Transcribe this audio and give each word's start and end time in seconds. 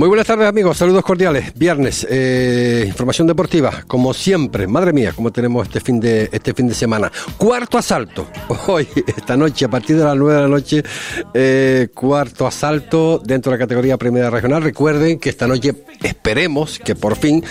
Muy 0.00 0.08
buenas 0.08 0.26
tardes 0.26 0.48
amigos, 0.48 0.78
saludos 0.78 1.04
cordiales. 1.04 1.52
Viernes, 1.56 2.06
eh, 2.08 2.84
información 2.86 3.26
deportiva, 3.26 3.84
como 3.86 4.14
siempre. 4.14 4.66
Madre 4.66 4.94
mía, 4.94 5.12
como 5.14 5.30
tenemos 5.30 5.66
este 5.66 5.78
fin 5.78 6.00
de 6.00 6.30
este 6.32 6.54
fin 6.54 6.68
de 6.68 6.72
semana. 6.72 7.12
Cuarto 7.36 7.76
asalto. 7.76 8.26
Hoy, 8.66 8.88
esta 9.06 9.36
noche, 9.36 9.66
a 9.66 9.68
partir 9.68 9.98
de 9.98 10.04
las 10.04 10.16
nueve 10.16 10.36
de 10.36 10.40
la 10.40 10.48
noche, 10.48 10.82
eh, 11.34 11.88
cuarto 11.92 12.46
asalto 12.46 13.20
dentro 13.22 13.52
de 13.52 13.58
la 13.58 13.62
categoría 13.62 13.98
Primera 13.98 14.30
Regional. 14.30 14.62
Recuerden 14.62 15.18
que 15.18 15.28
esta 15.28 15.46
noche 15.46 15.74
esperemos 16.02 16.78
que 16.78 16.94
por 16.94 17.14
fin 17.14 17.44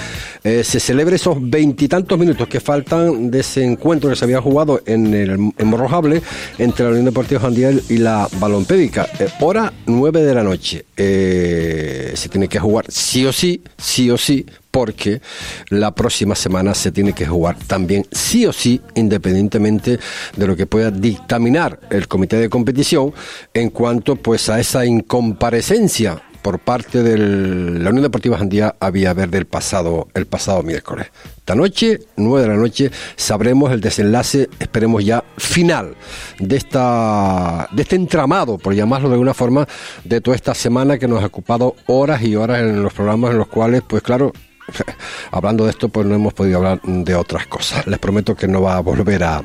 eh, 0.44 0.64
se 0.64 0.80
celebre 0.80 1.18
esos 1.18 1.38
veintitantos 1.40 2.18
minutos 2.18 2.48
que 2.48 2.60
faltan 2.60 3.30
de 3.30 3.42
ese 3.42 3.64
encuentro 3.64 4.10
que 4.10 4.16
se 4.16 4.26
había 4.26 4.42
jugado 4.42 4.82
en 4.88 5.14
el 5.14 5.30
en 5.56 5.68
Morrojable 5.68 6.24
entre 6.58 6.86
la 6.86 6.90
Unión 6.90 7.06
Deportiva 7.06 7.42
Jandiel 7.42 7.84
y 7.90 7.98
la 7.98 8.28
Balompédica. 8.40 9.08
hora 9.40 9.72
nueve 9.86 10.24
de 10.24 10.34
la 10.34 10.42
noche. 10.42 10.86
se 10.96 12.39
tiene 12.40 12.48
que 12.48 12.60
jugar 12.60 12.86
sí 12.88 13.26
o 13.26 13.34
sí, 13.34 13.62
sí 13.78 14.10
o 14.10 14.18
sí, 14.18 14.46
porque 14.72 15.22
la 15.68 15.94
próxima 15.94 16.36
semana 16.36 16.74
se 16.74 16.90
tiene 16.90 17.12
que 17.12 17.26
jugar 17.26 17.58
también 17.68 18.06
sí 18.14 18.46
o 18.46 18.54
sí, 18.54 18.80
independientemente 18.96 20.00
de 20.38 20.48
lo 20.48 20.56
que 20.56 20.66
pueda 20.66 20.90
dictaminar 20.90 21.82
el 21.90 22.08
comité 22.08 22.38
de 22.38 22.48
competición 22.48 23.14
en 23.54 23.72
cuanto 23.72 24.16
pues 24.16 24.48
a 24.48 24.58
esa 24.58 24.86
incomparecencia 24.86 26.22
por 26.42 26.60
parte 26.60 27.04
de 27.04 27.18
la 27.18 27.90
Unión 27.90 28.04
Deportiva 28.04 28.38
Jandía 28.38 28.76
había 28.80 29.14
ver 29.14 29.30
del 29.30 29.46
pasado, 29.46 30.08
el 30.14 30.26
pasado 30.26 30.64
miércoles. 30.64 31.08
Esta 31.38 31.56
noche, 31.56 32.00
nueve 32.16 32.44
de 32.44 32.48
la 32.54 32.60
noche, 32.60 32.92
sabremos 33.16 33.72
el 33.72 33.82
desenlace, 33.82 34.50
esperemos 34.60 35.04
ya, 35.04 35.24
final 35.38 35.96
de 36.40 36.58
esta 36.58 37.68
de 37.72 37.82
este 37.82 37.96
entramado, 37.96 38.58
por 38.58 38.74
llamarlo 38.74 39.10
de 39.10 39.16
alguna 39.16 39.34
forma, 39.34 39.68
de 40.04 40.22
toda 40.22 40.36
esta 40.36 40.54
semana 40.54 40.98
que 40.98 41.08
nos 41.08 41.24
ha 41.24 41.28
ocupado 41.28 41.76
horas 41.88 42.22
y 42.22 42.36
horas 42.36 42.60
en 42.60 42.84
los 42.84 42.94
programas 42.94 43.32
en 43.32 43.38
los 43.38 43.48
cuales, 43.48 43.82
pues 43.88 44.02
claro, 44.02 44.32
hablando 45.32 45.66
de 45.66 45.72
esto, 45.72 45.90
pues 45.90 46.06
no 46.06 46.16
hemos 46.16 46.34
podido 46.34 46.58
hablar 46.58 46.82
de 46.84 47.16
otras 47.16 47.48
cosas. 47.48 47.86
Les 47.88 48.00
prometo 48.00 48.36
que 48.36 48.48
no 48.48 48.62
va 48.62 48.78
a 48.78 48.82
volver 48.82 49.24
a, 49.24 49.44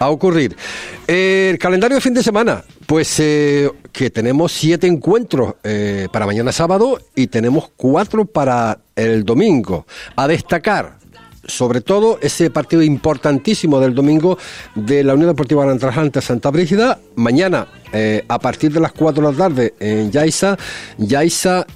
ocurrir. 0.00 0.56
el 1.06 1.58
calendario 1.58 1.96
de 1.96 2.00
fin 2.00 2.14
de 2.14 2.22
semana, 2.22 2.62
pues 2.86 3.18
eh, 3.20 3.70
que 3.92 4.10
tenemos 4.10 4.52
siete 4.52 4.86
encuentros 4.86 5.54
eh, 5.64 6.08
para 6.12 6.26
mañana 6.26 6.52
sábado 6.52 6.98
y 7.14 7.28
tenemos 7.28 7.70
cuatro 7.76 8.24
para 8.24 8.80
el 8.96 9.24
domingo. 9.24 9.86
A 10.16 10.28
destacar, 10.28 10.98
sobre 11.46 11.80
todo 11.80 12.18
ese 12.20 12.50
partido 12.50 12.82
importantísimo 12.82 13.80
del 13.80 13.94
domingo 13.94 14.38
de 14.74 15.04
la 15.04 15.14
Unión 15.14 15.30
Deportiva 15.30 15.64
Arantrajante 15.64 16.20
Santa 16.20 16.50
Brígida. 16.50 16.98
Mañana, 17.16 17.68
eh, 17.92 18.24
a 18.28 18.38
partir 18.38 18.72
de 18.72 18.80
las 18.80 18.92
4 18.92 19.22
de 19.24 19.32
la 19.32 19.36
tarde, 19.36 19.74
en 19.80 20.10
Yaiza, 20.10 20.56
Yaiza 20.98 21.66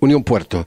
Unión 0.00 0.24
Puerto. 0.24 0.66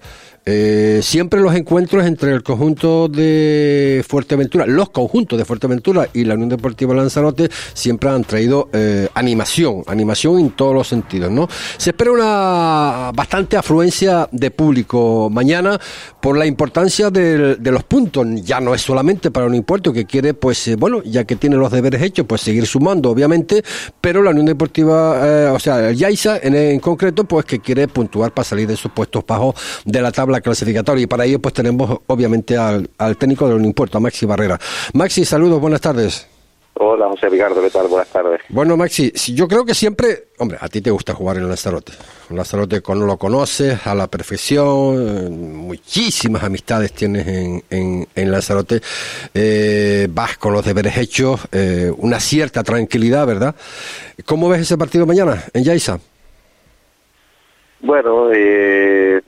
Eh, 0.49 1.01
siempre 1.03 1.41
los 1.41 1.53
encuentros 1.55 2.05
entre 2.05 2.31
el 2.31 2.41
conjunto 2.41 3.09
de 3.09 4.01
Fuerteventura, 4.07 4.65
los 4.65 4.89
conjuntos 4.91 5.37
de 5.37 5.43
Fuerteventura 5.43 6.07
y 6.13 6.23
la 6.23 6.35
Unión 6.35 6.47
Deportiva 6.47 6.95
Lanzarote 6.95 7.49
siempre 7.73 8.09
han 8.09 8.23
traído 8.23 8.69
eh, 8.71 9.09
animación, 9.13 9.83
animación 9.87 10.39
en 10.39 10.51
todos 10.51 10.73
los 10.73 10.87
sentidos, 10.87 11.31
¿no? 11.31 11.49
Se 11.75 11.89
espera 11.89 12.13
una 12.13 13.11
bastante 13.13 13.57
afluencia 13.57 14.29
de 14.31 14.49
público 14.49 15.29
mañana 15.29 15.77
por 16.21 16.37
la 16.37 16.45
importancia 16.45 17.09
de, 17.09 17.57
los 17.61 17.83
puntos. 17.83 18.25
Ya 18.41 18.61
no 18.61 18.73
es 18.73 18.81
solamente 18.81 19.31
para 19.31 19.47
un 19.47 19.55
impuesto 19.55 19.91
que 19.91 20.05
quiere, 20.05 20.33
pues, 20.33 20.65
eh, 20.69 20.77
bueno, 20.77 21.03
ya 21.03 21.25
que 21.25 21.35
tiene 21.35 21.57
los 21.57 21.73
deberes 21.73 22.01
hechos, 22.01 22.25
pues 22.25 22.39
seguir 22.39 22.65
sumando, 22.67 23.09
obviamente, 23.09 23.63
pero 23.99 24.23
la 24.23 24.29
Unión 24.29 24.45
Deportiva, 24.45 25.51
o 25.51 25.59
sea, 25.59 25.89
el 25.89 25.97
Yaiza 25.97 26.37
en, 26.41 26.79
concreto, 26.79 27.25
pues 27.25 27.43
que 27.43 27.59
quiere 27.59 27.89
puntuar 27.89 28.31
para 28.31 28.45
salir 28.45 28.65
de 28.65 28.75
esos 28.75 28.93
puestos 28.93 29.25
bajos 29.27 29.55
de 29.83 30.01
la 30.01 30.13
tabla 30.13 30.36
clasificatoria. 30.41 31.03
Y 31.03 31.07
para 31.07 31.25
ello, 31.25 31.39
pues 31.39 31.53
tenemos 31.53 31.99
obviamente 32.07 32.57
al, 32.57 32.89
técnico 33.17 33.47
de 33.47 33.55
un 33.55 33.65
impuesto, 33.65 33.99
Maxi 33.99 34.25
Barrera. 34.25 34.59
Maxi, 34.93 35.25
saludos, 35.25 35.59
buenas 35.59 35.81
tardes. 35.81 36.27
Hola, 36.79 37.07
José 37.07 37.29
Ricardo, 37.29 37.59
¿qué 37.59 37.71
tal? 37.71 37.87
Buenas 37.87 38.07
tardes. 38.09 38.39
Bueno, 38.49 38.77
Maxi, 38.77 39.11
yo 39.33 39.47
creo 39.47 39.65
que 39.65 39.73
siempre, 39.73 40.27
hombre, 40.37 40.59
a 40.61 40.69
ti 40.69 40.79
te 40.79 40.91
gusta 40.91 41.15
jugar 41.15 41.37
en 41.37 41.47
Lanzarote. 41.47 41.93
Lanzarote 42.29 42.81
con, 42.81 43.07
lo 43.07 43.17
conoces 43.17 43.87
a 43.87 43.95
la 43.95 44.05
perfección, 44.07 45.55
muchísimas 45.55 46.43
amistades 46.43 46.93
tienes 46.93 47.25
en, 47.27 47.63
en, 47.71 48.07
en 48.13 48.31
Lanzarote, 48.31 48.81
eh, 49.33 50.07
vas 50.11 50.37
con 50.37 50.53
los 50.53 50.63
deberes 50.63 50.97
hechos, 50.97 51.47
eh, 51.51 51.91
una 51.97 52.19
cierta 52.19 52.63
tranquilidad, 52.63 53.25
¿verdad? 53.25 53.55
¿Cómo 54.25 54.47
ves 54.47 54.61
ese 54.61 54.77
partido 54.77 55.07
mañana 55.07 55.45
en 55.53 55.63
Yaiza? 55.63 55.99
Bueno, 57.79 58.31
eh, 58.33 59.21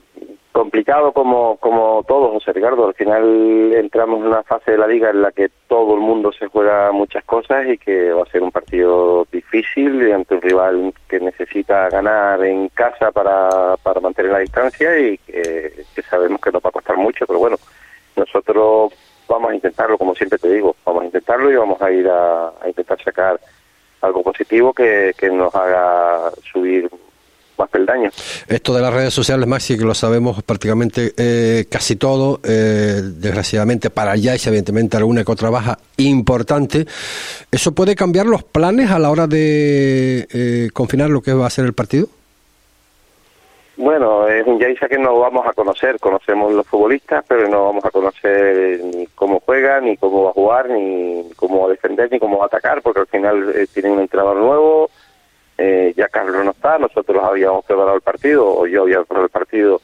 complicado 0.60 1.12
como, 1.12 1.56
como 1.56 2.04
todo, 2.06 2.32
José 2.32 2.52
Ricardo. 2.52 2.88
Al 2.88 2.94
final 2.94 3.72
entramos 3.72 4.20
en 4.20 4.26
una 4.26 4.42
fase 4.42 4.72
de 4.72 4.76
la 4.76 4.86
liga 4.86 5.08
en 5.08 5.22
la 5.22 5.32
que 5.32 5.48
todo 5.66 5.94
el 5.94 6.00
mundo 6.00 6.32
se 6.32 6.48
juega 6.48 6.92
muchas 6.92 7.24
cosas 7.24 7.66
y 7.66 7.78
que 7.78 8.12
va 8.12 8.24
a 8.24 8.30
ser 8.30 8.42
un 8.42 8.50
partido 8.50 9.26
difícil 9.32 10.12
ante 10.12 10.34
un 10.34 10.42
rival 10.42 10.92
que 11.08 11.18
necesita 11.18 11.88
ganar 11.88 12.44
en 12.44 12.68
casa 12.68 13.10
para, 13.10 13.78
para 13.78 14.00
mantener 14.00 14.32
la 14.32 14.40
distancia 14.40 14.98
y 14.98 15.16
que, 15.16 15.82
sabemos 16.10 16.38
que 16.42 16.52
nos 16.52 16.62
va 16.62 16.68
a 16.68 16.72
costar 16.72 16.98
mucho, 16.98 17.26
pero 17.26 17.38
bueno, 17.38 17.56
nosotros 18.16 18.92
vamos 19.28 19.50
a 19.50 19.54
intentarlo, 19.54 19.96
como 19.96 20.14
siempre 20.14 20.38
te 20.38 20.52
digo, 20.52 20.76
vamos 20.84 21.04
a 21.04 21.06
intentarlo 21.06 21.50
y 21.50 21.56
vamos 21.56 21.80
a 21.80 21.90
ir 21.90 22.06
a, 22.06 22.48
a 22.48 22.68
intentar 22.68 23.02
sacar 23.02 23.40
algo 24.02 24.22
positivo 24.22 24.74
que, 24.74 25.14
que 25.16 25.30
nos 25.30 25.54
haga 25.54 26.30
subir 26.52 26.90
esto 28.48 28.74
de 28.74 28.80
las 28.80 28.92
redes 28.92 29.14
sociales, 29.14 29.46
Maxi, 29.46 29.76
que 29.76 29.84
lo 29.84 29.94
sabemos 29.94 30.42
prácticamente 30.42 31.12
eh, 31.16 31.66
casi 31.70 31.96
todo, 31.96 32.40
eh, 32.44 33.00
desgraciadamente 33.02 33.90
para 33.90 34.12
allá 34.12 34.34
y 34.34 34.48
evidentemente 34.48 34.96
alguna 34.96 35.24
que 35.24 35.32
otra 35.32 35.50
baja 35.50 35.78
importante, 35.96 36.86
¿eso 37.50 37.72
puede 37.72 37.94
cambiar 37.94 38.26
los 38.26 38.42
planes 38.42 38.90
a 38.90 38.98
la 38.98 39.10
hora 39.10 39.26
de 39.26 40.26
eh, 40.32 40.70
confinar 40.72 41.10
lo 41.10 41.22
que 41.22 41.32
va 41.32 41.46
a 41.46 41.50
ser 41.50 41.64
el 41.64 41.72
partido? 41.72 42.08
Bueno, 43.76 44.28
es 44.28 44.46
un 44.46 44.58
Yaisa 44.58 44.88
que 44.88 44.98
no 44.98 45.18
vamos 45.18 45.46
a 45.46 45.54
conocer, 45.54 45.98
conocemos 45.98 46.52
los 46.52 46.66
futbolistas, 46.66 47.24
pero 47.26 47.48
no 47.48 47.64
vamos 47.64 47.84
a 47.84 47.90
conocer 47.90 48.84
ni 48.84 49.06
cómo 49.06 49.40
juega, 49.40 49.80
ni 49.80 49.96
cómo 49.96 50.24
va 50.24 50.30
a 50.30 50.34
jugar, 50.34 50.68
ni 50.68 51.30
cómo 51.34 51.60
va 51.60 51.66
a 51.66 51.70
defender, 51.70 52.12
ni 52.12 52.18
cómo 52.18 52.36
va 52.36 52.44
a 52.44 52.46
atacar, 52.48 52.82
porque 52.82 53.00
al 53.00 53.06
final 53.06 53.54
tienen 53.72 53.92
un 53.92 54.00
entrenador 54.00 54.36
nuevo, 54.36 54.90
eh, 55.60 55.92
ya 55.96 56.08
Carlos 56.08 56.44
no 56.44 56.50
está, 56.52 56.78
nosotros 56.78 57.22
habíamos 57.22 57.64
preparado 57.64 57.96
el 57.96 58.02
partido, 58.02 58.46
o 58.46 58.66
yo 58.66 58.82
había 58.82 58.98
preparado 58.98 59.26
el 59.26 59.30
partido 59.30 59.80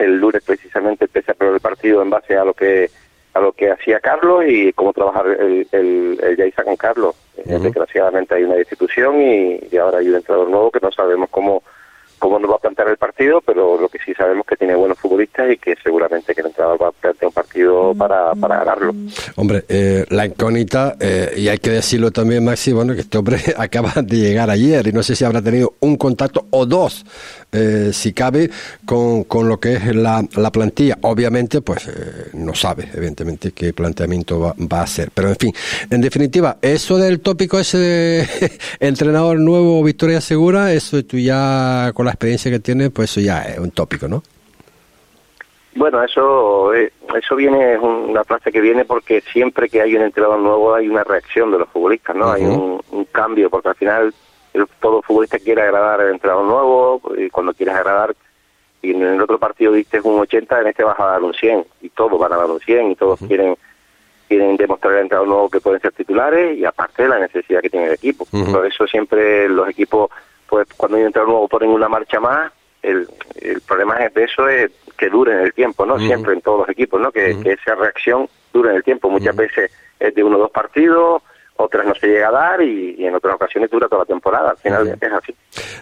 el 0.00 0.16
lunes 0.16 0.42
precisamente 0.42 1.04
empecé 1.04 1.30
a 1.30 1.34
preparar 1.34 1.54
el 1.54 1.60
partido 1.60 2.02
en 2.02 2.10
base 2.10 2.36
a 2.36 2.44
lo 2.44 2.54
que 2.54 2.90
a 3.34 3.40
lo 3.40 3.52
que 3.52 3.70
hacía 3.70 4.00
Carlos 4.00 4.44
y 4.48 4.72
cómo 4.72 4.92
trabajar 4.92 5.26
el, 5.26 5.68
el, 5.70 6.18
el 6.20 6.54
con 6.64 6.76
Carlos. 6.76 7.14
Eh, 7.36 7.58
desgraciadamente 7.60 8.34
hay 8.34 8.42
una 8.42 8.58
institución 8.58 9.20
y, 9.20 9.60
y 9.70 9.76
ahora 9.76 9.98
hay 9.98 10.08
un 10.08 10.16
entrenador 10.16 10.48
nuevo 10.48 10.70
que 10.72 10.80
no 10.80 10.90
sabemos 10.90 11.28
cómo 11.30 11.62
cómo 12.20 12.38
nos 12.38 12.50
va 12.50 12.56
a 12.56 12.58
plantear 12.58 12.88
el 12.88 12.98
partido, 12.98 13.40
pero 13.40 13.80
lo 13.80 13.88
que 13.88 13.98
sí 13.98 14.14
sabemos 14.14 14.46
que 14.46 14.54
tiene 14.54 14.76
buenos 14.76 14.98
futbolistas 14.98 15.50
y 15.50 15.56
que 15.56 15.74
seguramente 15.82 16.34
que 16.34 16.42
el 16.42 16.48
entrenador 16.48 16.80
va 16.80 16.88
a 16.88 16.92
plantear 16.92 17.26
un 17.26 17.32
partido 17.32 17.94
para, 17.94 18.34
para 18.34 18.58
ganarlo. 18.58 18.94
Hombre, 19.36 19.64
eh, 19.68 20.04
la 20.10 20.26
incógnita, 20.26 20.96
eh, 21.00 21.32
y 21.36 21.48
hay 21.48 21.58
que 21.58 21.70
decirlo 21.70 22.10
también, 22.10 22.44
Maxi, 22.44 22.72
bueno, 22.72 22.94
que 22.94 23.00
este 23.00 23.18
hombre 23.18 23.38
acaba 23.56 23.92
de 24.02 24.16
llegar 24.16 24.50
ayer 24.50 24.86
y 24.86 24.92
no 24.92 25.02
sé 25.02 25.16
si 25.16 25.24
habrá 25.24 25.42
tenido 25.42 25.74
un 25.80 25.96
contacto 25.96 26.46
o 26.50 26.66
dos, 26.66 27.04
eh, 27.52 27.90
si 27.92 28.12
cabe, 28.12 28.50
con, 28.84 29.24
con, 29.24 29.48
lo 29.48 29.58
que 29.58 29.74
es 29.74 29.96
la, 29.96 30.22
la 30.36 30.52
plantilla. 30.52 30.98
Obviamente, 31.00 31.62
pues 31.62 31.90
no 32.34 32.54
sabe, 32.54 32.88
evidentemente, 32.94 33.52
qué 33.52 33.72
planteamiento 33.72 34.38
va, 34.38 34.54
va, 34.70 34.80
a 34.80 34.82
hacer. 34.84 35.10
Pero 35.12 35.30
en 35.30 35.36
fin, 35.36 35.52
en 35.88 36.00
definitiva, 36.00 36.58
eso 36.60 36.98
del 36.98 37.20
tópico 37.20 37.58
ese 37.58 37.78
de 37.78 38.28
entrenador 38.80 39.38
nuevo, 39.40 39.82
Victoria 39.82 40.20
Segura, 40.20 40.72
eso 40.72 41.02
tú 41.04 41.18
ya 41.18 41.92
con 41.94 42.06
la 42.06 42.09
experiencia 42.10 42.50
que 42.50 42.60
tiene, 42.60 42.90
pues 42.90 43.10
eso 43.10 43.20
ya 43.20 43.42
es 43.42 43.58
un 43.58 43.70
tópico, 43.70 44.08
¿no? 44.08 44.22
Bueno, 45.74 46.02
eso 46.02 46.74
eh, 46.74 46.92
eso 47.16 47.36
viene, 47.36 47.74
es 47.74 47.80
una 47.80 48.24
frase 48.24 48.50
que 48.50 48.60
viene 48.60 48.84
porque 48.84 49.20
siempre 49.32 49.68
que 49.68 49.80
hay 49.80 49.94
un 49.94 50.02
entrenador 50.02 50.40
nuevo 50.40 50.74
hay 50.74 50.88
una 50.88 51.04
reacción 51.04 51.52
de 51.52 51.58
los 51.58 51.68
futbolistas, 51.68 52.16
¿no? 52.16 52.30
Hay 52.30 52.42
un, 52.42 52.80
cambio, 53.12 53.50
porque 53.50 53.68
al 53.68 53.74
final 53.76 54.14
todo 54.80 55.02
futbolista 55.02 55.38
quiere 55.38 55.62
agradar 55.62 56.00
al 56.00 56.10
entrenador 56.10 56.44
nuevo 56.44 57.02
y 57.16 57.30
cuando 57.30 57.54
quieres 57.54 57.74
agradar 57.74 58.14
y 58.82 58.90
en 58.92 59.02
el 59.02 59.20
otro 59.20 59.38
partido 59.38 59.72
diste 59.72 60.00
un 60.00 60.18
80, 60.20 60.60
en 60.60 60.66
este 60.68 60.84
vas 60.84 60.98
a 60.98 61.04
dar 61.04 61.22
un 61.22 61.34
100 61.34 61.64
y 61.82 61.90
todos 61.90 62.18
van 62.18 62.32
a 62.32 62.36
dar 62.36 62.50
un 62.50 62.60
100 62.60 62.90
y 62.90 62.96
todos 62.96 63.20
quieren 63.20 63.56
quieren 64.26 64.56
demostrar 64.56 64.94
al 64.94 65.02
entrenador 65.02 65.28
nuevo 65.28 65.50
que 65.50 65.60
pueden 65.60 65.80
ser 65.80 65.92
titulares 65.92 66.56
y 66.56 66.64
aparte 66.64 67.08
la 67.08 67.18
necesidad 67.18 67.60
que 67.60 67.70
tiene 67.70 67.86
el 67.86 67.94
equipo. 67.94 68.24
Por 68.26 68.64
eso 68.64 68.86
siempre 68.86 69.48
los 69.48 69.68
equipos 69.68 70.10
pues 70.50 70.66
cuando 70.76 70.98
entrenador 70.98 71.28
nuevo 71.28 71.48
ponen 71.48 71.70
una 71.70 71.88
marcha 71.88 72.18
más, 72.18 72.52
el, 72.82 73.08
el 73.40 73.60
problema 73.60 73.94
es 73.98 74.12
de 74.12 74.24
eso 74.24 74.48
es 74.48 74.72
que 74.98 75.08
dure 75.08 75.32
en 75.32 75.38
el 75.40 75.54
tiempo, 75.54 75.86
¿no? 75.86 75.98
Siempre 75.98 76.34
en 76.34 76.40
todos 76.40 76.60
los 76.60 76.68
equipos, 76.68 77.00
¿no? 77.00 77.12
Que, 77.12 77.38
que, 77.40 77.52
esa 77.52 77.76
reacción 77.76 78.28
dure 78.52 78.70
en 78.70 78.76
el 78.76 78.82
tiempo. 78.82 79.08
Muchas 79.08 79.34
veces 79.36 79.70
es 79.98 80.14
de 80.14 80.24
uno 80.24 80.36
o 80.36 80.40
dos 80.40 80.50
partidos, 80.50 81.22
otras 81.56 81.86
no 81.86 81.94
se 81.94 82.08
llega 82.08 82.28
a 82.28 82.32
dar 82.32 82.62
y, 82.62 83.04
en 83.04 83.14
otras 83.14 83.34
ocasiones 83.34 83.70
dura 83.70 83.88
toda 83.88 84.02
la 84.02 84.06
temporada. 84.06 84.50
Al 84.50 84.56
final 84.56 84.98
es 85.00 85.12
así. 85.12 85.34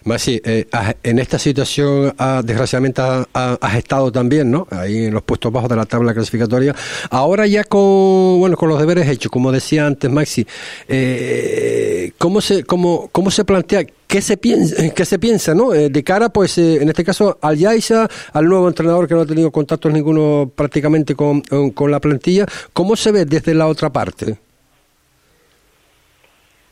Masi, 0.05 0.41
eh, 0.45 0.67
en 1.03 1.19
esta 1.19 1.39
situación, 1.39 2.15
ah, 2.19 2.43
desgraciadamente, 2.45 3.01
has 3.33 3.75
estado 3.75 4.13
también, 4.13 4.51
¿no? 4.51 4.67
Ahí 4.71 5.07
en 5.07 5.15
los 5.15 5.23
puestos 5.23 5.51
bajos 5.51 5.71
de 5.71 5.77
la 5.77 5.87
tabla 5.87 6.13
clasificatoria. 6.13 6.75
Ahora 7.11 7.47
ya 7.47 7.65
con, 7.65 8.39
bueno, 8.39 8.57
con 8.57 8.69
los 8.69 8.79
deberes 8.79 9.09
hechos, 9.09 9.33
como 9.33 9.51
decía 9.51 9.87
antes 9.87 10.11
Maxi, 10.11 10.47
eh, 10.89 12.13
¿cómo, 12.19 12.41
se, 12.41 12.65
cómo, 12.65 13.09
¿cómo 13.11 13.31
se 13.31 13.45
plantea 13.45 13.85
¿Qué 14.09 14.23
se 14.23 14.39
piensa, 14.39 14.83
qué 14.95 15.05
se 15.05 15.19
piensa 15.19 15.55
no? 15.55 15.75
Eh, 15.75 15.91
de 15.91 16.03
cara, 16.03 16.31
pues, 16.31 16.57
eh, 16.57 16.79
en 16.81 16.89
este 16.89 17.05
caso, 17.05 17.39
al 17.43 17.57
Yaiza, 17.57 18.09
al 18.33 18.47
nuevo 18.47 18.67
entrenador 18.67 19.07
que 19.07 19.15
no 19.15 19.21
ha 19.21 19.27
tenido 19.27 19.51
contactos 19.51 19.93
ninguno 19.93 20.51
prácticamente 20.55 21.15
con, 21.15 21.43
con 21.75 21.91
la 21.91 22.01
plantilla, 22.01 22.47
¿cómo 22.73 22.97
se 22.97 23.13
ve 23.13 23.27
desde 23.27 23.53
la 23.53 23.67
otra 23.67 23.91
parte? 23.91 24.39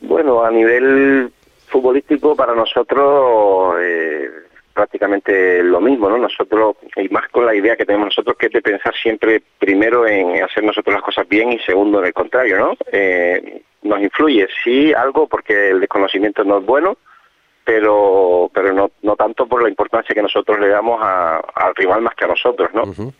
Bueno, 0.01 0.43
a 0.43 0.49
nivel 0.49 1.31
futbolístico 1.67 2.35
para 2.35 2.55
nosotros 2.55 3.75
eh, 3.81 4.29
prácticamente 4.73 5.63
lo 5.63 5.81
mismo, 5.81 6.09
¿no? 6.09 6.17
Nosotros, 6.17 6.77
y 6.95 7.09
más 7.09 7.27
con 7.29 7.45
la 7.45 7.55
idea 7.55 7.75
que 7.75 7.85
tenemos 7.85 8.07
nosotros, 8.07 8.37
que 8.37 8.47
es 8.47 8.53
de 8.53 8.61
pensar 8.61 8.93
siempre 8.95 9.41
primero 9.59 10.07
en 10.07 10.43
hacer 10.43 10.63
nosotros 10.63 10.93
las 10.93 11.03
cosas 11.03 11.27
bien 11.27 11.51
y 11.51 11.59
segundo 11.59 11.99
en 11.99 12.05
el 12.05 12.13
contrario, 12.13 12.57
¿no? 12.59 12.77
Eh, 12.91 13.61
nos 13.83 14.01
influye, 14.01 14.47
sí, 14.63 14.93
algo 14.93 15.27
porque 15.27 15.69
el 15.69 15.79
desconocimiento 15.79 16.43
no 16.43 16.59
es 16.59 16.65
bueno, 16.65 16.97
pero 17.67 18.49
pero 18.53 18.71
no, 18.71 18.91
no 19.01 19.17
tanto 19.17 19.45
por 19.45 19.61
la 19.61 19.67
importancia 19.67 20.15
que 20.15 20.21
nosotros 20.21 20.57
le 20.57 20.69
damos 20.69 21.01
al 21.03 21.75
rival 21.75 22.01
más 22.01 22.15
que 22.15 22.23
a 22.23 22.29
nosotros, 22.29 22.69
¿no? 22.73 23.11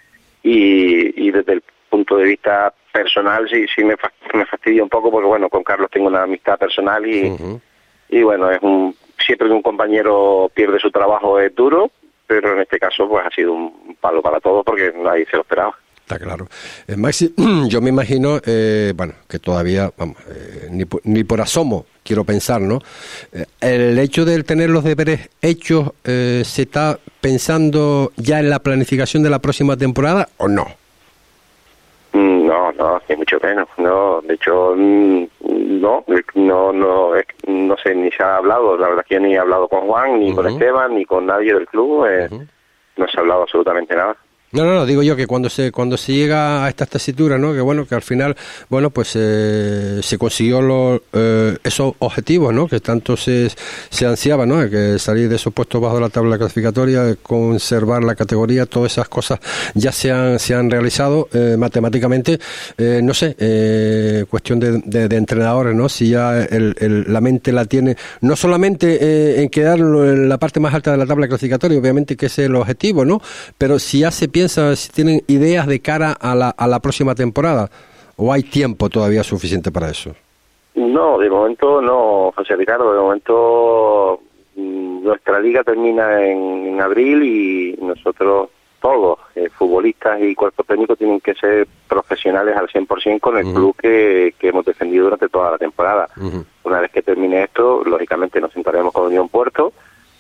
y, 0.42 1.28
y 1.28 1.32
desde 1.32 1.52
el 1.52 1.64
punto 1.90 2.16
de 2.16 2.24
vista 2.24 2.74
personal 2.94 3.46
sí 3.50 3.66
sí 3.76 3.84
me, 3.84 3.96
me 4.34 4.46
fastidia 4.46 4.84
un 4.84 4.90
poco 4.90 5.12
porque 5.12 5.28
bueno 5.28 5.50
con 5.50 5.64
Carlos 5.64 5.92
tengo 5.92 6.08
una 6.08 6.24
amistad 6.24 6.58
personal 6.58 7.06
y, 7.06 7.36
y 8.08 8.24
bueno 8.24 8.50
es 8.50 8.60
un 8.62 8.96
siempre 9.20 9.50
que 9.50 9.54
un 9.54 9.62
compañero 9.62 10.50
pierde 10.54 10.80
su 10.80 10.92
trabajo 10.92 11.42
es 11.42 11.54
duro 11.54 11.92
pero 12.26 12.54
en 12.54 12.62
este 12.62 12.80
caso 12.80 13.06
pues 13.10 13.26
ha 13.26 13.30
sido 13.32 13.52
un 13.52 13.98
palo 14.00 14.22
para 14.22 14.40
todos 14.40 14.64
porque 14.66 14.94
nadie 14.96 15.26
se 15.26 15.36
lo 15.36 15.42
esperaba 15.42 15.78
Está 16.08 16.20
claro. 16.20 16.48
Eh, 16.88 16.96
Maxi, 16.96 17.34
yo 17.68 17.82
me 17.82 17.90
imagino, 17.90 18.40
eh, 18.46 18.94
bueno, 18.96 19.12
que 19.28 19.40
todavía, 19.40 19.92
vamos, 19.98 20.16
eh, 20.30 20.70
ni, 20.72 20.86
por, 20.86 21.02
ni 21.04 21.26
por 21.26 21.42
asomo 21.42 21.86
quiero 22.07 22.24
pensar, 22.24 22.62
¿no? 22.62 22.80
Eh, 23.33 23.45
el 23.62 24.00
hecho 24.00 24.25
de 24.25 24.42
tener 24.44 24.69
los 24.69 24.83
deberes 24.83 25.30
hechos, 25.42 25.92
¿se 26.04 26.62
está 26.62 26.98
pensando 27.21 28.12
ya 28.15 28.39
en 28.39 28.50
la 28.50 28.59
planificación 28.59 29.21
de 29.24 29.30
la 29.30 29.39
próxima 29.39 29.75
temporada 29.77 30.30
o 30.38 30.48
no? 30.48 30.65
No, 32.13 32.71
no, 32.71 33.01
ni 33.09 33.15
mucho 33.15 33.38
menos. 33.44 33.68
No, 33.77 34.21
de 34.21 34.33
hecho, 34.33 34.74
mm, 34.75 35.27
no, 35.81 36.04
no, 36.36 36.74
no, 36.74 37.12
no 37.48 37.77
sé, 37.77 37.94
ni 37.94 38.10
se 38.12 38.24
ha 38.24 38.38
hablado. 38.38 38.77
La 38.77 38.88
verdad 38.88 39.06
que 39.07 39.19
ni 39.19 39.33
he 39.36 39.38
hablado 39.38 39.68
con 39.68 39.81
Juan, 39.81 40.19
ni 40.19 40.33
con 40.33 40.48
Esteban, 40.48 40.95
ni 40.95 41.06
con 41.06 41.25
nadie 41.25 41.53
del 41.53 41.68
club. 41.68 42.06
Eh, 42.10 42.30
No 42.95 43.07
se 43.07 43.18
ha 43.18 43.21
hablado 43.21 43.44
absolutamente 43.44 43.95
nada. 43.95 44.15
No, 44.54 44.64
no, 44.64 44.76
no, 44.76 44.86
digo 44.86 45.04
yo 45.04 45.18
que 45.18 45.28
cuando 45.28 45.50
se 45.50 45.74
cuando 45.74 45.98
se 45.98 46.14
llega 46.14 46.64
a 46.64 46.70
esta 46.70 46.86
tesitura, 46.86 47.38
¿no? 47.38 47.54
Que 47.54 47.60
bueno, 47.60 47.86
que 47.86 47.96
al 47.96 48.02
final, 48.02 48.34
bueno, 48.70 48.92
pues 48.92 49.12
eh, 49.16 50.00
se 50.02 50.18
consiguió 50.18 50.62
los, 50.62 51.02
eh, 51.12 51.58
esos 51.66 51.96
objetivos, 52.00 52.54
¿no? 52.54 52.66
Que 52.66 52.80
tanto 52.80 53.18
se, 53.18 53.52
se 53.90 54.06
ansiaba, 54.06 54.46
¿no? 54.46 54.70
Que 54.70 55.00
salir 55.00 55.28
de 55.28 55.36
esos 55.36 55.54
puestos 55.54 55.82
bajo 55.82 56.00
la 56.00 56.08
tabla 56.08 56.38
clasificatoria, 56.38 57.18
conservar 57.22 58.06
la 58.06 58.16
categoría, 58.16 58.66
todas 58.66 58.94
esas 58.94 59.10
cosas 59.10 59.42
ya 59.74 59.92
se 59.92 60.14
han, 60.14 60.40
se 60.40 60.56
han 60.56 60.72
realizado 60.72 61.28
eh, 61.34 61.58
matemáticamente, 61.60 62.40
no 62.78 63.14
sé, 63.14 63.36
cuestión 64.30 64.62
de, 64.62 64.80
de, 64.80 65.18
entrenadores, 65.18 65.76
¿no? 65.76 65.90
Si 65.90 66.10
ya 66.12 66.42
el, 66.42 67.04
la 67.10 67.20
mente 67.20 67.52
la 67.52 67.66
tiene, 67.66 67.98
no 68.22 68.38
solamente 68.38 69.42
en 69.42 69.50
quedar 69.50 69.80
en 69.80 70.30
la 70.30 70.38
parte 70.38 70.62
más 70.62 70.74
alta 70.74 70.92
de 70.92 70.98
la 70.98 71.06
tabla 71.06 71.28
clasificatoria, 71.28 71.78
obviamente 71.78 72.16
que 72.16 72.28
es 72.28 72.40
el 72.40 72.56
objetivo, 72.56 73.04
¿no? 73.04 73.22
Pero 73.58 73.78
si 73.78 74.00
ya 74.00 74.12
se 74.12 74.30
piensa, 74.38 74.75
si 74.75 74.92
tienen 74.92 75.22
ideas 75.25 75.66
de 75.66 75.80
cara 75.80 76.12
a 76.12 76.36
la, 76.36 76.50
a 76.50 76.68
la 76.68 76.80
próxima 76.80 77.16
temporada? 77.16 77.72
¿O 78.18 78.31
hay 78.31 78.44
tiempo 78.44 78.88
todavía 78.88 79.24
suficiente 79.24 79.72
para 79.72 79.89
eso? 79.89 80.12
No, 80.75 81.18
de 81.18 81.28
momento 81.28 81.81
no, 81.81 82.31
José 82.36 82.56
Ricardo. 82.56 82.94
De 82.94 83.00
momento 83.00 84.19
mm, 84.56 85.04
nuestra 85.04 85.39
liga 85.39 85.63
termina 85.63 86.24
en, 86.24 86.80
abril 86.80 87.24
y 87.24 87.84
nosotros 87.84 88.50
todos, 88.80 89.18
eh, 89.34 89.50
futbolistas 89.50 90.22
y 90.22 90.36
cuerpo 90.36 90.63
técnico, 90.63 90.95
tienen 90.95 91.19
que 91.19 91.34
ser 91.34 91.68
profesionales 91.88 92.56
al 92.56 92.68
100% 92.68 93.19
con 93.19 93.39
el 93.39 93.51
club 93.51 93.75
que, 93.75 94.36
que, 94.38 94.50
hemos 94.50 94.63
defendido 94.63 95.06
durante 95.06 95.30
toda 95.30 95.50
la 95.50 95.57
temporada. 95.57 96.07
Una 96.63 96.81
vez 96.81 96.92
que 96.92 97.01
termine 97.01 97.45
esto, 97.45 97.84
lógicamente 97.84 98.39
nos 98.39 98.54
sentaremos 98.54 98.94
con 98.94 99.07
Unión 99.07 99.30
Puerto 99.30 99.74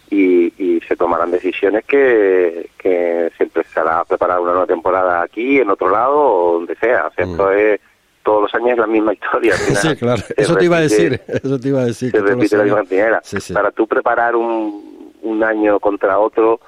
y, 0.09 0.53
y 0.57 0.81
se 0.87 0.95
tomarán 0.95 1.31
decisiones 1.31 1.85
que, 1.85 2.69
que 2.77 3.31
se 3.37 3.43
empezará 3.43 3.99
a 3.99 4.05
preparar 4.05 4.39
una 4.39 4.51
nueva 4.51 4.67
temporada 4.67 5.21
aquí, 5.21 5.59
en 5.59 5.69
otro 5.69 5.89
lado 5.89 6.15
o 6.17 6.53
donde 6.53 6.75
sea. 6.75 7.07
O 7.07 7.13
sea, 7.13 7.25
esto 7.25 7.45
mm. 7.45 7.57
es 7.57 7.81
todos 8.23 8.41
los 8.43 8.55
años 8.55 8.77
la 8.77 8.87
misma 8.87 9.13
historia. 9.15 9.55
sí, 9.55 9.95
claro. 9.95 10.23
Eso 10.35 10.55
te 10.55 10.65
iba 10.65 10.77
a 10.77 10.81
decir. 10.81 11.21
Eso 11.27 11.59
te 11.59 11.67
iba 11.69 11.81
a 11.81 11.85
decir. 11.85 12.11
Se 12.11 12.19
repite 12.19 12.57
la 12.57 12.63
misma 12.63 12.83
manera. 12.83 13.21
Para 13.53 13.71
tú 13.71 13.87
preparar 13.87 14.35
un, 14.35 15.13
un 15.21 15.43
año 15.43 15.79
contra 15.79 16.19
otro, 16.19 16.59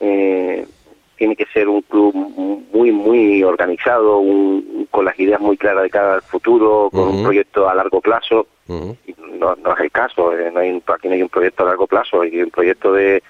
eh, 0.00 0.66
tiene 1.20 1.36
que 1.36 1.44
ser 1.52 1.68
un 1.68 1.82
club 1.82 2.14
muy, 2.14 2.90
muy 2.90 3.44
organizado, 3.44 4.20
un, 4.20 4.88
con 4.90 5.04
las 5.04 5.20
ideas 5.20 5.38
muy 5.38 5.58
claras 5.58 5.82
de 5.82 5.90
cada 5.90 6.22
futuro, 6.22 6.88
con 6.90 7.08
un 7.08 7.22
proyecto 7.22 7.68
a 7.68 7.74
largo 7.74 8.00
plazo. 8.00 8.46
no, 8.66 8.96
no, 9.54 9.74
es 9.74 9.80
el 9.80 9.90
caso, 9.90 10.32
eh, 10.34 10.50
no 10.50 10.60
hay, 10.60 10.82
aquí 10.86 11.08
no 11.08 11.14
hay 11.14 11.22
un 11.22 11.28
proyecto 11.28 11.62
a 11.62 11.66
largo 11.66 11.86
plazo, 11.86 12.22
hay 12.22 12.40
un 12.40 12.48
proyecto 12.48 12.94
de. 12.94 13.22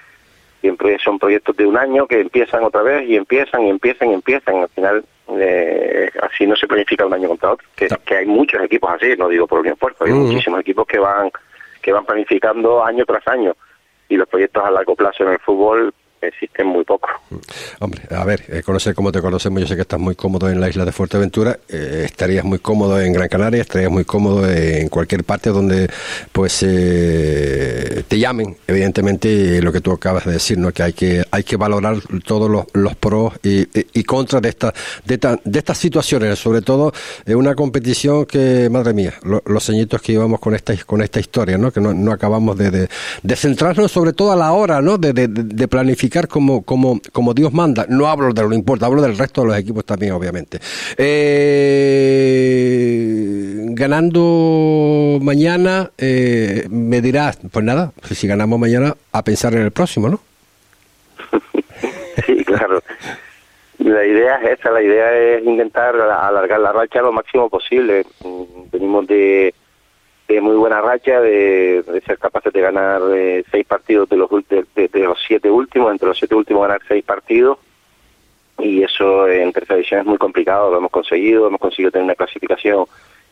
Siempre 0.61 0.99
son 1.03 1.19
proyectos 1.19 1.57
de 1.57 1.67
un 1.67 1.77
año 1.77 2.07
que 2.07 2.21
empiezan 2.21 2.63
otra 2.63 2.83
vez 2.83 3.09
y 3.09 3.17
empiezan 3.17 3.63
y 3.67 3.71
empiezan 3.71 4.11
y 4.11 4.15
empiezan. 4.15 4.59
Al 4.59 4.69
final, 4.69 5.05
eh, 5.37 6.11
así 6.23 6.47
no 6.47 6.55
se 6.55 6.69
planifica 6.69 7.07
un 7.07 7.15
año 7.15 7.27
contra 7.27 7.55
otro. 7.55 7.67
Que, 7.75 7.89
que 8.05 8.15
hay 8.19 8.27
muchos 8.27 8.63
equipos 8.63 8.89
así, 8.93 9.17
no 9.19 9.27
digo 9.27 9.49
por 9.49 9.59
un 9.59 9.67
esfuerzo, 9.67 10.05
hay 10.05 10.13
muchísimos 10.13 10.61
equipos 10.61 10.87
que 10.87 11.01
van 11.01 11.33
que 11.83 11.93
van 11.93 12.05
planificando 12.05 12.85
año 12.85 13.05
tras 13.05 13.27
año 13.27 13.57
y 14.09 14.17
los 14.17 14.29
proyectos 14.29 14.65
a 14.65 14.71
largo 14.71 14.95
plazo 14.95 15.25
en 15.25 15.31
el 15.31 15.39
fútbol 15.41 15.93
existen 16.23 16.67
muy 16.67 16.85
poco. 16.85 17.09
Hombre, 17.79 18.03
a 18.11 18.25
ver, 18.25 18.45
eh, 18.49 18.63
conocer 18.63 18.95
como 18.95 19.13
te 19.13 19.21
conocemos, 19.21 19.61
yo 19.61 19.67
sé 19.67 19.75
que 19.75 19.83
estás 19.83 20.01
muy 20.01 20.15
cómodo 20.15 20.51
en 20.51 20.61
la 20.61 20.69
isla 20.69 20.85
de 20.85 20.93
Fuerteventura, 20.93 21.59
eh, 21.69 22.03
estarías 22.05 22.45
muy 22.45 22.59
cómodo 22.59 23.01
en 23.01 23.13
Gran 23.13 23.29
Canaria, 23.29 23.63
estarías 23.63 23.91
muy 23.91 24.05
cómodo 24.05 24.49
en 24.49 24.89
cualquier 24.89 25.25
parte 25.25 25.51
donde 25.51 25.89
pues 26.33 26.63
eh, 26.67 28.05
te 28.07 28.19
llamen, 28.19 28.57
evidentemente 28.67 29.63
lo 29.63 29.73
que 29.73 29.81
tú 29.81 29.93
acabas 29.93 30.27
de 30.27 30.33
decir, 30.33 30.59
¿no? 30.59 30.73
que 30.73 30.83
hay 30.83 30.93
que 30.93 31.25
hay 31.31 31.43
que 31.43 31.57
valorar 31.57 31.97
todos 32.25 32.51
los, 32.51 32.67
los 32.73 32.97
pros 32.97 33.35
y, 33.43 33.67
y, 33.99 34.05
contras 34.05 34.43
de 34.43 34.49
esta, 34.51 34.75
de, 35.05 35.39
de 35.45 35.59
estas 35.59 35.79
situaciones, 35.79 36.39
sobre 36.39 36.63
todo 36.63 36.93
en 37.25 37.37
una 37.37 37.55
competición 37.55 38.27
que, 38.27 38.69
madre 38.71 38.93
mía, 38.93 39.15
los 39.23 39.65
señitos 39.65 40.03
que 40.03 40.13
íbamos 40.13 40.41
con 40.41 40.55
esta 40.55 40.77
con 40.85 41.03
esta 41.03 41.21
historia, 41.21 41.57
¿no? 41.59 41.71
que 41.71 41.81
no, 41.81 41.95
no 41.95 42.13
acabamos 42.13 42.57
de, 42.57 42.71
de, 42.71 42.89
de, 43.23 43.37
centrarnos 43.37 43.91
sobre 43.91 44.13
todo 44.13 44.33
a 44.33 44.37
la 44.37 44.53
hora 44.53 44.81
¿no? 44.81 44.99
de, 44.99 45.13
de 45.13 45.69
planificar 45.69 46.10
como, 46.29 46.63
como, 46.63 47.01
como 47.13 47.35
Dios 47.35 47.53
manda. 47.53 47.87
No 47.89 48.09
hablo 48.09 48.33
de 48.33 48.43
lo 48.43 48.53
importa, 48.55 48.87
hablo 48.87 49.03
del 49.03 49.17
resto 49.17 49.43
de 49.43 49.49
los 49.49 49.59
equipos 49.59 49.85
también, 49.85 50.13
obviamente. 50.13 50.59
Eh, 50.97 52.51
ganando 53.71 55.19
mañana, 55.23 55.91
eh, 55.97 56.67
me 56.71 57.01
dirás, 57.01 57.39
pues 57.51 57.65
nada, 57.65 57.93
si 58.11 58.27
ganamos 58.27 58.59
mañana, 58.59 58.95
a 59.13 59.23
pensar 59.25 59.55
en 59.55 59.63
el 59.63 59.71
próximo, 59.71 60.09
¿no? 60.09 60.21
sí, 62.27 62.45
claro. 62.45 62.83
La 63.79 64.05
idea 64.05 64.37
es 64.43 64.59
esa, 64.59 64.71
la 64.71 64.83
idea 64.83 65.17
es 65.17 65.43
intentar 65.45 65.95
alargar 65.97 66.61
la 66.61 66.73
racha 66.73 67.01
lo 67.01 67.13
máximo 67.13 67.49
posible. 67.49 68.05
Venimos 68.71 69.07
de 69.07 69.55
de 70.35 70.41
muy 70.41 70.57
buena 70.57 70.81
racha 70.81 71.21
de, 71.21 71.83
ser 72.07 72.19
capaces 72.19 72.53
de 72.53 72.61
ganar 72.61 73.03
eh, 73.13 73.45
seis 73.51 73.67
partidos 73.67 74.09
de 74.09 74.17
los, 74.17 74.31
de, 74.31 74.89
los 74.95 75.19
siete 75.27 75.51
últimos, 75.51 75.91
entre 75.91 76.09
los 76.09 76.19
siete 76.19 76.37
últimos 76.37 76.63
ganar 76.63 76.81
seis 76.87 77.05
partidos. 77.05 77.59
Y 78.59 78.83
eso 78.83 79.27
en 79.27 79.53
tercera 79.53 79.77
división 79.77 80.01
es 80.01 80.07
muy 80.07 80.19
complicado, 80.19 80.71
lo 80.71 80.79
hemos 80.79 80.91
conseguido, 80.91 81.49
hemos 81.49 81.61
conseguido 81.61 81.91
tener 81.91 82.05
una 82.05 82.15
clasificación 82.15 82.87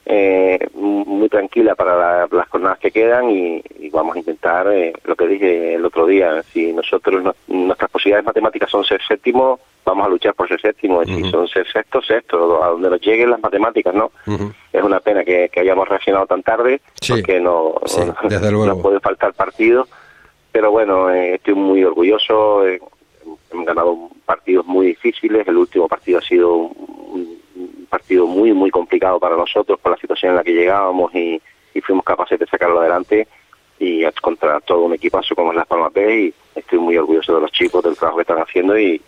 eh, 0.07 0.59
muy 0.75 1.29
tranquila 1.29 1.75
para 1.75 2.27
las 2.27 2.49
jornadas 2.49 2.79
que 2.79 2.91
quedan 2.91 3.31
y, 3.31 3.63
vamos 3.91 4.17
a 4.17 4.19
intentar 4.21 4.69
eh, 4.73 4.93
lo 5.05 5.17
que 5.17 5.27
dije 5.27 5.75
el 5.75 5.85
otro 5.85 6.07
día, 6.07 6.43
si 6.53 6.73
nosotros 6.73 7.35
nuestras 7.49 7.91
posibilidades 7.91 8.25
matemáticas 8.25 8.71
son 8.71 8.85
ser 8.85 9.01
séptimo, 9.07 9.59
vamos 9.85 10.07
a 10.07 10.11
luchar 10.11 10.35
por 10.35 10.47
ser 10.47 10.61
séptimo, 10.61 11.03
y 11.03 11.07
si 11.07 11.31
son 11.31 11.49
ser 11.49 11.67
sexto, 11.67 12.01
sexto, 12.03 12.63
a 12.63 12.69
donde 12.69 12.91
nos 12.91 13.01
lleguen 13.01 13.31
las 13.31 13.41
matemáticas, 13.41 13.95
¿no? 13.95 14.13
Es 14.73 14.83
una 14.83 15.01
pena 15.01 15.25
que, 15.25 15.51
hayamos 15.57 15.89
reaccionado 15.89 16.27
tan 16.27 16.43
tarde, 16.43 16.81
porque 17.09 17.41
no, 17.41 17.75
no, 18.51 18.79
puede 18.83 19.01
faltar 19.01 19.33
partido, 19.33 19.89
pero 20.53 20.71
bueno, 20.71 21.11
eh, 21.11 21.35
estoy 21.35 21.55
muy 21.55 21.83
orgulloso, 21.83 22.67
hemos 22.67 23.67
ganado 23.67 24.11
partidos 24.25 24.67
muy 24.67 24.89
difíciles, 24.89 25.49
el 25.49 25.57
último 25.57 25.89
partido 25.89 26.19
ha 26.19 26.23
sido 26.23 26.55
un, 26.55 27.38
partido 27.89 28.27
muy, 28.27 28.53
muy 28.53 28.71
complicado 28.71 29.19
para 29.19 29.37
nosotros 29.37 29.79
por 29.81 29.93
la 29.93 29.99
situación 29.99 30.31
en 30.31 30.37
la 30.37 30.45
que 30.45 30.55
llegábamos 30.55 31.15
y, 31.15 31.41
y 31.75 31.81
fuimos 31.81 32.05
capaces 32.05 32.39
de 32.39 32.47
sacarlo 32.47 32.81
adelante 32.81 33.27
y 33.79 34.05
contra 34.21 34.61
todo 34.61 34.85
un 34.85 34.95
equipazo 34.95 35.35
como 35.35 35.51
es 35.51 35.57
Las 35.57 35.67
Palmas 35.67 35.93
B 35.93 36.25
y 36.25 36.35
estoy 36.59 36.79
muy 36.79 36.97
orgulloso 36.97 37.37
de 37.37 37.43
los 37.43 37.53
chicos, 37.53 37.85
del 37.85 37.97
trabajo 37.97 38.17
que 38.17 38.23
están 38.23 38.39
haciendo 38.39 38.79
y, 38.79 39.01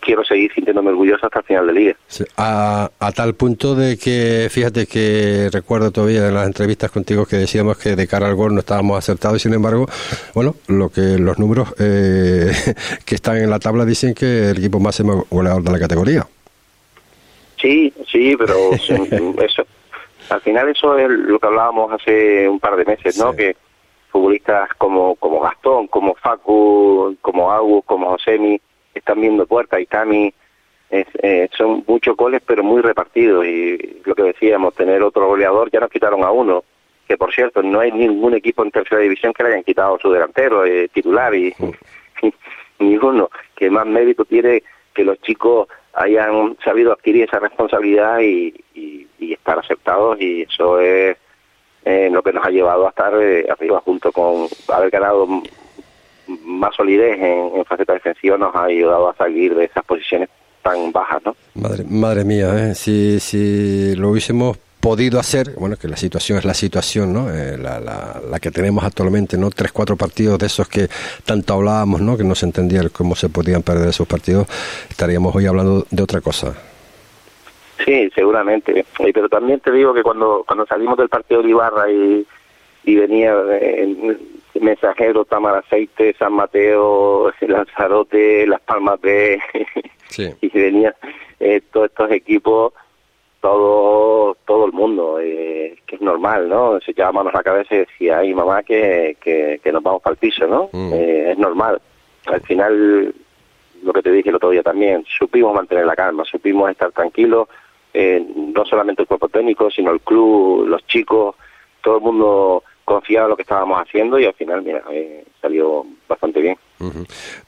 quiero 0.00 0.24
seguir 0.24 0.50
sintiéndome 0.54 0.88
orgulloso 0.88 1.26
hasta 1.26 1.40
el 1.40 1.44
final 1.44 1.66
del 1.66 1.76
día. 1.76 1.96
a, 2.38 2.90
tal 3.14 3.34
punto 3.34 3.74
de 3.74 3.98
que, 3.98 4.48
fíjate 4.50 4.86
que 4.86 5.50
recuerdo 5.52 5.90
todavía 5.90 6.28
en 6.28 6.34
las 6.34 6.46
entrevistas 6.46 6.90
contigo 6.90 7.26
que 7.26 7.36
decíamos 7.36 7.76
que 7.76 7.94
de 7.94 8.06
cara 8.06 8.26
al 8.26 8.34
gol 8.34 8.54
no 8.54 8.60
estábamos 8.60 8.96
acertados 8.96 9.36
y 9.36 9.40
sin 9.40 9.52
embargo, 9.52 9.86
bueno, 10.34 10.54
lo 10.68 10.88
que 10.88 11.18
los 11.18 11.38
números 11.38 11.74
eh, 11.78 12.50
que 13.04 13.14
están 13.16 13.36
en 13.36 13.50
la 13.50 13.58
tabla 13.58 13.84
dicen 13.84 14.14
que 14.14 14.50
el 14.50 14.58
equipo 14.58 14.80
máximo 14.80 15.26
goleador 15.30 15.62
de 15.62 15.72
la 15.72 15.78
categoría. 15.78 16.26
Sí, 17.60 17.92
sí, 18.10 18.36
pero 18.36 18.72
eso, 19.42 19.66
al 20.30 20.40
final 20.40 20.68
eso 20.68 20.96
es 20.98 21.08
lo 21.08 21.38
que 21.38 21.46
hablábamos 21.46 21.92
hace 21.92 22.48
un 22.48 22.60
par 22.60 22.76
de 22.76 22.84
meses, 22.84 23.18
¿no? 23.18 23.34
Que 23.34 23.56
futbolistas 24.10 24.70
como, 24.76 25.14
como 25.16 25.40
Gastón, 25.40 25.86
como 25.88 26.14
Facu, 26.14 27.16
como 27.20 27.52
Agus, 27.52 27.84
como 27.84 28.10
Josemi, 28.10 28.60
están 28.94 29.20
viendo 29.20 29.46
puertas 29.46 29.80
y 29.80 29.86
Tami. 29.86 30.32
Eh, 30.90 31.48
son 31.56 31.84
muchos 31.86 32.16
goles, 32.16 32.42
pero 32.46 32.62
muy 32.62 32.80
repartidos. 32.80 33.46
Y 33.46 34.00
lo 34.04 34.14
que 34.14 34.22
decíamos, 34.22 34.74
tener 34.74 35.02
otro 35.02 35.26
goleador, 35.26 35.70
ya 35.70 35.80
nos 35.80 35.90
quitaron 35.90 36.24
a 36.24 36.30
uno. 36.30 36.64
Que 37.06 37.16
por 37.16 37.32
cierto, 37.32 37.62
no 37.62 37.80
hay 37.80 37.92
ningún 37.92 38.34
equipo 38.34 38.62
en 38.62 38.70
tercera 38.70 39.00
división 39.00 39.32
que 39.32 39.42
le 39.42 39.50
hayan 39.50 39.64
quitado 39.64 39.98
su 39.98 40.10
delantero 40.10 40.64
eh, 40.64 40.88
titular 40.88 41.34
y, 41.34 41.54
ninguno. 42.78 43.30
Que 43.54 43.70
más 43.70 43.86
mérito 43.86 44.24
tiene 44.24 44.62
que 44.94 45.04
los 45.04 45.20
chicos 45.22 45.68
hayan 45.98 46.56
sabido 46.64 46.92
adquirir 46.92 47.24
esa 47.24 47.38
responsabilidad 47.38 48.20
y 48.20 48.54
estar 49.18 49.58
aceptados. 49.58 50.20
Y 50.20 50.42
eso 50.42 50.80
es 50.80 51.16
eh, 51.84 52.10
lo 52.10 52.22
que 52.22 52.32
nos 52.32 52.44
ha 52.44 52.50
llevado 52.50 52.86
a 52.86 52.90
estar 52.90 53.14
eh, 53.20 53.46
arriba 53.50 53.80
junto 53.84 54.12
con 54.12 54.46
haber 54.68 54.90
ganado 54.90 55.26
más 56.26 56.74
solidez 56.74 57.16
en, 57.16 57.56
en, 57.56 57.64
faceta 57.64 57.94
defensiva 57.94 58.36
nos 58.36 58.54
ha 58.54 58.64
ayudado 58.64 59.08
a 59.08 59.16
salir 59.16 59.54
de 59.54 59.64
esas 59.64 59.82
posiciones 59.84 60.28
tan 60.62 60.92
bajas, 60.92 61.22
¿no? 61.24 61.34
Madre, 61.54 62.24
mía, 62.24 62.52
¿eh? 62.58 62.74
si, 62.74 63.18
si 63.20 63.94
lo 63.96 64.10
hubiésemos 64.10 64.58
podido 64.80 65.18
hacer, 65.18 65.54
bueno, 65.58 65.76
que 65.76 65.88
la 65.88 65.96
situación 65.96 66.38
es 66.38 66.44
la 66.44 66.54
situación, 66.54 67.12
¿no? 67.12 67.32
Eh, 67.32 67.58
la, 67.58 67.80
la, 67.80 68.20
la, 68.28 68.38
que 68.40 68.50
tenemos 68.50 68.84
actualmente, 68.84 69.36
¿no? 69.36 69.50
Tres, 69.50 69.72
cuatro 69.72 69.96
partidos 69.96 70.38
de 70.38 70.46
esos 70.46 70.68
que 70.68 70.88
tanto 71.24 71.54
hablábamos, 71.54 72.00
¿no? 72.00 72.16
Que 72.16 72.24
no 72.24 72.34
se 72.34 72.46
entendía 72.46 72.82
cómo 72.90 73.14
se 73.14 73.28
podían 73.28 73.62
perder 73.62 73.88
esos 73.88 74.06
partidos, 74.06 74.46
estaríamos 74.88 75.34
hoy 75.34 75.46
hablando 75.46 75.86
de 75.90 76.02
otra 76.02 76.20
cosa. 76.20 76.54
Sí, 77.84 78.10
seguramente. 78.14 78.84
Pero 78.98 79.28
también 79.28 79.60
te 79.60 79.70
digo 79.70 79.94
que 79.94 80.02
cuando 80.02 80.44
cuando 80.46 80.66
salimos 80.66 80.98
del 80.98 81.08
partido 81.08 81.42
de 81.42 81.50
Ibarra 81.50 81.90
y, 81.90 82.26
y 82.84 82.96
venía 82.96 83.32
el 83.32 84.18
Mensajero, 84.60 85.24
Tamaraceite, 85.24 86.14
San 86.18 86.32
Mateo, 86.32 87.32
Lanzarote, 87.40 88.46
Las 88.46 88.60
Palmas 88.60 89.00
B, 89.00 89.40
y 90.40 90.48
venía 90.48 90.94
eh, 91.40 91.60
todos 91.72 91.86
estos 91.86 92.10
equipos, 92.10 92.72
todo 93.40 94.36
todo 94.46 94.66
el 94.66 94.72
mundo, 94.72 95.18
eh, 95.20 95.78
que 95.86 95.96
es 95.96 96.00
normal, 96.00 96.48
¿no? 96.48 96.80
Se 96.80 96.92
echaba 96.92 97.12
manos 97.12 97.34
a 97.34 97.38
la 97.38 97.42
cabeza 97.42 97.74
y 97.74 97.78
decía, 97.78 98.18
ay 98.18 98.34
mamá, 98.34 98.62
que, 98.62 99.16
que, 99.20 99.60
nos 99.72 99.82
vamos 99.82 100.02
para 100.02 100.14
el 100.14 100.18
piso, 100.18 100.46
¿no? 100.46 100.70
Mm. 100.72 100.92
Eh, 100.92 101.32
es 101.32 101.38
normal. 101.38 101.80
Al 102.26 102.40
final, 102.42 103.14
lo 103.82 103.92
que 103.92 104.02
te 104.02 104.10
dije 104.10 104.28
el 104.30 104.36
otro 104.36 104.50
día 104.50 104.62
también, 104.62 105.04
supimos 105.06 105.54
mantener 105.54 105.86
la 105.86 105.94
calma, 105.94 106.24
supimos 106.24 106.70
estar 106.70 106.90
tranquilos, 106.92 107.48
eh, 107.94 108.24
no 108.34 108.64
solamente 108.64 109.02
el 109.02 109.08
cuerpo 109.08 109.28
técnico, 109.28 109.70
sino 109.70 109.92
el 109.92 110.00
club, 110.00 110.66
los 110.66 110.86
chicos, 110.86 111.36
todo 111.82 111.98
el 111.98 112.02
mundo 112.02 112.64
confiaba 112.84 113.26
en 113.26 113.30
lo 113.30 113.36
que 113.36 113.42
estábamos 113.42 113.80
haciendo 113.80 114.18
y 114.18 114.24
al 114.24 114.34
final, 114.34 114.62
mira, 114.62 114.82
eh, 114.90 115.24
salió 115.40 115.86
bastante 116.08 116.40
bien. 116.40 116.56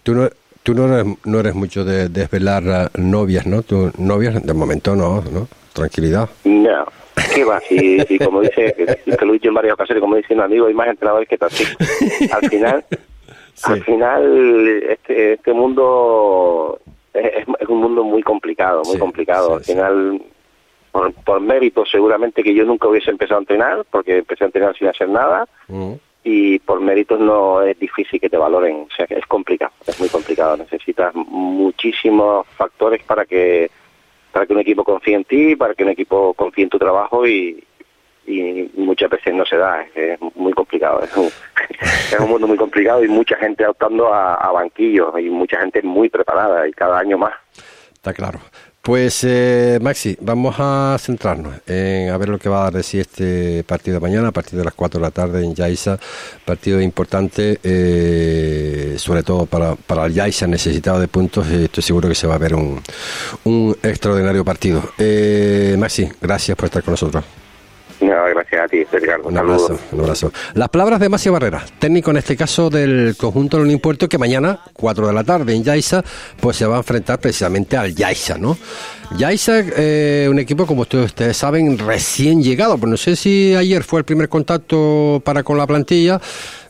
Tú 0.02 0.14
no, 0.14 0.28
tú 0.62 0.74
no 0.74 0.86
eres, 0.86 1.16
no 1.24 1.40
eres 1.40 1.54
mucho 1.54 1.84
de 1.84 2.08
desvelar 2.08 2.90
novias, 2.98 3.46
¿no? 3.46 3.62
Tu 3.62 3.90
novias, 3.98 4.42
de 4.42 4.54
momento 4.54 4.94
no, 4.94 5.22
¿no? 5.22 5.48
Tranquilidad. 5.72 6.28
No, 6.44 6.84
¿qué 7.34 7.44
va? 7.44 7.60
Y, 7.70 8.18
como 8.18 8.40
dice, 8.40 8.74
que 8.76 9.24
lo 9.24 9.30
he 9.30 9.34
dicho 9.34 9.48
en 9.48 9.54
varias 9.54 9.74
ocasiones, 9.74 10.00
como 10.00 10.16
dice 10.16 10.34
un 10.34 10.40
amigo, 10.40 10.66
hay 10.66 10.74
más 10.74 10.88
entrenadores 10.88 11.28
que 11.28 11.38
así. 11.40 11.64
Al 12.32 12.48
final, 12.48 12.84
al 13.62 13.84
final, 13.84 14.82
este, 14.88 15.34
este 15.34 15.52
mundo 15.52 16.80
es, 17.14 17.46
es, 17.58 17.68
un 17.68 17.78
mundo 17.78 18.04
muy 18.04 18.22
complicado, 18.22 18.82
muy 18.84 18.98
complicado. 18.98 19.54
Al 19.54 19.64
final, 19.64 20.20
por, 20.92 21.40
mérito 21.40 21.84
seguramente 21.86 22.42
que 22.42 22.54
yo 22.54 22.64
nunca 22.64 22.88
hubiese 22.88 23.10
empezado 23.10 23.38
a 23.38 23.42
entrenar, 23.42 23.84
porque 23.90 24.18
empecé 24.18 24.44
a 24.44 24.46
entrenar 24.46 24.76
sin 24.76 24.88
hacer 24.88 25.08
nada, 25.08 25.46
mm. 25.68 25.92
Y 26.22 26.58
por 26.58 26.80
méritos 26.80 27.18
no 27.20 27.62
es 27.62 27.78
difícil 27.78 28.20
que 28.20 28.28
te 28.28 28.36
valoren, 28.36 28.86
o 28.90 28.94
sea 28.94 29.06
es 29.08 29.26
complicado, 29.26 29.72
es 29.86 29.98
muy 29.98 30.08
complicado, 30.08 30.56
necesitas 30.56 31.14
muchísimos 31.14 32.46
factores 32.48 33.02
para 33.04 33.24
que 33.24 33.70
para 34.32 34.46
que 34.46 34.52
un 34.52 34.60
equipo 34.60 34.84
confíe 34.84 35.14
en 35.14 35.24
ti, 35.24 35.56
para 35.56 35.74
que 35.74 35.82
un 35.82 35.90
equipo 35.90 36.34
confíe 36.34 36.64
en 36.64 36.70
tu 36.70 36.78
trabajo 36.78 37.26
y, 37.26 37.64
y 38.26 38.70
muchas 38.76 39.10
veces 39.10 39.34
no 39.34 39.44
se 39.44 39.56
da, 39.56 39.84
es, 39.94 40.20
muy 40.36 40.52
complicado, 40.52 41.02
es 41.02 41.16
un, 41.16 41.26
es 41.80 42.20
un, 42.20 42.28
mundo 42.28 42.46
muy 42.46 42.56
complicado 42.56 43.02
y 43.04 43.08
mucha 43.08 43.36
gente 43.36 43.66
optando 43.66 44.12
a, 44.12 44.34
a 44.34 44.52
banquillos 44.52 45.12
y 45.18 45.30
mucha 45.30 45.58
gente 45.60 45.82
muy 45.82 46.08
preparada 46.08 46.68
y 46.68 46.72
cada 46.72 47.00
año 47.00 47.18
más. 47.18 47.34
Está 47.92 48.12
claro. 48.12 48.38
Pues 48.82 49.24
eh, 49.24 49.78
Maxi, 49.82 50.16
vamos 50.22 50.56
a 50.58 50.96
centrarnos 50.98 51.52
en 51.66 52.08
a 52.08 52.16
ver 52.16 52.30
lo 52.30 52.38
que 52.38 52.48
va 52.48 52.66
a 52.66 52.70
decir 52.70 53.02
este 53.02 53.62
partido 53.64 53.96
de 53.96 54.00
mañana 54.00 54.28
a 54.28 54.32
partir 54.32 54.58
de 54.58 54.64
las 54.64 54.72
4 54.72 54.98
de 54.98 55.06
la 55.06 55.10
tarde 55.10 55.44
en 55.44 55.54
Yaiza, 55.54 55.98
partido 56.46 56.80
importante, 56.80 57.60
eh, 57.62 58.94
sobre 58.96 59.22
todo 59.22 59.44
para, 59.44 59.74
para 59.74 60.06
el 60.06 60.14
Yaiza 60.14 60.46
necesitado 60.46 60.98
de 60.98 61.08
puntos, 61.08 61.46
estoy 61.48 61.82
seguro 61.82 62.08
que 62.08 62.14
se 62.14 62.26
va 62.26 62.36
a 62.36 62.38
ver 62.38 62.54
un, 62.54 62.80
un 63.44 63.76
extraordinario 63.82 64.46
partido. 64.46 64.82
Eh, 64.96 65.76
Maxi, 65.78 66.08
gracias 66.18 66.56
por 66.56 66.64
estar 66.64 66.82
con 66.82 66.92
nosotros. 66.92 67.22
A 68.58 68.68
ti, 68.68 68.84
Ricardo. 68.90 69.28
Un 69.28 69.38
abrazo, 69.38 69.78
un 69.92 70.00
abrazo. 70.00 70.32
Las 70.54 70.68
palabras 70.68 71.00
de 71.00 71.08
Macio 71.08 71.32
Barrera, 71.32 71.64
técnico 71.78 72.10
en 72.10 72.18
este 72.18 72.36
caso 72.36 72.70
del 72.70 73.16
conjunto 73.16 73.58
de 73.58 73.64
un 73.64 73.70
impuesto 73.70 74.08
que 74.08 74.18
mañana, 74.18 74.60
4 74.72 75.06
de 75.06 75.12
la 75.12 75.24
tarde 75.24 75.54
en 75.54 75.62
Yaiza, 75.62 76.02
pues 76.40 76.56
se 76.56 76.66
va 76.66 76.76
a 76.76 76.78
enfrentar 76.78 77.20
precisamente 77.20 77.76
al 77.76 77.94
Yaiza, 77.94 78.38
¿no? 78.38 78.56
Yaiza, 79.16 79.60
eh, 79.76 80.28
un 80.30 80.38
equipo, 80.38 80.66
como 80.66 80.82
ustedes, 80.82 81.36
saben, 81.36 81.78
recién 81.78 82.42
llegado, 82.42 82.78
pues 82.78 82.90
no 82.90 82.96
sé 82.96 83.16
si 83.16 83.54
ayer 83.56 83.82
fue 83.82 84.00
el 84.00 84.04
primer 84.04 84.28
contacto 84.28 85.20
para 85.24 85.42
con 85.42 85.58
la 85.58 85.66
plantilla 85.66 86.20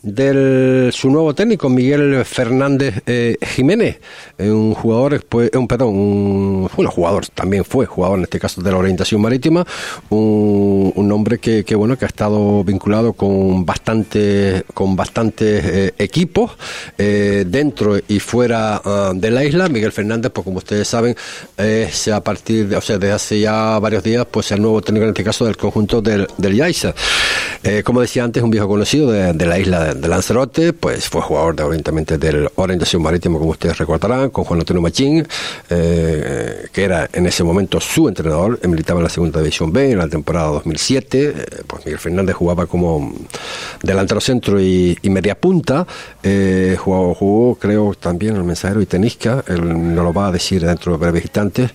de 0.01 0.89
su 0.91 1.11
nuevo 1.11 1.35
técnico, 1.35 1.69
Miguel 1.69 2.25
Fernández 2.25 3.03
eh, 3.05 3.37
Jiménez, 3.41 3.99
eh, 4.39 4.49
un 4.49 4.73
jugador, 4.73 5.23
pues, 5.29 5.51
un 5.53 5.67
perdón, 5.67 5.95
un 5.95 6.67
jugador, 6.67 7.27
también 7.27 7.63
fue 7.63 7.85
jugador 7.85 8.17
en 8.17 8.23
este 8.23 8.39
caso 8.39 8.61
de 8.61 8.71
la 8.71 8.77
orientación 8.77 9.21
marítima, 9.21 9.65
un, 10.09 10.91
un 10.95 11.11
hombre 11.11 11.37
que, 11.37 11.63
que, 11.63 11.70
bueno, 11.75 11.97
que 11.97 12.05
ha 12.05 12.07
estado 12.07 12.63
vinculado 12.63 13.13
con 13.13 13.65
bastante, 13.65 14.63
con 14.73 14.95
bastantes 14.95 15.93
equipos 15.97 16.51
dentro 16.97 17.99
y 18.07 18.19
fuera 18.19 18.81
ah, 18.83 19.11
de 19.13 19.31
la 19.31 19.43
isla. 19.43 19.69
Miguel 19.69 19.91
Fernández, 19.91 20.31
pues 20.31 20.45
como 20.45 20.57
ustedes 20.57 20.87
saben, 20.87 21.15
se 21.57 22.11
ha 22.11 22.21
partir 22.21 22.67
de, 22.69 22.77
o 22.77 22.81
sea, 22.81 22.97
desde 22.97 23.13
hace 23.13 23.39
ya 23.39 23.77
varios 23.79 24.03
días, 24.03 24.25
pues 24.29 24.51
el 24.51 24.61
nuevo 24.61 24.81
técnico 24.81 25.03
en 25.03 25.09
este 25.09 25.23
caso 25.23 25.45
del 25.45 25.57
conjunto 25.57 26.01
del, 26.01 26.27
del 26.37 26.55
Yaiza. 26.55 26.93
Eh, 27.63 27.83
como 27.83 28.01
decía 28.01 28.23
antes, 28.23 28.41
un 28.41 28.49
viejo 28.49 28.67
conocido 28.67 29.11
de, 29.11 29.45
la 29.45 29.59
isla 29.59 29.93
de, 29.93 30.07
Lanzarote, 30.07 30.73
pues 30.73 31.07
fue 31.09 31.21
jugador 31.21 31.55
de 31.55 31.63
orientamente 31.63 32.17
del 32.17 32.49
Orientación 32.55 33.03
Marítimo, 33.03 33.37
como 33.37 33.51
ustedes 33.51 33.77
recordarán, 33.77 34.29
con 34.31 34.45
Juan 34.45 34.61
Antonio 34.61 34.81
Machín, 34.81 35.27
eh, 35.69 36.67
que 36.71 36.83
era 36.83 37.07
en 37.13 37.27
ese 37.27 37.43
momento 37.43 37.79
su 37.79 38.07
entrenador, 38.07 38.59
militaba 38.67 38.99
en 38.99 39.03
la 39.03 39.09
segunda 39.09 39.39
división 39.39 39.71
B 39.71 39.91
en 39.91 39.97
la 39.99 40.07
temporada 40.07 40.47
2007, 40.47 41.33
eh, 41.37 41.45
pues 41.65 41.85
Miguel 41.85 41.99
Fernández 41.99 42.35
jugaba 42.35 42.65
como 42.65 43.13
delantero 43.81 44.21
centro 44.21 44.61
y, 44.61 44.97
media 45.03 45.35
punta, 45.35 45.85
jugó, 46.77 47.13
jugó, 47.13 47.55
creo, 47.55 47.93
también 47.99 48.35
el 48.35 48.43
mensajero 48.43 48.81
y 48.81 48.85
tenisca, 48.85 49.43
él 49.47 49.95
nos 49.95 50.03
lo 50.03 50.13
va 50.13 50.27
a 50.27 50.31
decir 50.31 50.65
dentro 50.65 50.93
de 50.93 50.97
breves 50.97 51.23
instantes, 51.23 51.71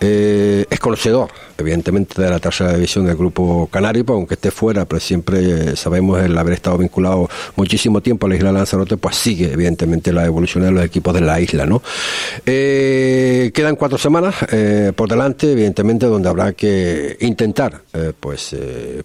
eh, 0.00 0.64
es 0.70 0.78
conocedor, 0.78 1.30
evidentemente, 1.56 2.22
de 2.22 2.30
la 2.30 2.38
tercera 2.38 2.72
división 2.72 3.06
del 3.06 3.16
grupo 3.16 3.68
canario, 3.70 4.04
pues, 4.04 4.14
aunque 4.14 4.34
esté 4.34 4.50
fuera, 4.52 4.84
pero 4.84 5.00
siempre 5.00 5.74
sabemos 5.74 6.22
el 6.22 6.38
haber 6.38 6.54
estado 6.54 6.78
vinculado 6.78 7.28
muchísimo 7.56 8.00
tiempo 8.00 8.26
a 8.26 8.28
la 8.28 8.36
isla 8.36 8.52
de 8.52 8.58
Lanzarote, 8.58 8.96
pues 8.96 9.16
sigue, 9.16 9.52
evidentemente, 9.52 10.12
la 10.12 10.24
evolución 10.24 10.64
de 10.64 10.70
los 10.70 10.84
equipos 10.84 11.14
de 11.14 11.20
la 11.20 11.40
isla, 11.40 11.66
¿no? 11.66 11.82
Eh, 12.46 13.50
quedan 13.52 13.74
cuatro 13.74 13.98
semanas 13.98 14.36
eh, 14.52 14.92
por 14.94 15.08
delante, 15.08 15.50
evidentemente, 15.50 16.06
donde 16.06 16.28
habrá 16.28 16.52
que 16.52 17.16
intentar, 17.20 17.82
pues, 18.20 18.54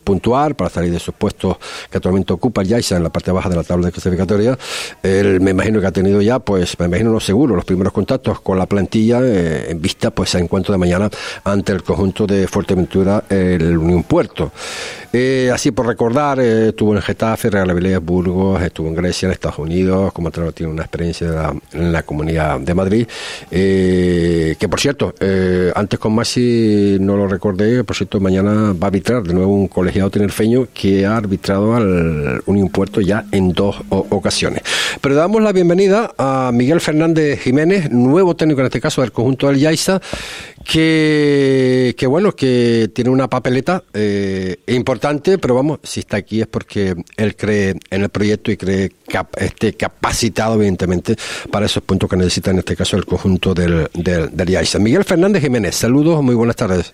puntuar 0.03 0.22
para 0.31 0.69
salir 0.69 0.91
de 0.91 0.97
esos 0.97 1.13
puestos 1.13 1.57
que 1.89 1.97
actualmente 1.97 2.31
ocupa 2.31 2.61
el 2.61 2.69
Yaisa 2.69 2.97
en 2.97 3.03
la 3.03 3.09
parte 3.09 3.31
baja 3.31 3.49
de 3.49 3.55
la 3.55 3.63
tabla 3.63 3.87
de 3.87 3.91
clasificatoria. 3.91 4.57
Él, 5.01 5.41
me 5.41 5.51
imagino 5.51 5.81
que 5.81 5.87
ha 5.87 5.91
tenido 5.91 6.21
ya, 6.21 6.39
pues, 6.39 6.79
me 6.79 6.85
imagino, 6.85 7.11
no 7.11 7.19
seguro, 7.19 7.55
los 7.55 7.65
primeros 7.65 7.91
contactos 7.91 8.39
con 8.41 8.57
la 8.57 8.65
plantilla 8.65 9.19
en 9.21 9.81
vista, 9.81 10.11
pues, 10.11 10.33
a 10.35 10.39
encuentro 10.39 10.71
de 10.71 10.77
mañana 10.77 11.09
ante 11.43 11.73
el 11.73 11.83
conjunto 11.83 12.25
de 12.25 12.47
Fuerteventura, 12.47 13.23
el 13.29 13.77
Unión 13.77 14.03
Puerto. 14.03 14.51
Eh, 15.15 15.51
así 15.53 15.69
por 15.69 15.85
recordar, 15.85 16.39
eh, 16.39 16.69
estuvo 16.69 16.95
en 16.95 17.01
Getafe, 17.03 17.51
Real 17.51 17.69
Avilés, 17.69 18.03
Burgos, 18.03 18.59
estuvo 18.63 18.87
en 18.87 18.95
Grecia, 18.95 19.27
en 19.27 19.33
Estados 19.33 19.59
Unidos, 19.59 20.11
como 20.11 20.29
entrenador 20.29 20.55
tiene 20.55 20.73
una 20.73 20.81
experiencia 20.81 21.53
en 21.71 21.91
la 21.91 22.01
comunidad 22.01 22.59
de 22.59 22.73
Madrid, 22.73 23.07
eh, 23.51 24.55
que 24.57 24.67
por 24.67 24.79
cierto, 24.79 25.13
antes 25.75 25.99
con 25.99 26.15
Masi 26.15 26.97
no 26.99 27.15
lo 27.15 27.27
recordé, 27.27 27.83
por 27.83 27.95
cierto, 27.95 28.19
mañana 28.19 28.73
va 28.73 28.85
a 28.85 28.87
arbitrar 28.87 29.21
de 29.21 29.35
nuevo 29.35 29.53
un 29.53 29.67
colegiado 29.67 30.09
tinerfeño 30.13 30.67
que 30.73 31.07
ha 31.07 31.17
arbitrado 31.17 31.75
al 31.75 32.43
Unión 32.45 32.69
Puerto 32.69 33.01
ya 33.01 33.25
en 33.31 33.51
dos 33.51 33.77
ocasiones. 33.89 34.61
Pero 35.01 35.15
damos 35.15 35.41
la 35.41 35.51
bienvenida 35.51 36.13
a 36.19 36.51
Miguel 36.53 36.79
Fernández 36.79 37.41
Jiménez, 37.41 37.89
nuevo 37.89 38.35
técnico 38.35 38.61
en 38.61 38.67
este 38.67 38.79
caso 38.79 39.01
del 39.01 39.11
conjunto 39.11 39.47
del 39.47 39.57
Yaiza, 39.57 39.99
que, 40.63 41.95
que 41.97 42.05
bueno, 42.05 42.35
que 42.35 42.91
tiene 42.93 43.09
una 43.09 43.27
papeleta 43.27 43.83
eh, 43.93 44.57
importante, 44.67 45.39
pero 45.39 45.55
vamos, 45.55 45.79
si 45.81 46.01
está 46.01 46.17
aquí 46.17 46.41
es 46.41 46.47
porque 46.47 46.95
él 47.17 47.35
cree 47.35 47.75
en 47.89 48.03
el 48.03 48.09
proyecto 48.09 48.51
y 48.51 48.57
cree 48.57 48.91
cap, 49.07 49.29
esté 49.37 49.73
capacitado, 49.73 50.55
evidentemente, 50.55 51.15
para 51.49 51.65
esos 51.65 51.81
puntos 51.81 52.07
que 52.07 52.17
necesita 52.17 52.51
en 52.51 52.59
este 52.59 52.75
caso 52.75 52.97
el 52.97 53.05
conjunto 53.05 53.55
del, 53.55 53.89
del, 53.95 54.29
del 54.31 54.67
Miguel 54.79 55.03
Fernández 55.03 55.41
Jiménez, 55.41 55.75
saludos, 55.75 56.21
muy 56.21 56.35
buenas 56.35 56.55
tardes. 56.55 56.93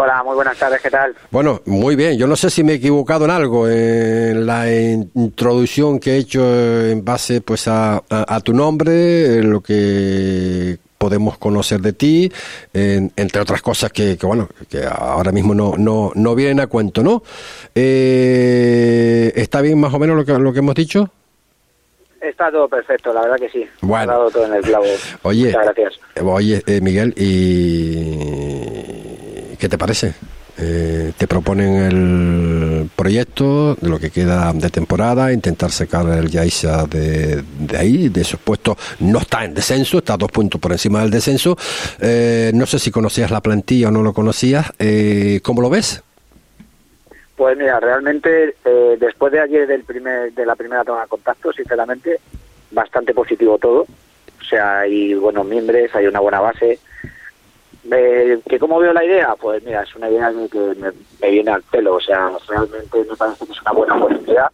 Hola, 0.00 0.22
muy 0.22 0.36
buenas 0.36 0.56
tardes, 0.56 0.80
¿qué 0.80 0.90
tal? 0.90 1.12
Bueno, 1.28 1.60
muy 1.66 1.96
bien. 1.96 2.16
Yo 2.16 2.28
no 2.28 2.36
sé 2.36 2.50
si 2.50 2.62
me 2.62 2.74
he 2.74 2.76
equivocado 2.76 3.24
en 3.24 3.32
algo 3.32 3.68
en 3.68 4.46
la 4.46 4.72
introducción 4.72 5.98
que 5.98 6.12
he 6.12 6.16
hecho 6.18 6.86
en 6.86 7.04
base 7.04 7.40
pues 7.40 7.66
a, 7.66 8.04
a 8.08 8.40
tu 8.40 8.52
nombre, 8.52 9.38
en 9.38 9.50
lo 9.50 9.60
que 9.60 10.78
podemos 10.98 11.36
conocer 11.38 11.80
de 11.80 11.94
ti, 11.94 12.32
entre 12.72 13.42
otras 13.42 13.60
cosas 13.60 13.90
que, 13.90 14.16
bueno, 14.22 14.48
que 14.70 14.84
ahora 14.86 15.32
mismo 15.32 15.52
no, 15.52 15.74
no, 15.76 16.12
no 16.14 16.34
vienen 16.36 16.60
a 16.60 16.68
cuento, 16.68 17.02
¿no? 17.02 17.24
Eh, 17.74 19.32
¿Está 19.34 19.60
bien 19.62 19.80
más 19.80 19.92
o 19.92 19.98
menos 19.98 20.16
lo 20.16 20.24
que, 20.24 20.32
lo 20.38 20.52
que 20.52 20.60
hemos 20.60 20.76
dicho? 20.76 21.10
Está 22.20 22.52
todo 22.52 22.68
perfecto, 22.68 23.12
la 23.12 23.22
verdad 23.22 23.36
que 23.36 23.48
sí. 23.48 23.64
Bueno. 23.80 24.12
Ha 24.12 24.16
dado 24.16 24.30
todo 24.30 24.46
en 24.46 24.54
el 24.54 24.62
clavo. 24.62 24.84
Oye, 25.22 25.46
Muchas 25.46 25.64
gracias. 25.64 26.00
Oye, 26.22 26.62
eh, 26.66 26.80
Miguel, 26.80 27.14
¿y 27.16 28.97
qué 29.58 29.68
te 29.68 29.78
parece? 29.78 30.14
Eh, 30.60 31.12
te 31.16 31.28
proponen 31.28 31.74
el 31.76 32.90
proyecto 32.96 33.76
de 33.76 33.88
lo 33.88 34.00
que 34.00 34.10
queda 34.10 34.52
de 34.52 34.70
temporada, 34.70 35.32
intentar 35.32 35.70
sacar 35.70 36.04
el 36.08 36.28
Yaisa 36.28 36.84
de, 36.86 37.44
de 37.60 37.76
ahí, 37.76 38.08
de 38.08 38.22
esos 38.22 38.40
puestos. 38.40 38.76
No 38.98 39.20
está 39.20 39.44
en 39.44 39.54
descenso, 39.54 39.98
está 39.98 40.16
dos 40.16 40.32
puntos 40.32 40.60
por 40.60 40.72
encima 40.72 41.02
del 41.02 41.10
descenso. 41.10 41.56
Eh, 42.00 42.50
no 42.54 42.66
sé 42.66 42.80
si 42.80 42.90
conocías 42.90 43.30
la 43.30 43.40
plantilla 43.40 43.88
o 43.88 43.90
no 43.92 44.02
lo 44.02 44.12
conocías. 44.12 44.72
Eh, 44.80 45.40
¿Cómo 45.44 45.62
lo 45.62 45.70
ves? 45.70 46.02
Pues 47.36 47.56
mira, 47.56 47.78
realmente 47.78 48.56
después 48.98 49.32
de 49.32 49.38
ayer 49.38 49.68
del 49.68 49.84
primer, 49.84 50.32
de 50.32 50.44
la 50.44 50.56
primera 50.56 50.82
toma 50.82 51.02
de 51.02 51.06
contacto, 51.06 51.52
sinceramente, 51.52 52.18
bastante 52.72 53.14
positivo 53.14 53.58
todo. 53.58 53.82
O 53.82 54.44
sea, 54.44 54.80
hay 54.80 55.14
buenos 55.14 55.46
miembros, 55.46 55.94
hay 55.94 56.08
una 56.08 56.18
buena 56.18 56.40
base 56.40 56.80
eh, 57.92 58.40
¿Que 58.48 58.58
cómo 58.58 58.78
veo 58.78 58.92
la 58.92 59.04
idea? 59.04 59.34
Pues 59.40 59.62
mira, 59.64 59.82
es 59.82 59.94
una 59.94 60.10
idea 60.10 60.32
que 60.50 60.74
me, 60.76 61.30
viene 61.30 61.50
al 61.50 61.62
pelo. 61.62 61.94
O 61.94 62.00
sea, 62.00 62.30
realmente 62.48 63.04
me 63.08 63.16
parece 63.16 63.46
que 63.46 63.52
es 63.52 63.60
una 63.62 63.72
buena 63.72 63.96
oportunidad 63.96 64.50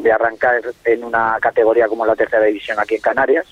de 0.00 0.12
arrancar 0.12 0.62
en 0.84 1.04
una 1.04 1.38
categoría 1.40 1.88
como 1.88 2.06
la 2.06 2.16
tercera 2.16 2.44
división 2.44 2.78
aquí 2.78 2.96
en 2.96 3.00
Canarias. 3.00 3.46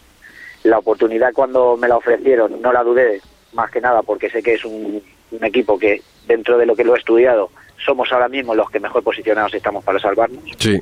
La 0.63 0.79
oportunidad 0.79 1.33
cuando 1.33 1.77
me 1.77 1.89
la 1.89 1.97
ofrecieron 1.97 2.61
no 2.61 2.73
la 2.73 2.83
dudé, 2.83 3.21
más 3.53 3.71
que 3.71 3.81
nada 3.81 4.03
porque 4.03 4.31
sé 4.31 4.43
que 4.43 4.55
es 4.55 4.65
un, 4.65 5.03
equipo 5.43 5.79
que 5.79 6.03
dentro 6.27 6.57
de 6.57 6.67
lo 6.67 6.75
que 6.75 6.85
lo 6.85 6.95
he 6.95 6.99
estudiado 6.99 7.51
somos 7.85 8.11
ahora 8.11 8.29
mismo 8.29 8.55
los 8.55 8.71
que 8.71 8.81
mejor 8.81 9.03
posicionados 9.03 9.53
estamos 9.55 9.85
para 9.85 9.99
salvarnos. 9.99 10.43
Sí. 10.59 10.81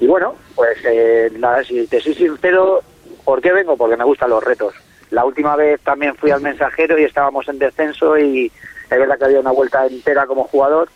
Y 0.00 0.06
bueno, 0.06 0.34
pues 0.54 0.78
eh, 0.84 1.30
nada, 1.38 1.62
si 1.62 1.86
te 1.86 2.00
soy 2.00 2.14
sincero, 2.14 2.82
¿por 3.24 3.40
qué 3.42 3.52
vengo? 3.52 3.76
Porque 3.76 3.96
me 3.96 4.04
gustan 4.04 4.30
los 4.30 4.42
retos. 4.42 4.74
La 5.12 5.26
última 5.26 5.56
vez 5.56 5.78
también 5.82 6.16
fui 6.16 6.30
al 6.30 6.40
mensajero 6.40 6.98
y 6.98 7.04
estábamos 7.04 7.46
en 7.46 7.58
descenso 7.58 8.18
y 8.18 8.46
es 8.46 8.98
verdad 8.98 9.18
que 9.18 9.26
había 9.26 9.40
una 9.40 9.52
vuelta 9.52 9.86
entera 9.86 10.26
como 10.26 10.44
jugador. 10.44 10.88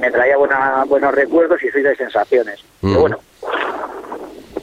Me 0.00 0.10
traía 0.10 0.38
buena, 0.38 0.84
buenos 0.88 1.14
recuerdos 1.14 1.62
y 1.62 1.68
soy 1.68 1.82
de 1.82 1.94
sensaciones. 1.94 2.64
Pero 2.80 3.00
bueno, 3.00 3.18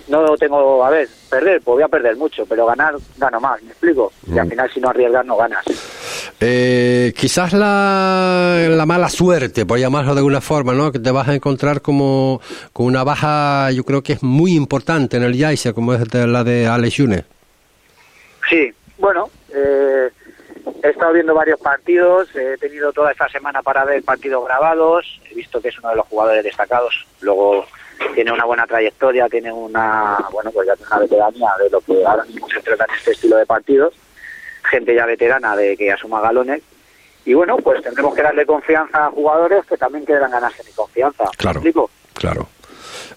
no 0.08 0.36
tengo, 0.38 0.84
a 0.84 0.90
ver, 0.90 1.08
perder, 1.30 1.62
pues 1.62 1.76
voy 1.76 1.84
a 1.84 1.88
perder 1.88 2.18
mucho, 2.18 2.48
pero 2.48 2.66
ganar 2.66 2.96
gano 3.18 3.40
más, 3.40 3.62
¿me 3.62 3.70
explico? 3.70 4.12
Y 4.28 4.40
al 4.40 4.50
final 4.50 4.72
si 4.74 4.80
no 4.80 4.90
arriesgas 4.90 5.24
no 5.24 5.38
ganas. 5.38 5.64
Eh, 6.40 7.14
quizás 7.16 7.54
la, 7.54 8.66
la, 8.70 8.86
mala 8.88 9.10
suerte, 9.10 9.68
por 9.68 9.78
llamarlo 9.78 10.16
de 10.16 10.20
alguna 10.20 10.42
forma, 10.42 10.74
¿no? 10.74 10.92
Que 10.92 10.98
te 10.98 11.12
vas 11.12 11.28
a 11.28 11.36
encontrar 11.36 11.84
como 11.84 12.42
con 12.74 12.88
una 12.88 13.04
baja, 13.04 13.70
yo 13.72 13.84
creo 13.84 14.02
que 14.02 14.14
es 14.14 14.24
muy 14.24 14.56
importante 14.56 15.18
en 15.18 15.24
el 15.24 15.36
Yaisa, 15.36 15.74
como 15.74 15.94
es 15.94 16.12
la 16.12 16.44
de 16.44 16.66
Alex 16.66 16.96
Yune. 16.96 17.26
Sí, 18.50 18.74
bueno, 19.00 19.30
eh, 19.54 20.10
he 20.84 20.90
estado 20.90 21.14
viendo 21.14 21.34
varios 21.34 21.60
partidos, 21.60 22.34
he 22.36 22.58
tenido 22.58 22.92
toda 22.92 23.12
esta 23.12 23.28
semana 23.30 23.62
para 23.64 23.86
ver 23.86 24.04
partidos 24.04 24.46
grabados, 24.46 25.20
he 25.32 25.36
visto 25.36 25.62
que 25.62 25.70
es 25.70 25.80
uno 25.80 25.90
de 25.90 25.96
los 25.96 26.08
jugadores 26.08 26.44
destacados, 26.44 27.08
luego 27.22 27.66
tiene 28.14 28.32
una 28.32 28.46
buena 28.46 28.68
trayectoria, 28.68 29.28
tiene 29.28 29.52
una, 29.52 30.18
bueno, 30.32 30.52
pues 30.52 30.68
ya 30.68 30.76
tiene 30.76 30.92
una 30.92 31.00
veteranía 31.00 31.50
de 31.60 31.70
lo 31.70 31.82
que 31.82 32.06
ahora 32.06 32.24
mismo 32.26 32.48
se 32.50 32.60
trata 32.62 32.86
en 32.86 32.98
este 32.98 33.12
estilo 33.12 33.38
de 33.38 33.46
partidos, 33.46 33.94
gente 34.70 34.94
ya 34.94 35.06
veterana 35.06 35.56
de 35.56 35.76
que 35.78 35.92
asuma 35.92 36.22
galones, 36.22 36.62
y 37.26 37.34
bueno, 37.34 37.58
pues 37.58 37.82
tendremos 37.82 38.14
que 38.16 38.22
darle 38.22 38.46
confianza 38.46 39.06
a 39.06 39.12
jugadores 39.12 39.66
que 39.66 39.78
también 39.78 40.06
quieran 40.06 40.32
ganarse 40.32 40.64
mi 40.64 40.72
confianza. 40.72 41.26
Claro, 41.38 41.62
claro. 42.14 42.48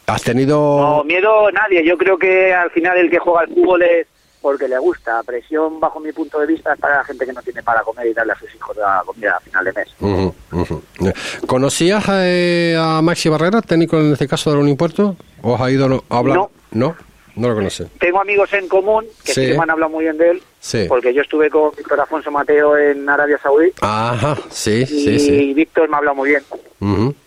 ¿Has 0.06 0.22
tenido...? 0.22 0.56
No, 0.56 1.04
miedo 1.04 1.50
nadie, 1.52 1.84
yo 1.84 1.96
creo 1.96 2.18
que 2.18 2.52
al 2.52 2.70
final 2.70 2.98
el 2.98 3.10
que 3.10 3.18
juega 3.18 3.40
al 3.40 3.48
fútbol 3.48 3.82
es 3.82 4.06
porque 4.42 4.68
le 4.68 4.78
gusta. 4.78 5.22
Presión, 5.22 5.80
bajo 5.80 6.00
mi 6.00 6.12
punto 6.12 6.38
de 6.40 6.46
vista, 6.46 6.74
es 6.74 6.80
para 6.80 6.98
la 6.98 7.04
gente 7.04 7.24
que 7.24 7.32
no 7.32 7.40
tiene 7.40 7.62
para 7.62 7.82
comer 7.82 8.08
y 8.08 8.12
darle 8.12 8.32
a 8.32 8.38
sus 8.38 8.54
hijos 8.54 8.76
la 8.76 9.02
comida 9.06 9.36
a 9.36 9.40
final 9.40 9.64
de 9.64 9.72
mes. 9.72 11.14
¿Conocías 11.46 12.04
eh, 12.10 12.76
a 12.78 13.00
Maxi 13.00 13.28
Barrera, 13.28 13.62
técnico 13.62 13.98
en 13.98 14.12
este 14.12 14.28
caso 14.28 14.50
del 14.50 14.60
Unipuerto? 14.60 15.16
¿O 15.42 15.54
has 15.54 15.70
ido 15.70 16.04
a 16.08 16.18
hablar? 16.18 16.36
No. 16.36 16.50
¿No? 16.72 16.96
No 17.34 17.48
lo 17.48 17.54
conoce. 17.54 17.86
Tengo 17.98 18.20
amigos 18.20 18.52
en 18.52 18.68
común 18.68 19.06
que 19.24 19.32
sí, 19.32 19.40
me 19.40 19.62
han 19.62 19.70
hablado 19.70 19.90
muy 19.90 20.04
bien 20.04 20.18
de 20.18 20.32
él. 20.32 20.42
Sí. 20.60 20.84
Porque 20.86 21.14
yo 21.14 21.22
estuve 21.22 21.48
con 21.48 21.70
Víctor 21.74 21.98
Afonso 22.00 22.30
Mateo 22.30 22.76
en 22.76 23.08
Arabia 23.08 23.38
Saudí. 23.42 23.72
Ajá, 23.80 24.36
sí, 24.50 24.84
sí, 24.84 25.18
sí. 25.18 25.32
Y 25.32 25.54
Víctor 25.54 25.88
me 25.88 25.94
ha 25.94 25.98
hablado 25.98 26.16
muy 26.16 26.28
bien. 26.28 26.42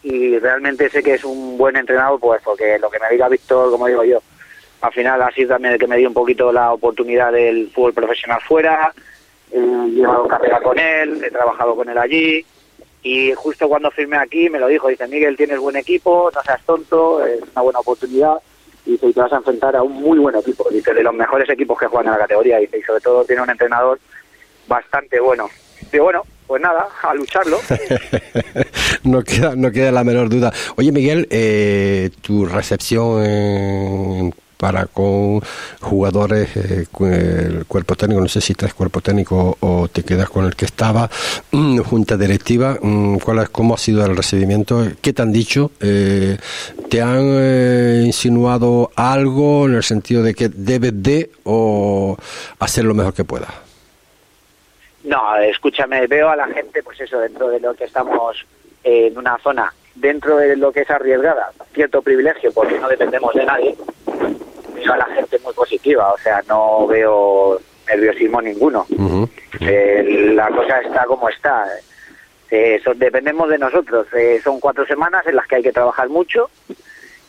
Y 0.03 0.37
realmente 0.37 0.89
sé 0.89 1.01
que 1.01 1.15
es 1.15 1.23
un 1.23 1.57
buen 1.57 1.75
entrenador, 1.75 2.19
pues 2.19 2.41
porque 2.43 2.77
lo 2.77 2.89
que 2.91 2.99
me 2.99 3.09
diga 3.09 3.29
Víctor, 3.29 3.71
como 3.71 3.87
digo 3.87 4.03
yo, 4.03 4.21
al 4.81 4.93
final 4.93 5.21
ha 5.21 5.31
sido 5.31 5.49
también 5.49 5.73
el 5.73 5.79
que 5.79 5.87
me 5.87 5.97
dio 5.97 6.07
un 6.07 6.13
poquito 6.13 6.51
la 6.51 6.73
oportunidad 6.73 7.31
del 7.31 7.69
fútbol 7.71 7.93
profesional 7.93 8.39
fuera, 8.41 8.93
he 9.51 9.59
llevado 9.59 10.27
carrera 10.27 10.59
con 10.61 10.77
él, 10.77 11.23
he 11.23 11.31
trabajado 11.31 11.75
con 11.75 11.89
él 11.89 11.97
allí 11.97 12.45
y 13.03 13.33
justo 13.33 13.69
cuando 13.69 13.91
firmé 13.91 14.17
aquí 14.17 14.49
me 14.49 14.59
lo 14.59 14.67
dijo, 14.67 14.87
dice 14.87 15.07
Miguel, 15.07 15.37
tienes 15.37 15.59
buen 15.59 15.75
equipo, 15.75 16.31
no 16.33 16.41
seas 16.41 16.61
tonto, 16.65 17.25
es 17.25 17.41
una 17.53 17.61
buena 17.61 17.79
oportunidad 17.79 18.35
y 18.85 18.97
te 18.97 19.19
vas 19.19 19.33
a 19.33 19.37
enfrentar 19.37 19.75
a 19.75 19.83
un 19.83 19.93
muy 19.93 20.19
buen 20.19 20.35
equipo, 20.35 20.67
dice, 20.69 20.93
de 20.93 21.03
los 21.03 21.13
mejores 21.13 21.49
equipos 21.49 21.77
que 21.79 21.87
juegan 21.87 22.07
en 22.07 22.11
la 22.13 22.19
categoría 22.19 22.61
y 22.61 22.67
sobre 22.85 23.01
todo 23.01 23.25
tiene 23.25 23.41
un 23.41 23.49
entrenador 23.49 23.99
bastante 24.67 25.19
bueno. 25.19 25.49
Y 25.91 25.97
bueno, 25.97 26.23
pues 26.47 26.61
nada, 26.61 26.87
a 27.01 27.13
lucharlo. 27.13 27.57
no 29.03 29.23
queda 29.23 29.55
no 29.55 29.71
queda 29.71 29.91
la 29.91 30.03
menor 30.03 30.29
duda. 30.29 30.51
Oye, 30.75 30.91
Miguel, 30.91 31.27
eh, 31.31 32.09
tu 32.21 32.45
recepción 32.45 33.23
en 33.23 34.33
para 34.57 34.85
con 34.85 35.41
jugadores, 35.81 36.55
eh, 36.57 36.85
el 36.99 37.65
cuerpo 37.65 37.95
técnico, 37.95 38.21
no 38.21 38.27
sé 38.27 38.41
si 38.41 38.53
traes 38.53 38.73
cuerpo 38.73 39.01
técnico 39.01 39.57
o 39.59 39.87
te 39.87 40.03
quedas 40.03 40.29
con 40.29 40.45
el 40.45 40.55
que 40.55 40.65
estaba, 40.65 41.09
mm, 41.51 41.79
junta 41.79 42.17
directiva, 42.17 42.77
mm, 42.81 43.17
¿cuál 43.17 43.39
es, 43.39 43.49
¿cómo 43.49 43.75
ha 43.75 43.77
sido 43.77 44.05
el 44.05 44.15
recibimiento? 44.15 44.85
¿Qué 45.01 45.13
te 45.13 45.21
han 45.21 45.31
dicho? 45.31 45.71
Eh, 45.79 46.37
¿Te 46.89 47.01
han 47.01 47.21
eh, 47.21 48.03
insinuado 48.05 48.91
algo 48.95 49.65
en 49.67 49.75
el 49.75 49.83
sentido 49.83 50.23
de 50.23 50.33
que 50.33 50.49
debes 50.49 50.91
de 51.01 51.31
o 51.43 52.17
hacer 52.59 52.85
lo 52.85 52.93
mejor 52.93 53.13
que 53.13 53.23
puedas? 53.23 53.53
No, 55.03 55.35
escúchame, 55.37 56.07
veo 56.07 56.29
a 56.29 56.35
la 56.35 56.47
gente, 56.47 56.81
pues 56.81 56.99
eso, 56.99 57.19
dentro 57.19 57.49
de 57.49 57.59
lo 57.59 57.75
que 57.75 57.83
estamos 57.83 58.43
en 58.83 59.17
una 59.17 59.37
zona, 59.37 59.71
dentro 59.95 60.37
de 60.37 60.55
lo 60.55 60.71
que 60.71 60.81
es 60.81 60.89
arriesgada, 60.89 61.51
cierto 61.73 62.01
privilegio, 62.01 62.51
porque 62.53 62.79
no 62.79 62.87
dependemos 62.87 63.33
de 63.33 63.45
nadie, 63.45 63.75
veo 64.75 64.93
a 64.93 64.97
la 64.97 65.05
gente 65.05 65.39
muy 65.39 65.53
positiva, 65.53 66.11
o 66.13 66.17
sea, 66.17 66.43
no 66.47 66.85
veo 66.87 67.59
nerviosismo 67.87 68.41
ninguno. 68.41 68.85
Eh, 69.59 70.31
la 70.33 70.49
cosa 70.49 70.79
está 70.79 71.05
como 71.05 71.29
está. 71.29 71.67
Eh, 72.51 72.81
dependemos 72.95 73.49
de 73.49 73.57
nosotros. 73.57 74.07
Eh, 74.13 74.39
son 74.43 74.59
cuatro 74.59 74.85
semanas 74.85 75.25
en 75.27 75.35
las 75.35 75.47
que 75.47 75.55
hay 75.55 75.63
que 75.63 75.71
trabajar 75.71 76.09
mucho 76.09 76.49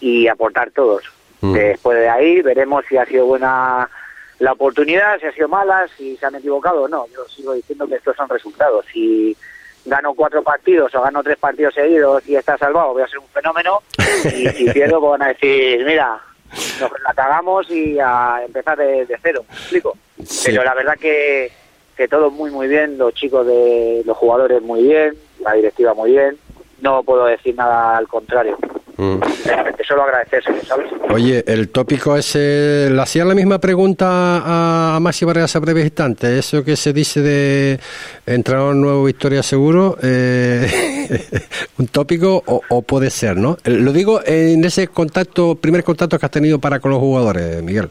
y 0.01 0.29
aportar 0.29 0.71
todos. 0.71 1.05
Después 1.41 1.99
de 1.99 2.09
ahí 2.09 2.43
veremos 2.43 2.85
si 2.89 2.97
ha 2.97 3.07
sido 3.07 3.27
buena 3.27 3.89
la 4.41 4.53
oportunidad, 4.53 5.21
si 5.21 5.27
ha 5.27 5.33
sido 5.33 5.49
mala, 5.49 5.87
si 5.97 6.17
se 6.17 6.27
han 6.27 6.35
equivocado 6.35 6.83
o 6.83 6.89
no. 6.89 7.07
Yo 7.15 7.25
sigo 7.29 7.53
diciendo 7.53 7.87
que 7.87 7.95
estos 7.97 8.17
son 8.17 8.29
resultados. 8.29 8.85
Si 8.93 9.37
gano 9.87 10.15
cuatro 10.15 10.43
partidos 10.43 10.95
o 10.95 11.01
gano 11.01 11.23
tres 11.23 11.39
partidos 11.39 11.75
seguidos 11.75 12.29
y 12.29 12.37
está 12.37 12.59
salvado, 12.59 12.93
voy 12.93 13.03
a 13.03 13.09
ser 13.09 13.19
un 13.19 13.29
fenómeno. 13.29 13.83
Y 14.25 14.49
si 14.49 14.71
pierdo, 14.73 15.01
pues 15.01 15.13
van 15.13 15.23
a 15.23 15.29
decir, 15.29 15.85
mira, 15.85 16.21
nos 16.81 16.91
la 17.03 17.15
cagamos 17.15 17.71
y 17.71 17.99
a 17.99 18.43
empezar 18.45 18.77
de, 18.77 19.07
cero. 19.23 19.45
¿Me 19.49 19.55
explico? 19.55 19.97
Pero 20.45 20.65
la 20.65 20.75
verdad 20.75 20.95
que, 21.01 21.51
que 21.97 22.09
todo 22.09 22.31
muy, 22.31 22.51
muy 22.51 22.69
bien. 22.69 22.99
Los 22.99 23.15
chicos 23.15 23.47
de 23.47 24.03
los 24.05 24.17
jugadores 24.17 24.61
muy 24.63 24.83
bien, 24.83 25.15
la 25.41 25.53
directiva 25.55 25.95
muy 25.95 26.11
bien. 26.11 26.39
No 26.81 27.03
puedo 27.03 27.27
decir 27.27 27.55
nada 27.55 27.97
al 27.97 28.09
contrario. 28.09 28.59
Mm. 28.97 29.21
Solo 29.87 30.03
agradecerse, 30.03 30.67
¿sabes? 30.67 30.91
Oye, 31.11 31.45
el 31.47 31.69
tópico 31.69 32.17
ese, 32.17 32.89
le 32.91 33.01
hacía 33.01 33.25
la 33.25 33.37
misma 33.37 33.61
pregunta 33.61 34.07
a, 34.45 34.99
Maxi 35.01 35.25
Vargas 35.25 35.55
a 35.55 35.61
breve 35.61 35.83
instante, 35.83 36.39
eso 36.39 36.65
que 36.65 36.75
se 36.75 36.93
dice 36.93 37.21
de 37.21 37.79
entrenador 38.27 38.75
nuevo 38.75 39.05
Victoria 39.05 39.45
Seguro, 39.45 39.97
eh, 40.03 40.67
un 41.79 41.87
tópico 41.87 42.43
o, 42.47 42.83
puede 42.83 43.11
ser, 43.11 43.37
¿no? 43.37 43.59
Lo 43.65 43.93
digo 43.93 44.21
en 44.27 44.65
ese 44.65 44.89
contacto, 44.89 45.55
primer 45.55 45.85
contacto 45.85 46.19
que 46.19 46.27
has 46.27 46.33
tenido 46.33 46.59
para 46.59 46.81
con 46.81 46.91
los 46.91 46.99
jugadores, 46.99 47.63
Miguel. 47.63 47.89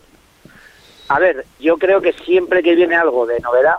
A 1.08 1.20
ver, 1.20 1.46
yo 1.60 1.78
creo 1.78 2.02
que 2.02 2.12
siempre 2.12 2.62
que 2.62 2.76
viene 2.76 2.96
algo 2.96 3.26
de 3.26 3.40
novedad, 3.40 3.76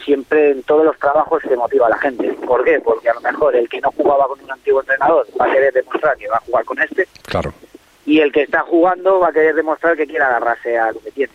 siempre 0.00 0.50
en 0.50 0.62
todos 0.62 0.84
los 0.84 0.98
trabajos 0.98 1.42
se 1.42 1.56
motiva 1.56 1.86
a 1.86 1.90
la 1.90 1.98
gente. 1.98 2.32
¿Por 2.46 2.64
qué? 2.64 2.80
Porque 2.80 3.08
a 3.08 3.14
lo 3.14 3.20
mejor 3.20 3.54
el 3.56 3.68
que 3.68 3.80
no 3.80 3.90
jugaba 3.92 4.26
con 4.26 4.40
un 4.42 4.50
antiguo 4.50 4.80
entrenador 4.80 5.26
va 5.40 5.46
a 5.46 5.52
querer 5.52 5.72
demostrar 5.72 6.16
que 6.16 6.28
va 6.28 6.36
a 6.36 6.40
jugar 6.40 6.64
con 6.64 6.80
este. 6.80 7.06
Claro. 7.24 7.52
Y 8.06 8.20
el 8.20 8.32
que 8.32 8.42
está 8.42 8.60
jugando 8.60 9.20
va 9.20 9.28
a 9.28 9.32
querer 9.32 9.54
demostrar 9.54 9.96
que 9.96 10.06
quiere 10.06 10.24
agarrarse 10.24 10.78
a 10.78 10.92
lo 10.92 11.00
que 11.00 11.10
tiene. 11.10 11.32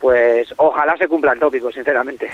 Pues 0.00 0.48
ojalá 0.56 0.96
se 0.96 1.06
cumpla 1.06 1.32
el 1.32 1.38
tópico, 1.38 1.70
sinceramente. 1.70 2.28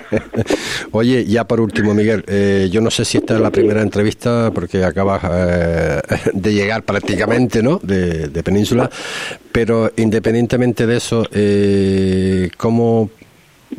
Oye, 0.92 1.24
ya 1.24 1.44
por 1.44 1.60
último, 1.60 1.92
Miguel, 1.94 2.24
eh, 2.26 2.68
yo 2.72 2.80
no 2.80 2.90
sé 2.90 3.04
si 3.04 3.18
esta 3.18 3.34
es 3.34 3.40
la 3.40 3.50
primera 3.50 3.82
entrevista 3.82 4.50
porque 4.52 4.82
acabas 4.82 5.22
eh, 5.30 6.00
de 6.32 6.52
llegar 6.52 6.82
prácticamente, 6.82 7.62
¿no? 7.62 7.78
De, 7.82 8.28
de, 8.28 8.42
Península, 8.42 8.90
pero 9.52 9.92
independientemente 9.96 10.86
de 10.86 10.96
eso, 10.96 11.24
eh, 11.30 12.50
¿cómo 12.56 13.10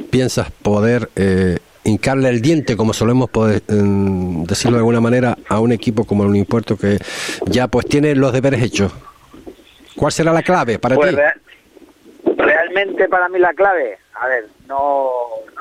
piensas 0.10 0.51
poder 0.51 1.10
eh, 1.15 1.60
hincarle 1.84 2.30
el 2.30 2.41
diente, 2.41 2.77
como 2.77 2.93
solemos 2.93 3.30
poder, 3.30 3.62
decirlo 3.63 4.77
de 4.77 4.82
alguna 4.82 5.01
manera, 5.01 5.38
a 5.47 5.60
un 5.60 5.71
equipo 5.71 6.06
como 6.06 6.23
el 6.23 6.30
Unimpuerto 6.30 6.77
que 6.77 6.99
ya 7.45 7.67
pues 7.67 7.86
tiene 7.86 8.15
los 8.15 8.34
deberes 8.34 8.62
hechos? 8.62 8.91
¿Cuál 9.95 10.12
será 10.12 10.32
la 10.32 10.43
clave 10.43 10.80
para 10.80 10.95
pues 10.95 11.12
ti? 11.12 11.21
realmente 12.38 13.08
para 13.08 13.30
mí 13.30 13.39
la 13.39 13.54
clave, 13.54 13.97
a 14.13 14.27
ver, 14.27 14.45
no, 14.67 15.12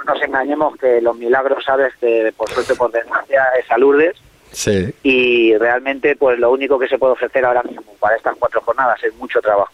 nos 0.06 0.22
engañemos 0.22 0.76
que 0.76 1.00
los 1.00 1.16
milagros, 1.16 1.64
sabes, 1.64 1.94
que 2.00 2.32
por 2.36 2.48
suerte, 2.50 2.74
por 2.74 2.92
desgracia, 2.92 3.44
es 3.58 3.70
a 3.70 3.78
Lourdes. 3.78 4.16
Sí. 4.52 4.92
Y 5.02 5.56
realmente, 5.58 6.16
pues 6.16 6.38
lo 6.38 6.50
único 6.50 6.78
que 6.78 6.88
se 6.88 6.98
puede 6.98 7.12
ofrecer 7.12 7.44
ahora 7.44 7.62
mismo 7.62 7.94
para 8.00 8.16
estas 8.16 8.36
cuatro 8.36 8.60
jornadas 8.62 9.02
es 9.04 9.14
mucho 9.14 9.40
trabajo. 9.40 9.72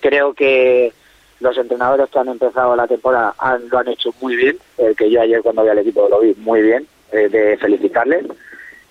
Creo 0.00 0.34
que 0.34 0.92
los 1.40 1.56
entrenadores 1.56 2.08
que 2.10 2.18
han 2.18 2.28
empezado 2.28 2.76
la 2.76 2.86
temporada 2.86 3.34
lo 3.70 3.78
han 3.78 3.88
hecho 3.88 4.10
muy 4.20 4.36
bien, 4.36 4.58
el 4.78 4.94
que 4.94 5.10
yo 5.10 5.20
ayer 5.20 5.42
cuando 5.42 5.62
vi 5.62 5.70
al 5.70 5.78
equipo 5.78 6.08
lo 6.08 6.20
vi 6.20 6.34
muy 6.38 6.62
bien, 6.62 6.86
eh, 7.12 7.28
de 7.28 7.56
felicitarles. 7.56 8.26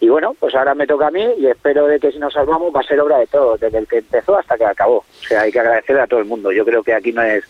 Y 0.01 0.07
bueno, 0.07 0.33
pues 0.39 0.55
ahora 0.55 0.75
me 0.75 0.87
toca 0.87 1.07
a 1.07 1.11
mí 1.11 1.25
y 1.37 1.47
espero 1.47 1.85
de 1.85 1.99
que 1.99 2.11
si 2.11 2.19
nos 2.19 2.33
salvamos 2.33 2.73
va 2.73 2.79
a 2.79 2.83
ser 2.83 2.99
obra 3.01 3.17
de 3.17 3.27
todos, 3.27 3.59
desde 3.59 3.79
el 3.79 3.87
que 3.87 3.97
empezó 3.97 4.37
hasta 4.37 4.57
que 4.57 4.65
acabó. 4.65 4.97
O 4.97 5.27
sea, 5.27 5.41
hay 5.41 5.51
que 5.51 5.59
agradecerle 5.59 6.01
a 6.01 6.07
todo 6.07 6.19
el 6.19 6.25
mundo. 6.25 6.51
Yo 6.51 6.63
creo 6.63 6.81
que 6.83 6.93
aquí 6.93 7.11
no 7.11 7.21
es 7.21 7.43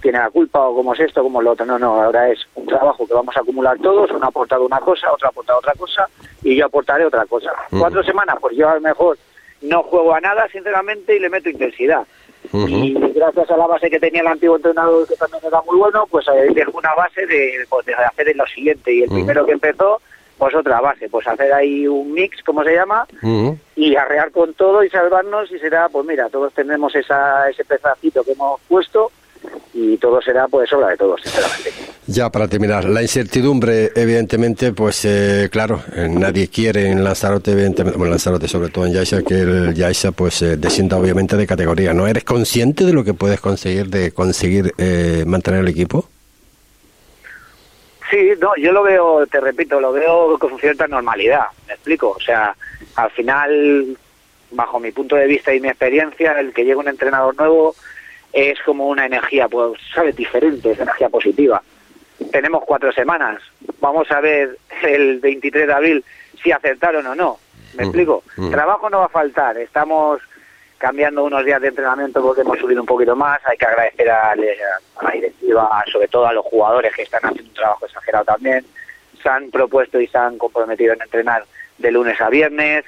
tiene 0.00 0.18
la 0.18 0.30
culpa 0.30 0.60
o 0.60 0.74
como 0.74 0.94
es 0.94 1.00
esto, 1.00 1.22
como 1.22 1.40
lo 1.40 1.52
otro. 1.52 1.64
No, 1.64 1.78
no, 1.78 2.02
ahora 2.02 2.30
es 2.30 2.46
un 2.54 2.66
trabajo 2.66 3.06
que 3.06 3.14
vamos 3.14 3.36
a 3.36 3.40
acumular 3.40 3.78
todos. 3.78 4.10
Uno 4.10 4.26
ha 4.26 4.28
aportado 4.28 4.66
una 4.66 4.78
cosa, 4.78 5.12
otro 5.12 5.26
ha 5.26 5.30
aportado 5.30 5.58
otra 5.58 5.72
cosa 5.72 6.06
y 6.42 6.56
yo 6.56 6.66
aportaré 6.66 7.06
otra 7.06 7.24
cosa. 7.26 7.50
Cuatro 7.70 8.02
semanas, 8.02 8.36
pues 8.40 8.56
yo 8.56 8.68
a 8.68 8.74
lo 8.74 8.80
mejor 8.80 9.18
no 9.62 9.82
juego 9.84 10.14
a 10.14 10.20
nada, 10.20 10.46
sinceramente, 10.52 11.16
y 11.16 11.18
le 11.18 11.30
meto 11.30 11.48
intensidad. 11.48 12.06
Y 12.52 12.94
gracias 13.14 13.50
a 13.50 13.56
la 13.56 13.66
base 13.66 13.90
que 13.90 14.00
tenía 14.00 14.20
el 14.20 14.26
antiguo 14.26 14.56
entrenador, 14.56 15.06
que 15.06 15.16
también 15.16 15.42
era 15.46 15.60
muy 15.62 15.78
bueno, 15.78 16.06
pues 16.10 16.26
eh, 16.28 16.64
una 16.72 16.94
base 16.94 17.26
de, 17.26 17.66
pues, 17.68 17.86
de 17.86 17.94
hacer 17.94 18.34
lo 18.36 18.46
siguiente. 18.46 18.92
Y 18.92 19.02
el 19.02 19.08
primero 19.08 19.46
que 19.46 19.52
empezó, 19.52 20.00
pues 20.38 20.54
otra 20.54 20.80
base, 20.80 21.08
pues 21.08 21.26
hacer 21.26 21.52
ahí 21.52 21.86
un 21.86 22.12
mix, 22.12 22.42
como 22.42 22.62
se 22.64 22.74
llama, 22.74 23.06
y 23.74 23.96
arrear 23.96 24.30
con 24.30 24.54
todo 24.54 24.82
y 24.84 24.90
salvarnos. 24.90 25.50
Y 25.50 25.58
será, 25.58 25.88
pues 25.88 26.06
mira, 26.06 26.28
todos 26.28 26.52
tenemos 26.52 26.94
esa, 26.94 27.48
ese 27.48 27.64
pezacito 27.64 28.22
que 28.24 28.32
hemos 28.32 28.60
puesto 28.68 29.10
y 29.72 29.96
todo 29.98 30.20
será 30.22 30.48
pues 30.48 30.72
obra 30.72 30.88
de 30.88 30.96
todos, 30.96 31.20
sinceramente. 31.22 31.70
Ya 32.06 32.30
para 32.30 32.48
terminar, 32.48 32.84
la 32.84 33.02
incertidumbre, 33.02 33.90
evidentemente, 33.94 34.72
pues 34.72 35.04
eh, 35.04 35.48
claro, 35.50 35.82
eh, 35.94 36.08
nadie 36.08 36.48
quiere 36.48 36.90
en 36.90 37.02
Lanzarote, 37.04 37.52
evidentemente, 37.52 37.98
bueno, 37.98 38.12
Lanzarote 38.12 38.48
sobre 38.48 38.70
todo 38.70 38.86
en 38.86 38.92
Yaisa, 38.92 39.22
que 39.22 39.34
el 39.34 39.74
Yaisa 39.74 40.12
pues 40.12 40.40
eh, 40.42 40.56
descienda 40.56 40.96
obviamente 40.96 41.36
de 41.36 41.46
categoría. 41.46 41.92
¿No 41.92 42.06
eres 42.06 42.24
consciente 42.24 42.84
de 42.84 42.92
lo 42.92 43.04
que 43.04 43.12
puedes 43.12 43.40
conseguir, 43.40 43.88
de 43.88 44.12
conseguir 44.12 44.72
mantener 45.26 45.60
el 45.60 45.68
equipo? 45.68 46.08
Sí, 48.08 48.30
no, 48.40 48.52
yo 48.56 48.72
lo 48.72 48.84
veo, 48.84 49.26
te 49.26 49.40
repito, 49.40 49.80
lo 49.80 49.92
veo 49.92 50.38
con 50.38 50.58
cierta 50.58 50.86
normalidad, 50.86 51.46
me 51.66 51.74
explico. 51.74 52.10
O 52.10 52.20
sea, 52.20 52.54
al 52.94 53.10
final, 53.10 53.96
bajo 54.52 54.78
mi 54.78 54.92
punto 54.92 55.16
de 55.16 55.26
vista 55.26 55.52
y 55.52 55.60
mi 55.60 55.68
experiencia, 55.68 56.38
el 56.38 56.54
que 56.54 56.62
llegue 56.62 56.76
un 56.76 56.88
entrenador 56.88 57.36
nuevo 57.36 57.74
es 58.36 58.60
como 58.60 58.86
una 58.88 59.06
energía, 59.06 59.48
pues, 59.48 59.80
¿sabes? 59.94 60.14
Diferente, 60.14 60.70
es 60.70 60.78
energía 60.78 61.08
positiva. 61.08 61.62
Tenemos 62.30 62.64
cuatro 62.66 62.92
semanas. 62.92 63.40
Vamos 63.80 64.10
a 64.10 64.20
ver 64.20 64.58
el 64.82 65.20
23 65.20 65.66
de 65.66 65.72
abril 65.72 66.04
si 66.42 66.52
acertaron 66.52 67.06
o 67.06 67.14
no. 67.14 67.38
¿Me 67.74 67.84
mm, 67.84 67.86
explico? 67.86 68.22
Mm. 68.36 68.50
Trabajo 68.50 68.90
no 68.90 68.98
va 68.98 69.06
a 69.06 69.08
faltar. 69.08 69.56
Estamos 69.56 70.20
cambiando 70.76 71.24
unos 71.24 71.46
días 71.46 71.62
de 71.62 71.68
entrenamiento 71.68 72.20
porque 72.20 72.42
hemos 72.42 72.58
subido 72.58 72.82
un 72.82 72.86
poquito 72.86 73.16
más. 73.16 73.40
Hay 73.46 73.56
que 73.56 73.64
agradecer 73.64 74.10
a, 74.10 74.36
la 74.36 75.10
directiva, 75.12 75.84
sobre 75.90 76.08
todo 76.08 76.26
a 76.26 76.34
los 76.34 76.44
jugadores 76.44 76.94
que 76.94 77.02
están 77.02 77.24
haciendo 77.24 77.48
un 77.48 77.54
trabajo 77.54 77.86
exagerado 77.86 78.26
también. 78.26 78.66
Se 79.22 79.30
han 79.30 79.50
propuesto 79.50 79.98
y 79.98 80.08
se 80.08 80.18
han 80.18 80.36
comprometido 80.36 80.92
en 80.92 81.00
entrenar 81.00 81.46
de 81.78 81.90
lunes 81.90 82.20
a 82.20 82.28
viernes. 82.28 82.84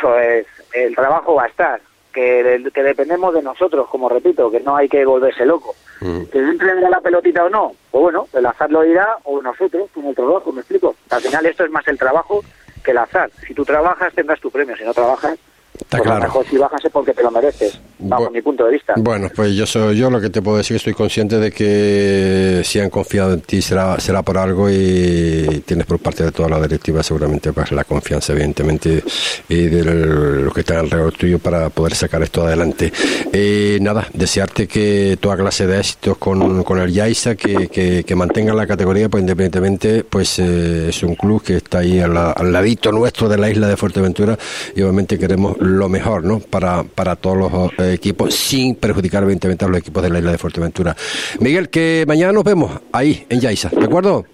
Pues 0.00 0.44
el 0.72 0.96
trabajo 0.96 1.36
va 1.36 1.44
a 1.44 1.48
estar 1.48 1.80
que, 2.12 2.70
que 2.72 2.82
dependemos 2.82 3.34
de 3.34 3.42
nosotros, 3.42 3.88
como 3.88 4.08
repito, 4.08 4.50
que 4.50 4.60
no 4.60 4.76
hay 4.76 4.88
que 4.88 5.04
volverse 5.04 5.44
loco. 5.44 5.74
Mm. 6.00 6.24
Que 6.24 6.38
entre 6.38 6.80
la 6.80 7.00
pelotita 7.00 7.44
o 7.44 7.48
no, 7.48 7.72
pues 7.90 8.02
bueno, 8.02 8.26
el 8.32 8.46
azar 8.46 8.70
lo 8.70 8.84
irá 8.84 9.16
o 9.24 9.40
nosotros 9.40 9.88
con 9.94 10.06
el 10.06 10.14
trabajo, 10.14 10.52
me 10.52 10.60
explico. 10.60 10.96
Al 11.10 11.20
final 11.20 11.46
esto 11.46 11.64
es 11.64 11.70
más 11.70 11.86
el 11.88 11.98
trabajo 11.98 12.42
que 12.84 12.90
el 12.90 12.98
azar. 12.98 13.30
Si 13.46 13.54
tú 13.54 13.64
trabajas 13.64 14.14
tendrás 14.14 14.40
tu 14.40 14.50
premio, 14.50 14.76
si 14.76 14.84
no 14.84 14.92
trabajas 14.92 15.38
Está 15.74 15.98
pues 15.98 16.02
claro. 16.02 16.22
mejor 16.22 16.46
si 16.46 16.56
bajas 16.58 16.84
es 16.84 16.90
porque 16.92 17.12
te 17.12 17.22
lo 17.22 17.30
mereces, 17.30 17.80
bajo 17.98 18.30
mi 18.30 18.42
punto 18.42 18.64
de 18.66 18.72
vista. 18.72 18.94
Bueno, 18.96 19.28
pues 19.34 19.54
yo 19.54 19.66
soy 19.66 19.96
yo 19.96 20.10
lo 20.10 20.20
que 20.20 20.30
te 20.30 20.42
puedo 20.42 20.58
decir, 20.58 20.76
estoy 20.76 20.92
consciente 20.92 21.38
de 21.38 21.50
que 21.50 22.62
si 22.64 22.78
han 22.78 22.90
confiado 22.90 23.32
en 23.34 23.40
ti 23.40 23.62
será 23.62 23.98
será 23.98 24.22
por 24.22 24.38
algo 24.38 24.68
y 24.70 25.62
tienes 25.64 25.86
por 25.86 25.98
parte 25.98 26.24
de 26.24 26.32
toda 26.32 26.48
la 26.48 26.60
directiva 26.60 27.02
seguramente 27.02 27.52
pues 27.52 27.72
la 27.72 27.84
confianza 27.84 28.32
evidentemente 28.32 29.02
y 29.48 29.66
de 29.66 29.84
los 29.84 30.52
que 30.54 30.60
están 30.60 30.78
alrededor 30.78 31.12
tuyo 31.14 31.38
para 31.38 31.70
poder 31.70 31.94
sacar 31.94 32.22
esto 32.22 32.44
adelante. 32.44 32.92
Eh, 33.32 33.78
nada, 33.80 34.06
desearte 34.12 34.68
que 34.68 35.16
toda 35.20 35.36
clase 35.36 35.66
de 35.66 35.78
éxitos 35.78 36.18
con, 36.18 36.62
con 36.64 36.78
el 36.78 36.92
Yaisa, 36.92 37.34
que, 37.34 37.68
que, 37.68 38.04
que 38.04 38.14
mantengan 38.14 38.56
la 38.56 38.66
categoría, 38.66 39.08
pues 39.08 39.22
independientemente, 39.22 40.04
pues 40.04 40.38
eh, 40.38 40.88
es 40.88 41.02
un 41.02 41.14
club 41.14 41.42
que 41.42 41.56
está 41.56 41.78
ahí 41.78 42.00
al, 42.00 42.16
al 42.16 42.52
ladito 42.52 42.92
nuestro 42.92 43.28
de 43.28 43.38
la 43.38 43.50
isla 43.50 43.68
de 43.68 43.76
Fuerteventura 43.76 44.38
y 44.74 44.82
obviamente 44.82 45.18
queremos 45.18 45.56
lo 45.62 45.88
mejor 45.88 46.24
¿no? 46.24 46.40
para, 46.40 46.82
para 46.82 47.16
todos 47.16 47.36
los 47.36 47.72
eh, 47.78 47.94
equipos, 47.94 48.34
sin 48.34 48.74
perjudicar 48.74 49.22
evidentemente 49.22 49.64
a 49.64 49.68
los 49.68 49.78
equipos 49.78 50.02
de 50.02 50.10
la 50.10 50.18
isla 50.18 50.32
de 50.32 50.38
Fuerteventura. 50.38 50.96
Miguel, 51.40 51.68
que 51.68 52.04
mañana 52.06 52.32
nos 52.32 52.44
vemos 52.44 52.70
ahí 52.92 53.26
en 53.28 53.40
Yaiza, 53.40 53.70
¿de 53.70 53.84
acuerdo? 53.84 54.24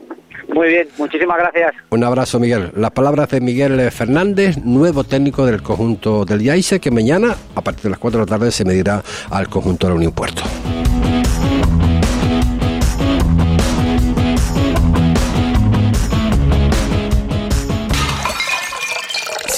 Muy 0.55 0.69
bien, 0.69 0.89
muchísimas 0.97 1.39
gracias. 1.39 1.73
Un 1.91 2.03
abrazo, 2.05 2.41
Miguel. 2.41 2.73
Las 2.75 2.91
palabras 2.91 3.29
de 3.29 3.41
Miguel 3.41 3.91
Fernández, 3.91 4.57
nuevo 4.65 5.05
técnico 5.05 5.45
del 5.45 5.63
conjunto 5.63 6.25
del 6.25 6.41
Yaiza, 6.41 6.79
que 6.79 6.91
mañana, 6.91 7.37
a 7.55 7.61
partir 7.61 7.85
de 7.85 7.91
las 7.91 7.99
4 7.99 8.21
de 8.21 8.27
la 8.27 8.39
tarde, 8.39 8.51
se 8.51 8.65
medirá 8.65 9.03
al 9.31 9.49
conjunto 9.49 9.87
de 9.87 9.93
la 9.93 9.97
Unión 9.97 10.13
Puerto. 10.13 10.43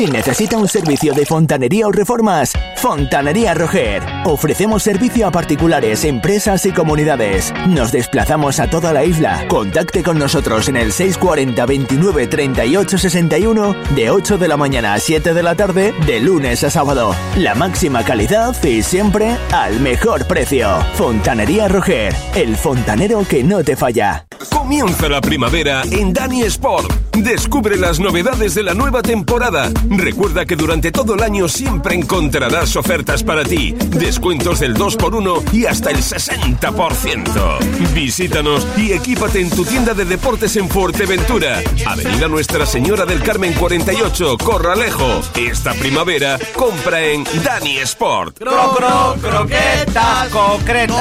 Si 0.01 0.07
necesita 0.07 0.57
un 0.57 0.67
servicio 0.67 1.13
de 1.13 1.27
fontanería 1.27 1.87
o 1.87 1.93
reformas, 1.93 2.55
Fontanería 2.77 3.53
Roger. 3.53 4.03
Ofrecemos 4.25 4.83
servicio 4.83 5.27
a 5.27 5.31
particulares, 5.31 6.07
empresas 6.07 6.65
y 6.65 6.73
comunidades. 6.73 7.53
Nos 7.69 7.93
desplazamos 7.93 8.61
a 8.61 8.71
toda 8.71 8.95
la 8.95 9.05
isla. 9.05 9.45
Contacte 9.49 10.03
con 10.03 10.19
nosotros 10.19 10.71
en 10.71 10.79
el 10.79 10.93
640 10.93 11.67
29 11.67 12.27
38 12.29 12.97
61 12.97 13.77
de 13.95 14.11
8 14.11 14.39
de 14.39 14.49
la 14.49 14.57
mañana 14.57 14.95
a 14.95 14.99
7 14.99 15.35
de 15.35 15.43
la 15.43 15.55
tarde, 15.55 15.93
de 16.07 16.21
lunes 16.21 16.65
a 16.65 16.71
sábado. 16.71 17.15
La 17.37 17.55
máxima 17.55 18.03
calidad 18.03 18.57
y 18.65 18.83
siempre 18.83 19.37
al 19.53 19.81
mejor 19.81 20.27
precio. 20.27 20.83
Fontanería 20.95 21.69
Roger, 21.69 22.17
el 22.35 22.57
fontanero 22.57 23.23
que 23.29 23.45
no 23.45 23.63
te 23.63 23.77
falla. 23.77 24.25
Comienza 24.49 25.11
la 25.11 25.21
primavera 25.21 25.83
en 25.93 26.15
Dani 26.15 26.45
Sport. 26.45 27.10
Descubre 27.21 27.77
las 27.77 28.01
novedades 28.01 28.55
de 28.55 28.63
la 28.63 28.73
nueva 28.73 29.03
temporada. 29.03 29.71
Recuerda 29.91 30.47
que 30.47 30.57
durante 30.57 30.91
todo 30.91 31.15
el 31.15 31.23
año 31.23 31.49
siempre 31.49 31.95
encontrarás 31.95 32.77
ofertas 32.77 33.23
para 33.23 33.45
ti, 33.45 33.73
descuentos 33.91 34.59
del 34.61 34.75
2x1 34.75 35.53
y 35.53 35.67
hasta 35.67 35.91
el 35.91 35.99
60%. 35.99 37.93
Visítanos 37.93 38.67
y 38.79 38.93
equípate 38.93 39.39
en 39.41 39.51
tu 39.51 39.67
tienda 39.67 39.93
de 39.93 40.07
deportes 40.07 40.57
en 40.57 40.71
Fuerteventura. 40.71 41.63
Avenida 41.87 42.27
Nuestra 42.27 42.65
Señora 42.65 43.05
del 43.05 43.23
Carmen 43.23 43.53
48, 43.53 44.39
Corralejo. 44.39 45.21
Esta 45.37 45.75
primavera 45.75 46.39
compra 46.57 47.05
en 47.05 47.25
Dani 47.45 47.77
Sport. 47.79 48.39
Cro, 48.39 48.75
cro, 48.75 49.17
croquetas 49.21 50.29
concretas. 50.31 50.97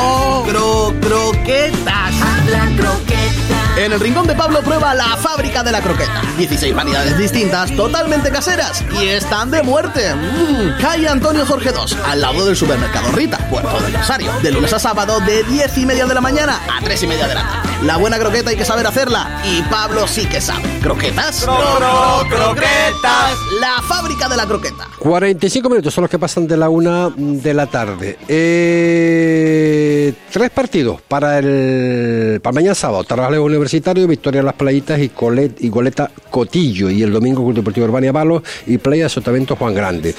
Cro, 0.49 0.93
croquetas. 0.99 2.13
Habla 2.21 2.69
croquetas. 2.75 3.58
En 3.79 3.93
el 3.93 3.99
Rincón 4.01 4.27
de 4.27 4.35
Pablo 4.35 4.61
prueba 4.61 4.93
la 4.93 5.15
fábrica 5.15 5.63
de 5.63 5.71
la 5.71 5.81
croqueta. 5.81 6.21
16 6.37 6.75
variedades 6.75 7.17
distintas, 7.17 7.73
totalmente 7.77 8.29
caseras 8.29 8.83
y 9.01 9.07
están 9.07 9.51
de 9.51 9.63
muerte. 9.63 10.13
Mmm, 10.13 10.81
calle 10.81 11.07
Antonio 11.07 11.45
Jorge 11.45 11.69
II, 11.69 11.97
al 12.05 12.19
lado 12.19 12.45
del 12.45 12.57
supermercado 12.57 13.09
Rita, 13.13 13.37
Puerto 13.49 13.79
del 13.79 13.93
Rosario. 13.93 14.33
De 14.43 14.51
lunes 14.51 14.73
a 14.73 14.79
sábado, 14.79 15.21
de 15.21 15.43
10 15.43 15.77
y 15.77 15.85
media 15.85 16.05
de 16.05 16.13
la 16.13 16.19
mañana 16.19 16.59
a 16.77 16.83
3 16.83 17.03
y 17.03 17.07
media 17.07 17.25
de 17.29 17.35
la 17.35 17.41
tarde. 17.41 17.68
La 17.83 17.95
buena 17.95 18.19
croqueta 18.19 18.49
hay 18.49 18.57
que 18.57 18.65
saber 18.65 18.85
hacerla 18.85 19.41
y 19.45 19.61
Pablo 19.63 20.05
sí 20.05 20.25
que 20.25 20.41
sabe. 20.41 20.63
¿Croquetas? 20.81 21.43
Cro, 21.45 21.55
cro, 21.55 22.27
croquetas. 22.29 23.37
La 23.61 23.81
fábrica 23.81 24.27
de 24.27 24.35
la 24.35 24.45
croqueta. 24.45 24.89
45 24.99 25.69
minutos 25.69 25.93
son 25.93 26.01
los 26.01 26.11
que 26.11 26.19
pasan 26.19 26.45
de 26.45 26.57
la 26.57 26.67
una 26.67 27.09
de 27.15 27.53
la 27.53 27.67
tarde. 27.67 28.17
Eh, 28.27 30.13
tres 30.29 30.49
partidos 30.49 31.01
para 31.01 31.39
el 31.39 32.41
para 32.43 32.53
mañana 32.53 32.75
sábado. 32.75 33.05
Tarragalejo 33.05 33.45
Universitario, 33.45 34.07
Victoria 34.07 34.43
Las 34.43 34.55
Playitas 34.55 34.99
y, 34.99 35.07
Colet, 35.07 35.61
y 35.61 35.69
Goleta 35.69 36.11
Cotillo. 36.29 36.89
Y 36.89 37.01
el 37.01 37.13
domingo 37.13 37.45
Club 37.45 37.55
Deportivo 37.55 37.85
Urbania 37.85 38.11
Balos 38.11 38.43
y 38.67 38.77
Playa 38.77 39.03
de 39.03 39.09
Sotavento 39.09 39.55
Juan 39.55 39.73
Grande. 39.73 40.13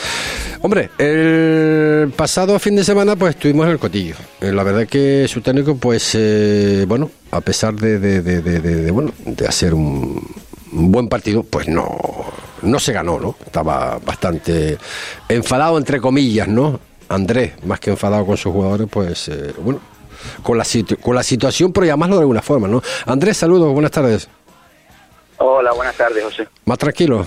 Hombre, 0.62 0.90
el 0.96 2.10
pasado 2.16 2.58
fin 2.58 2.76
de 2.76 2.84
semana 2.84 3.16
pues 3.16 3.34
estuvimos 3.34 3.66
en 3.66 3.72
el 3.72 3.78
Cotillo. 3.78 4.14
Eh, 4.40 4.50
la 4.50 4.62
verdad 4.62 4.86
que 4.86 5.26
su 5.28 5.42
técnico 5.42 5.76
pues 5.76 6.12
eh, 6.14 6.86
bueno, 6.88 7.10
a 7.30 7.40
pesar 7.40 7.74
de, 7.74 7.98
de, 7.98 8.20
de, 8.22 8.40
de, 8.42 8.90
bueno, 8.90 9.12
de 9.24 9.46
hacer 9.46 9.74
un, 9.74 10.22
un 10.72 10.92
buen 10.92 11.08
partido, 11.08 11.42
pues 11.42 11.68
no, 11.68 11.86
no 12.62 12.78
se 12.80 12.92
ganó, 12.92 13.18
¿no? 13.20 13.36
Estaba 13.44 13.98
bastante 14.04 14.78
enfadado, 15.28 15.78
entre 15.78 16.00
comillas, 16.00 16.48
¿no? 16.48 16.80
Andrés, 17.08 17.52
más 17.64 17.80
que 17.80 17.90
enfadado 17.90 18.24
con 18.26 18.36
sus 18.36 18.52
jugadores, 18.52 18.86
pues, 18.90 19.28
eh, 19.28 19.52
bueno, 19.58 19.80
con 20.42 20.58
la, 20.58 20.64
situ- 20.64 20.98
con 21.00 21.14
la 21.14 21.22
situación, 21.22 21.72
pero 21.72 21.86
llamarlo 21.86 22.16
de 22.16 22.22
alguna 22.22 22.42
forma, 22.42 22.68
¿no? 22.68 22.82
Andrés, 23.06 23.36
saludos, 23.36 23.72
buenas 23.72 23.90
tardes. 23.90 24.28
Hola, 25.38 25.72
buenas 25.72 25.96
tardes, 25.96 26.22
José. 26.22 26.46
Más 26.66 26.78
tranquilo. 26.78 27.26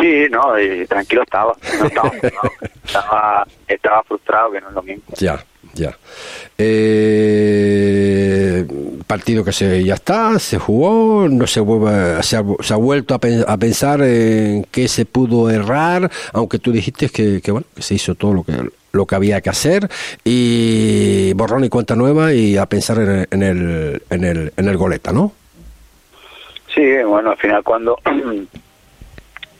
Sí, 0.00 0.26
no, 0.30 0.56
eh, 0.56 0.86
tranquilo 0.88 1.22
estaba. 1.22 1.54
No 1.80 1.86
estaba, 1.86 2.08
enfadado. 2.14 2.50
estaba, 2.84 3.46
estaba 3.68 4.02
frustrado, 4.04 4.52
que 4.52 4.60
no 4.60 4.68
es 4.68 4.74
lo 4.74 4.82
mismo. 4.82 5.04
Ya, 5.18 5.42
ya. 5.74 5.96
Eh, 7.36 8.66
partido 9.06 9.44
que 9.44 9.52
se 9.52 9.84
ya 9.84 9.94
está, 9.94 10.38
se 10.38 10.58
jugó, 10.58 11.28
no 11.28 11.46
se 11.46 11.60
vuelve, 11.60 12.22
se 12.22 12.36
ha, 12.36 12.44
se 12.60 12.74
ha 12.74 12.76
vuelto 12.76 13.14
a, 13.14 13.18
pen- 13.18 13.44
a 13.46 13.56
pensar 13.56 14.00
en 14.02 14.64
qué 14.70 14.88
se 14.88 15.04
pudo 15.04 15.48
errar, 15.50 16.10
aunque 16.32 16.58
tú 16.58 16.72
dijiste 16.72 17.08
que, 17.08 17.40
que, 17.40 17.50
bueno, 17.52 17.66
que 17.74 17.82
se 17.82 17.94
hizo 17.94 18.14
todo 18.14 18.32
lo 18.34 18.42
que 18.44 18.52
lo 18.92 19.04
que 19.04 19.14
había 19.14 19.42
que 19.42 19.50
hacer 19.50 19.90
y 20.24 21.34
borrón 21.34 21.64
y 21.64 21.68
cuenta 21.68 21.94
nueva 21.94 22.32
y 22.32 22.56
a 22.56 22.64
pensar 22.64 22.98
en 22.98 23.26
en 23.30 23.42
el, 23.42 24.02
en 24.08 24.24
el, 24.24 24.52
en 24.56 24.68
el 24.68 24.76
goleta, 24.78 25.12
¿no? 25.12 25.32
Sí, 26.74 26.82
bueno, 27.06 27.32
al 27.32 27.36
final 27.36 27.62
cuando 27.62 27.98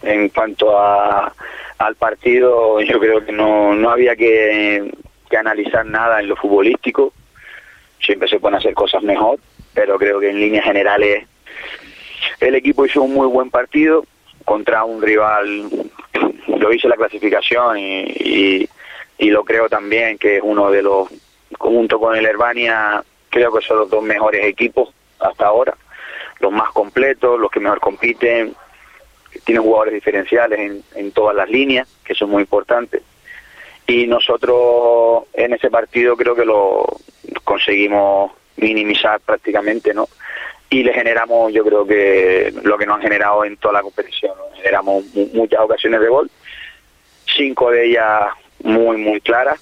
en 0.07 0.29
cuanto 0.31 0.79
a 0.79 1.33
al 1.79 1.95
partido 1.97 2.81
yo 2.81 2.99
creo 2.99 3.25
que 3.25 3.33
no, 3.33 3.75
no 3.75 3.90
había 3.90 4.16
que, 4.16 4.90
que 5.29 5.37
analizar 5.37 5.85
nada 5.85 6.21
en 6.21 6.29
lo 6.29 6.37
futbolístico, 6.37 7.12
siempre 8.01 8.29
se 8.29 8.40
pueden 8.40 8.57
hacer 8.57 8.73
cosas 8.73 9.03
mejor, 9.03 9.38
pero 9.75 9.99
creo 9.99 10.19
que 10.19 10.31
en 10.31 10.40
líneas 10.40 10.64
generales 10.64 11.27
el 12.40 12.55
equipo 12.55 12.87
hizo 12.87 13.03
un 13.03 13.12
muy 13.12 13.27
buen 13.27 13.51
partido 13.51 14.07
contra 14.45 14.85
un 14.85 15.03
rival, 15.03 15.69
lo 16.47 16.73
hice 16.73 16.88
la 16.88 16.97
clasificación 16.97 17.79
y, 17.79 18.01
y, 18.01 18.69
y 19.19 19.31
lo 19.31 19.45
creo 19.45 19.69
también 19.69 20.16
que 20.16 20.37
es 20.37 20.42
uno 20.42 20.71
de 20.71 20.83
los, 20.83 21.09
junto 21.59 22.01
con 22.01 22.16
el 22.16 22.25
Herbania, 22.25 23.03
creo 23.29 23.53
que 23.53 23.64
son 23.66 23.81
los 23.81 23.90
dos 23.90 24.03
mejores 24.03 24.47
equipos 24.47 24.95
hasta 25.19 25.47
ahora 25.47 25.77
los 26.40 26.53
más 26.53 26.71
completos, 26.73 27.38
los 27.38 27.51
que 27.51 27.61
mejor 27.61 27.81
compiten, 27.81 28.55
tienen 29.47 29.63
jugadores 29.63 29.95
diferenciales 29.95 30.59
en, 30.59 30.83
en 30.97 31.13
todas 31.13 31.35
las 31.35 31.49
líneas, 31.49 31.89
que 32.05 32.13
es 32.13 32.23
muy 32.23 32.43
importante. 32.43 33.01
Y 33.87 34.07
nosotros 34.09 35.25
en 35.33 35.55
ese 35.55 35.71
partido 35.71 36.17
creo 36.17 36.35
que 36.35 36.45
lo 36.45 36.85
conseguimos 37.45 38.33
minimizar 38.57 39.21
prácticamente, 39.21 39.95
¿no? 39.95 40.09
Y 40.69 40.83
le 40.83 40.93
generamos, 40.93 41.53
yo 41.53 41.65
creo 41.65 41.87
que 41.87 42.53
lo 42.65 42.77
que 42.77 42.87
nos 42.87 42.97
han 42.97 43.03
generado 43.03 43.45
en 43.45 43.57
toda 43.57 43.75
la 43.75 43.83
competición, 43.83 44.37
¿no? 44.37 44.57
generamos 44.57 45.05
mu- 45.15 45.29
muchas 45.33 45.61
ocasiones 45.61 46.01
de 46.01 46.09
gol, 46.09 46.29
cinco 47.37 47.71
de 47.71 47.87
ellas 47.87 48.23
muy, 48.65 48.97
muy 48.97 49.21
claras, 49.21 49.61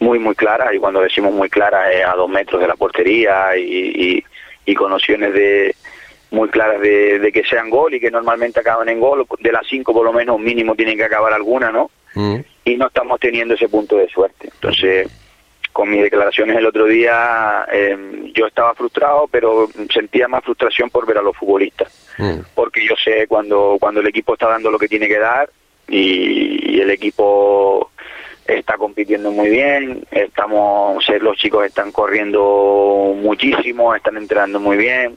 muy, 0.00 0.18
muy 0.18 0.34
claras, 0.34 0.74
y 0.74 0.78
cuando 0.78 1.00
decimos 1.00 1.32
muy 1.32 1.48
claras 1.48 1.94
es 1.94 2.04
a 2.04 2.14
dos 2.14 2.28
metros 2.28 2.60
de 2.60 2.66
la 2.66 2.74
portería 2.74 3.56
y, 3.56 3.62
y, 4.16 4.24
y 4.66 4.74
con 4.74 4.92
opciones 4.92 5.32
de 5.32 5.76
muy 6.30 6.48
claras 6.48 6.80
de, 6.80 7.18
de 7.18 7.32
que 7.32 7.44
sean 7.44 7.70
gol 7.70 7.94
y 7.94 8.00
que 8.00 8.10
normalmente 8.10 8.60
acaban 8.60 8.88
en 8.88 9.00
gol, 9.00 9.26
de 9.40 9.52
las 9.52 9.66
cinco 9.66 9.92
por 9.92 10.04
lo 10.04 10.12
menos 10.12 10.38
mínimo 10.38 10.74
tienen 10.74 10.96
que 10.96 11.04
acabar 11.04 11.32
alguna, 11.32 11.70
¿no? 11.70 11.90
Y 12.64 12.76
no 12.76 12.88
estamos 12.88 13.20
teniendo 13.20 13.54
ese 13.54 13.68
punto 13.68 13.96
de 13.96 14.08
suerte. 14.08 14.48
Entonces, 14.52 15.08
con 15.72 15.88
mis 15.88 16.02
declaraciones 16.02 16.56
el 16.56 16.66
otro 16.66 16.86
día, 16.86 17.64
eh, 17.72 18.30
yo 18.34 18.46
estaba 18.46 18.74
frustrado, 18.74 19.28
pero 19.30 19.68
sentía 19.92 20.26
más 20.26 20.42
frustración 20.42 20.90
por 20.90 21.06
ver 21.06 21.18
a 21.18 21.22
los 21.22 21.36
futbolistas. 21.36 22.08
Porque 22.54 22.84
yo 22.84 22.94
sé 22.96 23.26
cuando 23.28 23.76
cuando 23.78 24.00
el 24.00 24.08
equipo 24.08 24.34
está 24.34 24.48
dando 24.48 24.70
lo 24.70 24.78
que 24.78 24.88
tiene 24.88 25.06
que 25.06 25.18
dar 25.18 25.48
y, 25.86 26.76
y 26.76 26.80
el 26.80 26.90
equipo 26.90 27.92
está 28.44 28.76
compitiendo 28.76 29.30
muy 29.30 29.50
bien, 29.50 30.04
estamos 30.10 31.06
los 31.20 31.36
chicos 31.36 31.66
están 31.66 31.92
corriendo 31.92 33.14
muchísimo, 33.16 33.94
están 33.94 34.16
entrenando 34.16 34.58
muy 34.58 34.76
bien 34.76 35.16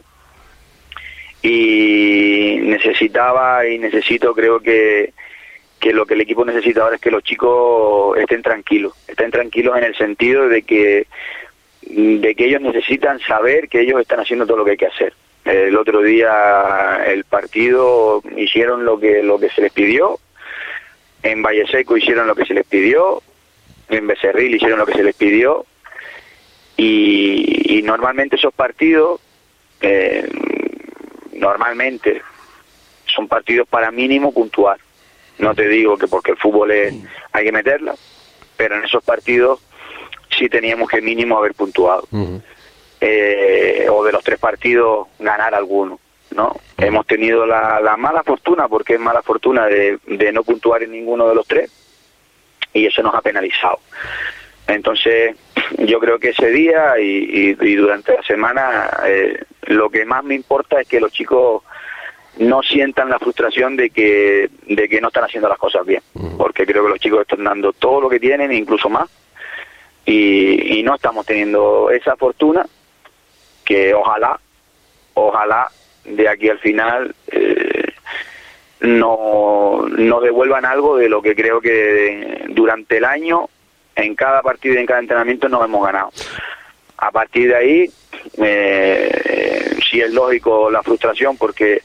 y 1.42 2.58
necesitaba 2.62 3.68
y 3.68 3.80
necesito 3.80 4.34
creo 4.34 4.60
que 4.60 5.14
que 5.80 5.94
lo 5.94 6.06
que 6.06 6.14
el 6.14 6.22
equipo 6.22 6.46
necesita 6.46 6.84
ahora 6.84 6.98
es 6.98 7.02
que 7.02 7.10
los 7.10 7.24
chicos 7.24 8.16
estén 8.20 8.44
tranquilos, 8.44 8.94
estén 9.08 9.32
tranquilos 9.32 9.76
en 9.78 9.84
el 9.84 9.96
sentido 9.96 10.48
de 10.48 10.62
que 10.62 11.08
de 11.82 12.36
que 12.36 12.46
ellos 12.46 12.62
necesitan 12.62 13.20
saber 13.22 13.68
que 13.68 13.82
ellos 13.82 14.00
están 14.00 14.20
haciendo 14.20 14.46
todo 14.46 14.58
lo 14.58 14.66
que 14.66 14.72
hay 14.72 14.78
que 14.78 14.86
hacer. 14.86 15.14
El 15.44 15.76
otro 15.76 16.04
día 16.04 17.04
el 17.08 17.24
partido 17.24 18.22
hicieron 18.38 18.86
lo 18.86 19.00
que 19.00 19.24
lo 19.24 19.40
que 19.40 19.50
se 19.50 19.62
les 19.62 19.74
pidió, 19.74 20.20
en 21.24 21.42
Valle 21.42 21.66
Seco 21.68 21.98
hicieron 21.98 22.28
lo 22.28 22.36
que 22.36 22.46
se 22.46 22.54
les 22.54 22.66
pidió, 22.66 23.24
en 23.90 24.06
Becerril 24.06 24.56
hicieron 24.56 24.78
lo 24.78 24.86
que 24.86 24.94
se 24.94 25.04
les 25.04 25.16
pidió. 25.16 25.66
Y, 26.78 27.78
y 27.78 27.82
normalmente 27.82 28.38
esos 28.38 28.54
partidos 28.54 29.20
eh, 29.82 30.28
normalmente 31.34 32.22
son 33.06 33.28
partidos 33.28 33.68
para 33.68 33.92
mínimo 33.92 34.32
puntuar. 34.34 34.78
No 35.40 35.56
te 35.56 35.68
digo 35.68 35.98
que 35.98 36.08
porque 36.08 36.32
el 36.32 36.38
fútbol 36.38 36.72
es, 36.72 36.94
hay 37.32 37.46
que 37.46 37.52
meterla, 37.52 37.96
pero 38.56 38.76
en 38.76 38.86
esos 38.86 39.04
partidos 39.04 39.60
sí 40.30 40.50
teníamos 40.50 40.90
que 40.90 41.02
mínimo 41.02 41.38
haber 41.38 41.54
puntuado. 41.54 42.08
Eh, 43.00 43.88
o 43.90 44.04
de 44.04 44.12
los 44.12 44.24
tres 44.24 44.40
partidos 44.40 45.08
ganar 45.20 45.56
alguno. 45.56 46.00
¿no? 46.36 46.56
Hemos 46.78 47.06
tenido 47.08 47.46
la, 47.46 47.80
la 47.82 47.98
mala 47.98 48.24
fortuna, 48.24 48.68
porque 48.68 48.94
es 48.94 49.00
mala 49.00 49.22
fortuna, 49.22 49.66
de, 49.66 49.98
de 50.06 50.32
no 50.32 50.44
puntuar 50.44 50.84
en 50.84 50.92
ninguno 50.92 51.28
de 51.28 51.36
los 51.36 51.48
tres 51.48 51.72
y 52.74 52.86
eso 52.86 53.02
nos 53.04 53.14
ha 53.16 53.22
penalizado. 53.22 53.80
Entonces, 54.68 55.36
yo 55.78 56.00
creo 56.00 56.20
que 56.20 56.30
ese 56.30 56.50
día 56.50 57.00
y, 57.00 57.04
y- 57.52 57.58
y 57.60 57.76
durante 57.76 58.14
la 58.14 58.24
semana 58.24 58.90
eh, 59.06 59.44
lo 59.64 59.90
que 59.90 60.06
más 60.06 60.24
me 60.24 60.36
importa 60.36 60.82
es 60.82 60.88
que 60.88 61.00
los 61.00 61.12
chicos 61.12 61.64
no 62.38 62.62
sientan 62.64 63.10
la 63.10 63.20
frustración 63.20 63.76
de 63.76 63.90
que, 63.90 64.50
de 64.68 64.88
que 64.90 65.02
no 65.02 65.10
están 65.10 65.26
haciendo 65.26 65.50
las 65.50 65.58
cosas 65.58 65.86
bien, 65.86 66.02
porque 66.38 66.66
creo 66.66 66.84
que 66.84 66.90
los 66.90 67.00
chicos 67.00 67.22
están 67.22 67.44
dando 67.44 67.74
todo 67.74 68.02
lo 68.02 68.10
que 68.10 68.20
tienen, 68.20 68.52
incluso 68.54 68.90
más, 68.90 69.10
y, 70.06 70.80
y 70.80 70.84
no 70.84 70.96
estamos 70.96 71.26
teniendo 71.26 71.90
esa 71.92 72.16
fortuna 72.16 72.66
que 73.66 73.94
ojalá, 73.94 74.40
ojalá 75.14 75.68
de 76.06 76.28
aquí 76.30 76.50
al 76.50 76.60
final 76.60 77.14
eh, 77.32 77.94
no 78.80 79.86
nos 79.90 80.24
devuelvan 80.24 80.66
algo 80.66 80.98
de 80.98 81.10
lo 81.10 81.22
que 81.22 81.36
creo 81.36 81.62
que 81.62 82.46
durante 82.50 82.98
el 82.98 83.06
año, 83.06 83.50
en 83.96 84.16
cada 84.16 84.42
partido 84.42 84.76
y 84.76 84.80
en 84.80 84.86
cada 84.86 85.00
entrenamiento 85.00 85.50
nos 85.50 85.64
hemos 85.66 85.86
ganado. 85.86 86.12
A 86.98 87.12
partir 87.12 87.50
de 87.50 87.56
ahí, 87.56 87.92
eh, 88.38 89.76
sí 89.90 90.02
es 90.02 90.12
lógico 90.12 90.70
la 90.70 90.84
frustración 90.84 91.38
porque 91.38 91.82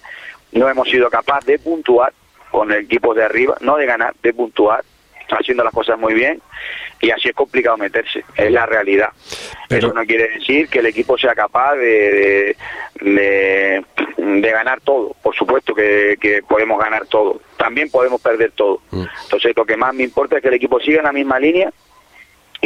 no 0.52 0.68
hemos 0.68 0.88
sido 0.88 1.08
capaces 1.10 1.46
de 1.46 1.58
puntuar 1.58 2.12
con 2.50 2.70
el 2.72 2.84
equipo 2.84 3.14
de 3.14 3.24
arriba, 3.24 3.56
no 3.60 3.76
de 3.76 3.86
ganar, 3.86 4.14
de 4.22 4.32
puntuar, 4.32 4.84
haciendo 5.28 5.64
las 5.64 5.72
cosas 5.72 5.98
muy 5.98 6.14
bien 6.14 6.40
y 7.00 7.10
así 7.10 7.28
es 7.28 7.34
complicado 7.34 7.76
meterse, 7.76 8.24
es 8.36 8.50
la 8.50 8.66
realidad. 8.66 9.10
Pero 9.68 9.88
Eso 9.88 9.94
no 9.94 10.04
quiere 10.04 10.28
decir 10.28 10.68
que 10.68 10.78
el 10.78 10.86
equipo 10.86 11.18
sea 11.18 11.34
capaz 11.34 11.74
de, 11.74 12.56
de, 13.00 13.84
de, 14.16 14.50
ganar 14.50 14.80
todo, 14.80 15.14
por 15.22 15.34
supuesto 15.34 15.74
que, 15.74 16.16
que, 16.20 16.42
podemos 16.42 16.78
ganar 16.78 17.06
todo, 17.06 17.40
también 17.56 17.90
podemos 17.90 18.20
perder 18.20 18.52
todo. 18.52 18.80
Mm. 18.90 19.04
Entonces 19.24 19.52
lo 19.56 19.64
que 19.64 19.76
más 19.76 19.94
me 19.94 20.04
importa 20.04 20.36
es 20.36 20.42
que 20.42 20.48
el 20.48 20.54
equipo 20.54 20.80
siga 20.80 20.98
en 20.98 21.04
la 21.04 21.12
misma 21.12 21.38
línea 21.38 21.70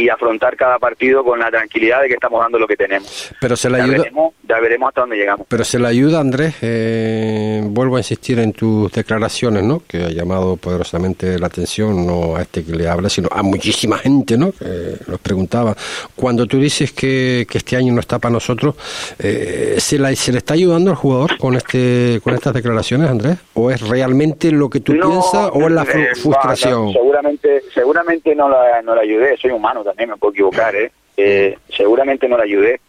y 0.01 0.09
afrontar 0.09 0.57
cada 0.57 0.79
partido 0.79 1.23
con 1.23 1.39
la 1.39 1.51
tranquilidad 1.51 2.01
de 2.03 2.09
que 2.09 2.15
estamos 2.15 2.41
dando 2.41 2.59
lo 2.59 2.67
que 2.67 2.77
tenemos. 2.77 3.31
Pero 3.41 3.57
se 3.57 3.69
le 3.69 3.79
ya 3.79 3.85
ayuda. 3.85 3.99
Veremos, 3.99 4.35
ya 4.49 4.61
veremos 4.61 4.89
hasta 4.89 5.01
dónde 5.03 5.17
llegamos. 5.17 5.47
Pero 5.49 5.65
se 5.65 5.79
le 5.79 5.89
ayuda, 5.89 6.21
Andrés. 6.21 6.55
Eh, 6.63 7.61
vuelvo 7.65 7.97
a 7.97 8.01
insistir 8.01 8.39
en 8.39 8.53
tus 8.53 8.91
declaraciones, 8.93 9.63
¿no? 9.63 9.83
Que 9.87 10.05
ha 10.05 10.11
llamado 10.11 10.57
poderosamente 10.57 11.39
la 11.39 11.49
atención, 11.49 12.07
no 12.07 12.37
a 12.37 12.43
este 12.43 12.65
que 12.65 12.73
le 12.73 12.89
habla, 12.89 13.09
sino 13.09 13.29
a 13.31 13.43
muchísima 13.43 13.99
gente, 13.99 14.39
¿no? 14.39 14.53
Que 14.53 14.97
nos 15.07 15.21
preguntaba. 15.21 15.77
Cuando 16.17 16.47
tú 16.47 16.59
dices 16.59 16.93
que, 16.93 17.47
que 17.51 17.59
este 17.59 17.77
año 17.77 17.93
no 17.93 18.01
está 18.01 18.19
para 18.19 18.33
nosotros, 18.33 18.77
eh, 19.19 19.77
¿se, 19.79 19.99
la, 19.99 20.15
¿se 20.15 20.33
le 20.33 20.39
está 20.39 20.55
ayudando 20.55 20.91
al 20.91 20.97
jugador 20.97 21.37
con 21.39 21.57
este 21.57 22.21
con 22.23 22.35
estas 22.35 22.55
declaraciones, 22.55 23.11
Andrés? 23.11 23.37
¿O 23.55 23.71
es 23.71 23.87
realmente 23.87 24.51
lo 24.51 24.71
que 24.71 24.81
tú 24.81 24.95
no, 24.95 25.09
piensas 25.09 25.51
o 25.53 25.67
es 25.67 25.73
la 25.73 25.83
eh, 25.83 26.15
frustración? 26.15 26.87
no, 26.87 26.93
seguramente, 26.93 27.63
seguramente 27.75 28.35
no 28.35 28.49
la, 28.49 28.83
no 28.83 28.95
la 28.95 29.03
ayudé. 29.03 29.37
Soy 29.37 29.51
humano 29.51 29.85
también 29.91 30.11
me 30.11 30.17
puedo 30.17 30.33
equivocar, 30.33 30.75
¿eh? 30.77 30.93
eh 31.17 31.59
seguramente 31.77 32.29
no 32.29 32.37
la 32.37 32.45
ayudé, 32.45 32.81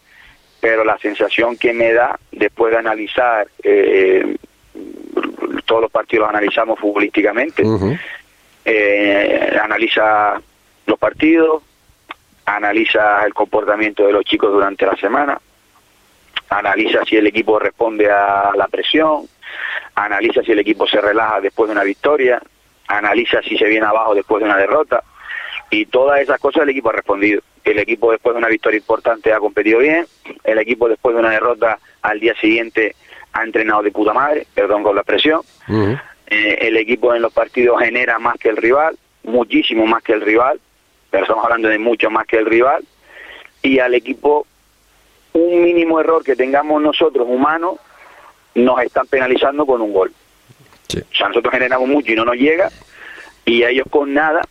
pero 0.60 0.84
la 0.84 0.98
sensación 1.00 1.58
que 1.58 1.74
me 1.74 1.92
da 1.94 2.20
después 2.32 2.72
de 2.72 2.78
analizar, 2.78 3.48
eh, 3.64 4.36
todos 5.66 5.82
los 5.82 5.92
partidos 5.92 6.28
los 6.28 6.30
analizamos 6.30 6.80
futbolísticamente, 6.80 7.64
uh 7.64 7.80
-huh. 7.80 8.00
eh, 8.66 9.58
analiza 9.62 10.40
los 10.86 11.00
partidos, 11.00 11.64
analiza 12.46 13.26
el 13.26 13.34
comportamiento 13.34 14.06
de 14.06 14.14
los 14.14 14.24
chicos 14.24 14.52
durante 14.52 14.86
la 14.86 14.96
semana, 14.96 15.40
analiza 16.50 17.04
si 17.06 17.16
el 17.16 17.28
equipo 17.28 17.58
responde 17.58 18.12
a 18.12 18.52
la 18.56 18.68
presión, 18.68 19.26
analiza 19.96 20.44
si 20.44 20.52
el 20.52 20.60
equipo 20.60 20.86
se 20.88 21.02
relaja 21.02 21.42
después 21.42 21.68
de 21.68 21.74
una 21.74 21.84
victoria, 21.84 22.42
analiza 22.88 23.42
si 23.42 23.58
se 23.58 23.66
viene 23.66 23.88
abajo 23.88 24.14
después 24.14 24.44
de 24.44 24.50
una 24.50 24.58
derrota 24.58 25.04
y 25.72 25.86
todas 25.86 26.20
esas 26.20 26.40
cosas 26.40 26.64
el 26.64 26.70
equipo 26.70 26.90
ha 26.90 26.94
respondido. 26.94 27.42
El 27.64 27.80
equipo 27.80 28.12
después 28.12 28.36
de 28.36 28.40
una 28.40 28.50
victoria 28.50 28.78
importante 28.78 29.34
ha 29.34 29.40
competido 29.40 29.80
bien, 29.80 30.06
el 30.44 30.60
equipo 30.60 30.90
después 30.90 31.16
de 31.16 31.22
una 31.22 31.32
derrota 31.32 31.80
al 32.02 32.20
día 32.20 32.36
siguiente 32.36 32.96
ha 33.34 33.44
entrenado 33.44 33.82
de 33.82 33.92
puta 33.92 34.14
madre, 34.14 34.46
perdón 34.54 34.84
con 34.84 34.96
la 34.96 35.02
expresión, 35.02 35.42
uh 35.70 35.72
-huh. 35.72 36.02
eh, 36.28 36.58
el 36.62 36.76
equipo 36.78 37.16
en 37.16 37.22
los 37.22 37.32
partidos 37.32 37.80
genera 37.80 38.20
más 38.20 38.38
que 38.38 38.50
el 38.50 38.58
rival, 38.58 38.98
muchísimo 39.24 39.86
más 39.86 40.04
que 40.04 40.14
el 40.14 40.22
rival, 40.22 40.60
pero 41.10 41.24
estamos 41.24 41.46
hablando 41.46 41.70
de 41.70 41.80
mucho 41.80 42.10
más 42.10 42.28
que 42.28 42.38
el 42.38 42.46
rival, 42.46 42.84
y 43.62 43.80
al 43.80 43.94
equipo 43.94 44.46
un 45.34 45.64
mínimo 45.64 46.00
error 46.02 46.24
que 46.24 46.36
tengamos 46.36 46.82
nosotros 46.82 47.26
humanos 47.30 47.80
nos 48.56 48.82
están 48.82 49.08
penalizando 49.08 49.66
con 49.66 49.82
un 49.82 49.94
gol. 49.94 50.12
Sí. 50.90 51.00
O 51.00 51.16
sea, 51.16 51.30
nosotros 51.30 51.54
generamos 51.54 51.88
mucho 51.88 52.12
y 52.12 52.16
no 52.16 52.26
nos 52.26 52.36
llega, 52.36 52.70
y 53.46 53.64
a 53.64 53.70
ellos 53.70 53.88
con 53.90 54.14
nada 54.14 54.42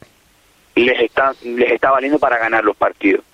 les 0.84 1.00
está, 1.00 1.32
les 1.42 1.72
está 1.72 1.90
valiendo 1.90 2.18
para 2.18 2.38
ganar 2.38 2.64
los 2.64 2.76
partidos. 2.76 3.24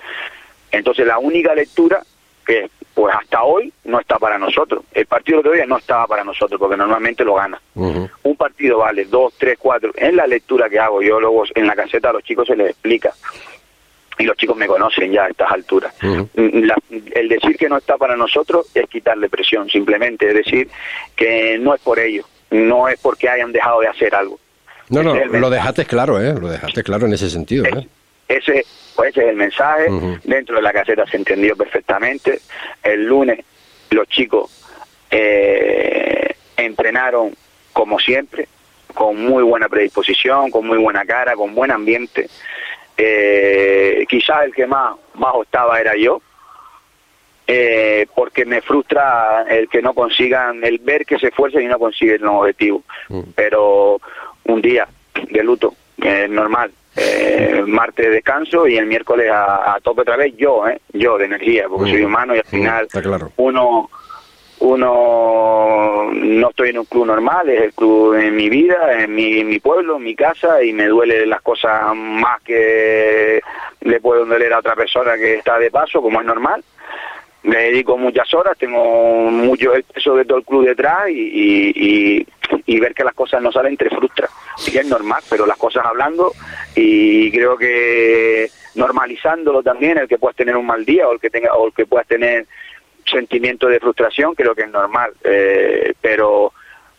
Entonces 0.70 1.06
la 1.06 1.18
única 1.18 1.54
lectura 1.54 2.02
que 2.46 2.70
pues 2.94 3.14
hasta 3.14 3.42
hoy 3.42 3.70
no 3.84 4.00
está 4.00 4.18
para 4.18 4.38
nosotros. 4.38 4.82
El 4.92 5.04
partido 5.04 5.42
de 5.42 5.50
hoy 5.50 5.60
no 5.66 5.76
estaba 5.76 6.06
para 6.06 6.24
nosotros 6.24 6.58
porque 6.58 6.78
normalmente 6.78 7.24
lo 7.24 7.34
gana. 7.34 7.60
Uh 7.74 7.92
-huh. 7.92 8.10
Un 8.22 8.36
partido 8.36 8.78
vale 8.78 9.04
dos, 9.04 9.34
tres, 9.36 9.58
cuatro. 9.58 9.92
Es 9.94 10.14
la 10.14 10.26
lectura 10.26 10.70
que 10.70 10.78
hago 10.78 11.02
yo 11.02 11.20
luego 11.20 11.44
en 11.54 11.66
la 11.66 11.74
caseta 11.74 12.08
a 12.08 12.14
los 12.14 12.22
chicos 12.22 12.46
se 12.46 12.56
les 12.56 12.70
explica. 12.70 13.12
Y 14.18 14.24
los 14.24 14.34
chicos 14.38 14.56
me 14.56 14.66
conocen 14.66 15.12
ya 15.12 15.24
a 15.24 15.28
estas 15.28 15.52
alturas. 15.52 15.92
Uh 16.02 16.06
-huh. 16.06 16.64
la, 16.64 16.74
el 17.14 17.28
decir 17.28 17.58
que 17.58 17.68
no 17.68 17.76
está 17.76 17.98
para 17.98 18.16
nosotros 18.16 18.66
es 18.74 18.88
quitarle 18.88 19.28
presión, 19.28 19.68
simplemente. 19.68 20.28
Es 20.28 20.34
decir, 20.34 20.70
que 21.14 21.58
no 21.58 21.74
es 21.74 21.82
por 21.82 21.98
ello, 21.98 22.24
no 22.50 22.88
es 22.88 22.98
porque 22.98 23.28
hayan 23.28 23.52
dejado 23.52 23.80
de 23.80 23.88
hacer 23.88 24.14
algo. 24.14 24.38
No, 24.88 25.02
no, 25.02 25.14
lo 25.14 25.50
dejaste 25.50 25.84
claro, 25.84 26.20
¿eh? 26.20 26.34
Lo 26.40 26.48
dejaste 26.48 26.82
claro 26.82 27.06
en 27.06 27.14
ese 27.14 27.28
sentido, 27.28 27.64
¿eh? 27.64 27.86
Ese, 28.28 28.64
pues 28.94 29.10
ese 29.10 29.22
es 29.22 29.28
el 29.28 29.36
mensaje. 29.36 29.90
Uh 29.90 30.00
-huh. 30.00 30.20
Dentro 30.24 30.56
de 30.56 30.62
la 30.62 30.72
caseta 30.72 31.06
se 31.06 31.16
entendió 31.16 31.56
perfectamente. 31.56 32.40
El 32.82 33.06
lunes 33.06 33.40
los 33.90 34.08
chicos 34.08 34.50
eh, 35.10 36.34
entrenaron 36.56 37.34
como 37.72 37.98
siempre, 37.98 38.48
con 38.94 39.16
muy 39.16 39.42
buena 39.42 39.68
predisposición, 39.68 40.50
con 40.50 40.66
muy 40.66 40.78
buena 40.78 41.04
cara, 41.04 41.34
con 41.34 41.54
buen 41.54 41.70
ambiente. 41.70 42.28
Eh, 42.96 44.06
quizás 44.08 44.44
el 44.44 44.54
que 44.54 44.66
más 44.66 44.94
bajo 45.14 45.42
estaba 45.42 45.78
era 45.78 45.94
yo, 45.94 46.22
eh, 47.46 48.06
porque 48.14 48.44
me 48.46 48.62
frustra 48.62 49.44
el 49.48 49.68
que 49.68 49.82
no 49.82 49.92
consigan, 49.92 50.64
el 50.64 50.78
ver 50.78 51.04
que 51.04 51.18
se 51.18 51.28
esfuercen 51.28 51.62
y 51.62 51.66
no 51.66 51.78
consiguen 51.78 52.22
los 52.22 52.34
objetivos. 52.34 52.82
-huh. 53.10 53.24
Pero 53.34 54.00
un 54.48 54.62
día 54.62 54.86
de 55.30 55.42
luto, 55.42 55.74
es 55.98 56.28
normal. 56.28 56.70
Eh, 56.98 57.62
martes 57.66 58.10
descanso 58.10 58.66
y 58.66 58.78
el 58.78 58.86
miércoles 58.86 59.30
a, 59.30 59.74
a, 59.74 59.80
tope 59.80 60.00
otra 60.00 60.16
vez 60.16 60.34
yo, 60.38 60.66
eh, 60.66 60.80
yo 60.94 61.18
de 61.18 61.26
energía, 61.26 61.66
porque 61.68 61.90
mm. 61.90 61.92
soy 61.92 62.04
humano 62.04 62.34
y 62.34 62.38
al 62.38 62.44
final 62.44 62.86
mm, 62.86 62.98
claro. 63.00 63.32
uno 63.36 63.90
uno 64.60 66.08
no 66.10 66.48
estoy 66.48 66.70
en 66.70 66.78
un 66.78 66.86
club 66.86 67.04
normal, 67.04 67.50
es 67.50 67.60
el 67.60 67.74
club 67.74 68.14
en 68.14 68.34
mi 68.34 68.48
vida, 68.48 69.02
en 69.02 69.14
mi, 69.14 69.40
en 69.40 69.48
mi 69.48 69.58
pueblo, 69.58 69.96
en 69.96 70.04
mi 70.04 70.14
casa 70.14 70.62
y 70.62 70.72
me 70.72 70.86
duele 70.86 71.26
las 71.26 71.42
cosas 71.42 71.94
más 71.94 72.40
que 72.42 73.42
le 73.82 74.00
puedo 74.00 74.24
doler 74.24 74.54
a 74.54 74.60
otra 74.60 74.74
persona 74.74 75.16
que 75.16 75.34
está 75.34 75.58
de 75.58 75.70
paso, 75.70 76.00
como 76.00 76.20
es 76.20 76.26
normal 76.26 76.64
me 77.46 77.58
dedico 77.58 77.96
muchas 77.96 78.32
horas, 78.34 78.58
tengo 78.58 79.30
mucho 79.30 79.72
el 79.72 79.84
peso 79.84 80.16
todo 80.24 80.38
el 80.38 80.44
club 80.44 80.66
detrás 80.66 81.08
y, 81.08 82.26
y, 82.66 82.80
ver 82.80 82.92
que 82.92 83.04
las 83.04 83.14
cosas 83.14 83.40
no 83.40 83.50
salen 83.52 83.76
te 83.76 83.88
frustra. 83.88 84.28
Y 84.66 84.76
es 84.76 84.86
normal, 84.86 85.22
pero 85.30 85.46
las 85.46 85.56
cosas 85.56 85.84
hablando 85.86 86.32
y 86.74 87.30
creo 87.30 87.56
que 87.56 88.50
normalizándolo 88.74 89.62
también, 89.62 89.98
el 89.98 90.08
que 90.08 90.18
puedas 90.18 90.36
tener 90.36 90.56
un 90.56 90.66
mal 90.66 90.84
día 90.84 91.08
o 91.08 91.12
el 91.12 91.20
que 91.20 91.30
tenga 91.30 91.54
o 91.54 91.68
el 91.68 91.72
que 91.72 91.86
puedas 91.86 92.06
tener 92.06 92.46
sentimiento 93.04 93.68
de 93.68 93.80
frustración, 93.80 94.34
creo 94.34 94.54
que 94.54 94.62
es 94.62 94.70
normal, 94.70 95.12
eh, 95.22 95.94
pero 96.00 96.52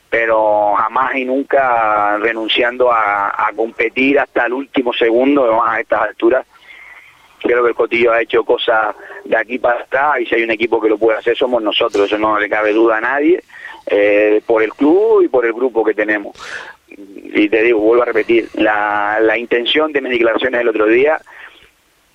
pero 0.09 0.73
jamás 0.75 1.15
y 1.15 1.25
nunca 1.25 2.17
renunciando 2.17 2.89
a, 2.89 3.27
a 3.27 3.51
competir 3.53 4.17
hasta 4.17 4.45
el 4.45 4.53
último 4.53 4.93
segundo 4.93 5.61
a 5.61 5.81
estas 5.81 6.03
alturas 6.03 6.47
creo 7.39 7.63
que 7.63 7.69
el 7.69 7.75
Cotillo 7.75 8.11
ha 8.11 8.21
hecho 8.21 8.43
cosas 8.43 8.95
de 9.25 9.37
aquí 9.37 9.59
para 9.59 9.81
atrás 9.81 10.21
y 10.21 10.25
si 10.25 10.35
hay 10.35 10.43
un 10.43 10.51
equipo 10.51 10.81
que 10.81 10.89
lo 10.89 10.97
puede 10.97 11.19
hacer 11.19 11.37
somos 11.37 11.61
nosotros, 11.61 12.05
eso 12.05 12.17
no 12.17 12.39
le 12.39 12.49
cabe 12.49 12.73
duda 12.73 12.97
a 12.97 13.01
nadie, 13.01 13.43
eh, 13.85 14.41
por 14.45 14.63
el 14.63 14.73
club 14.73 15.23
y 15.23 15.27
por 15.27 15.45
el 15.45 15.53
grupo 15.53 15.83
que 15.83 15.93
tenemos. 15.93 16.35
Y 16.89 17.49
te 17.49 17.63
digo, 17.63 17.79
vuelvo 17.79 18.03
a 18.03 18.07
repetir, 18.07 18.49
la, 18.55 19.19
la 19.21 19.37
intención 19.37 19.91
de 19.91 20.01
mis 20.01 20.11
declaraciones 20.11 20.59
del 20.59 20.69
otro 20.69 20.87
día 20.87 21.19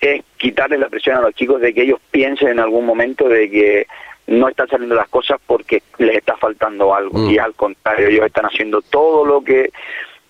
es 0.01 0.23
quitarle 0.37 0.77
la 0.77 0.89
presión 0.89 1.17
a 1.17 1.21
los 1.21 1.33
chicos 1.33 1.61
de 1.61 1.73
que 1.73 1.83
ellos 1.83 1.99
piensen 2.11 2.49
en 2.49 2.59
algún 2.59 2.85
momento 2.85 3.29
de 3.29 3.49
que 3.49 3.87
no 4.27 4.49
están 4.49 4.67
saliendo 4.67 4.95
las 4.95 5.07
cosas 5.07 5.39
porque 5.45 5.83
les 5.97 6.17
está 6.17 6.35
faltando 6.37 6.93
algo 6.93 7.19
mm. 7.19 7.29
y 7.29 7.37
al 7.37 7.53
contrario 7.53 8.07
ellos 8.07 8.25
están 8.25 8.45
haciendo 8.45 8.81
todo 8.81 9.25
lo 9.25 9.41
que 9.41 9.71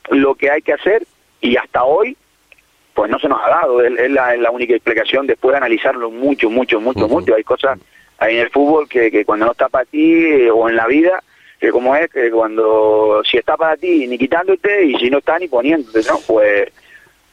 lo 0.10 0.36
que 0.36 0.52
hay 0.52 0.62
que 0.62 0.74
hacer 0.74 1.04
y 1.42 1.58
hasta 1.58 1.84
hoy 1.84 2.18
pues 2.94 3.10
no 3.10 3.20
se 3.20 3.28
nos 3.28 3.40
ha 3.42 3.50
dado, 3.50 3.82
es, 3.82 3.98
es, 4.00 4.12
la, 4.12 4.34
es 4.34 4.40
la, 4.40 4.52
única 4.52 4.74
explicación 4.74 5.28
después 5.28 5.54
de 5.54 5.58
analizarlo 5.58 6.12
mucho, 6.12 6.50
mucho, 6.50 6.80
mucho, 6.80 7.06
uh 7.06 7.08
-huh. 7.08 7.12
mucho. 7.12 7.36
Hay 7.36 7.44
cosas 7.44 7.80
ahí 8.20 8.36
en 8.36 8.42
el 8.42 8.50
fútbol 8.50 8.88
que, 8.88 9.10
que 9.12 9.26
cuando 9.26 9.46
no 9.46 9.52
está 9.52 9.70
para 9.70 9.86
ti 9.86 10.14
eh, 10.26 10.52
o 10.52 10.70
en 10.70 10.76
la 10.76 10.88
vida, 10.88 11.24
que 11.60 11.72
como 11.72 11.96
es, 11.96 12.10
que 12.12 12.30
cuando 12.30 13.22
si 13.30 13.38
está 13.38 13.58
para 13.58 13.78
ti 13.78 14.08
ni 14.08 14.18
quitándote 14.18 14.86
y 14.86 14.96
si 14.96 15.10
no 15.10 15.20
está 15.20 15.40
ni 15.40 15.48
poniéndote, 15.48 16.02
¿no? 16.08 16.20
Pues, 16.28 16.72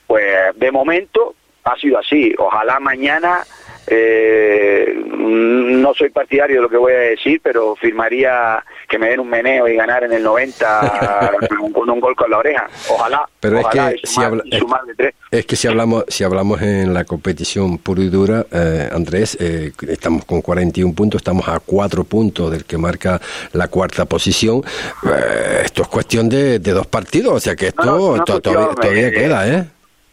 pues 0.06 0.24
de 0.56 0.72
momento 0.72 1.34
ha 1.64 1.76
sido 1.76 1.98
así. 1.98 2.34
Ojalá 2.38 2.80
mañana, 2.80 3.40
eh, 3.86 4.94
no 5.06 5.92
soy 5.94 6.10
partidario 6.10 6.56
de 6.56 6.62
lo 6.62 6.68
que 6.68 6.76
voy 6.76 6.92
a 6.92 6.96
decir, 6.98 7.40
pero 7.42 7.74
firmaría 7.76 8.62
que 8.88 8.98
me 8.98 9.08
den 9.08 9.20
un 9.20 9.28
meneo 9.30 9.68
y 9.68 9.76
ganar 9.76 10.04
en 10.04 10.12
el 10.12 10.22
90 10.22 11.32
con 11.72 11.90
un 11.90 12.00
gol 12.00 12.14
con 12.16 12.30
la 12.30 12.38
oreja. 12.38 12.66
Ojalá. 12.88 13.22
Pero 13.40 13.60
ojalá, 13.60 13.90
es 13.92 14.00
que 14.00 14.06
si, 14.06 14.14
sumar- 14.14 14.26
habla- 14.26 14.44
sumar 14.58 14.84
de 14.84 14.94
tres. 14.94 15.14
es 15.30 15.46
que 15.46 15.56
si 15.56 15.68
hablamos 15.68 16.04
si 16.08 16.24
hablamos 16.24 16.60
en 16.62 16.92
la 16.94 17.04
competición 17.04 17.78
pura 17.78 18.02
y 18.02 18.08
dura, 18.08 18.46
eh, 18.52 18.88
Andrés, 18.92 19.36
eh, 19.40 19.72
estamos 19.88 20.24
con 20.24 20.40
41 20.42 20.94
puntos, 20.94 21.20
estamos 21.20 21.48
a 21.48 21.60
4 21.60 22.04
puntos 22.04 22.50
del 22.50 22.64
que 22.64 22.78
marca 22.78 23.20
la 23.52 23.68
cuarta 23.68 24.04
posición. 24.04 24.62
Eh, 25.04 25.62
esto 25.64 25.82
es 25.82 25.88
cuestión 25.88 26.28
de, 26.28 26.58
de 26.58 26.72
dos 26.72 26.86
partidos, 26.86 27.34
o 27.34 27.40
sea 27.40 27.54
que 27.56 27.68
esto 27.68 27.84
No, 27.84 27.96
no, 27.98 28.16
no, 28.16 28.24
to- 28.24 28.32
cuestión, 28.34 28.54
todavía, 28.54 28.74
todavía 28.74 29.10
queda, 29.12 29.48
¿eh? 29.48 29.64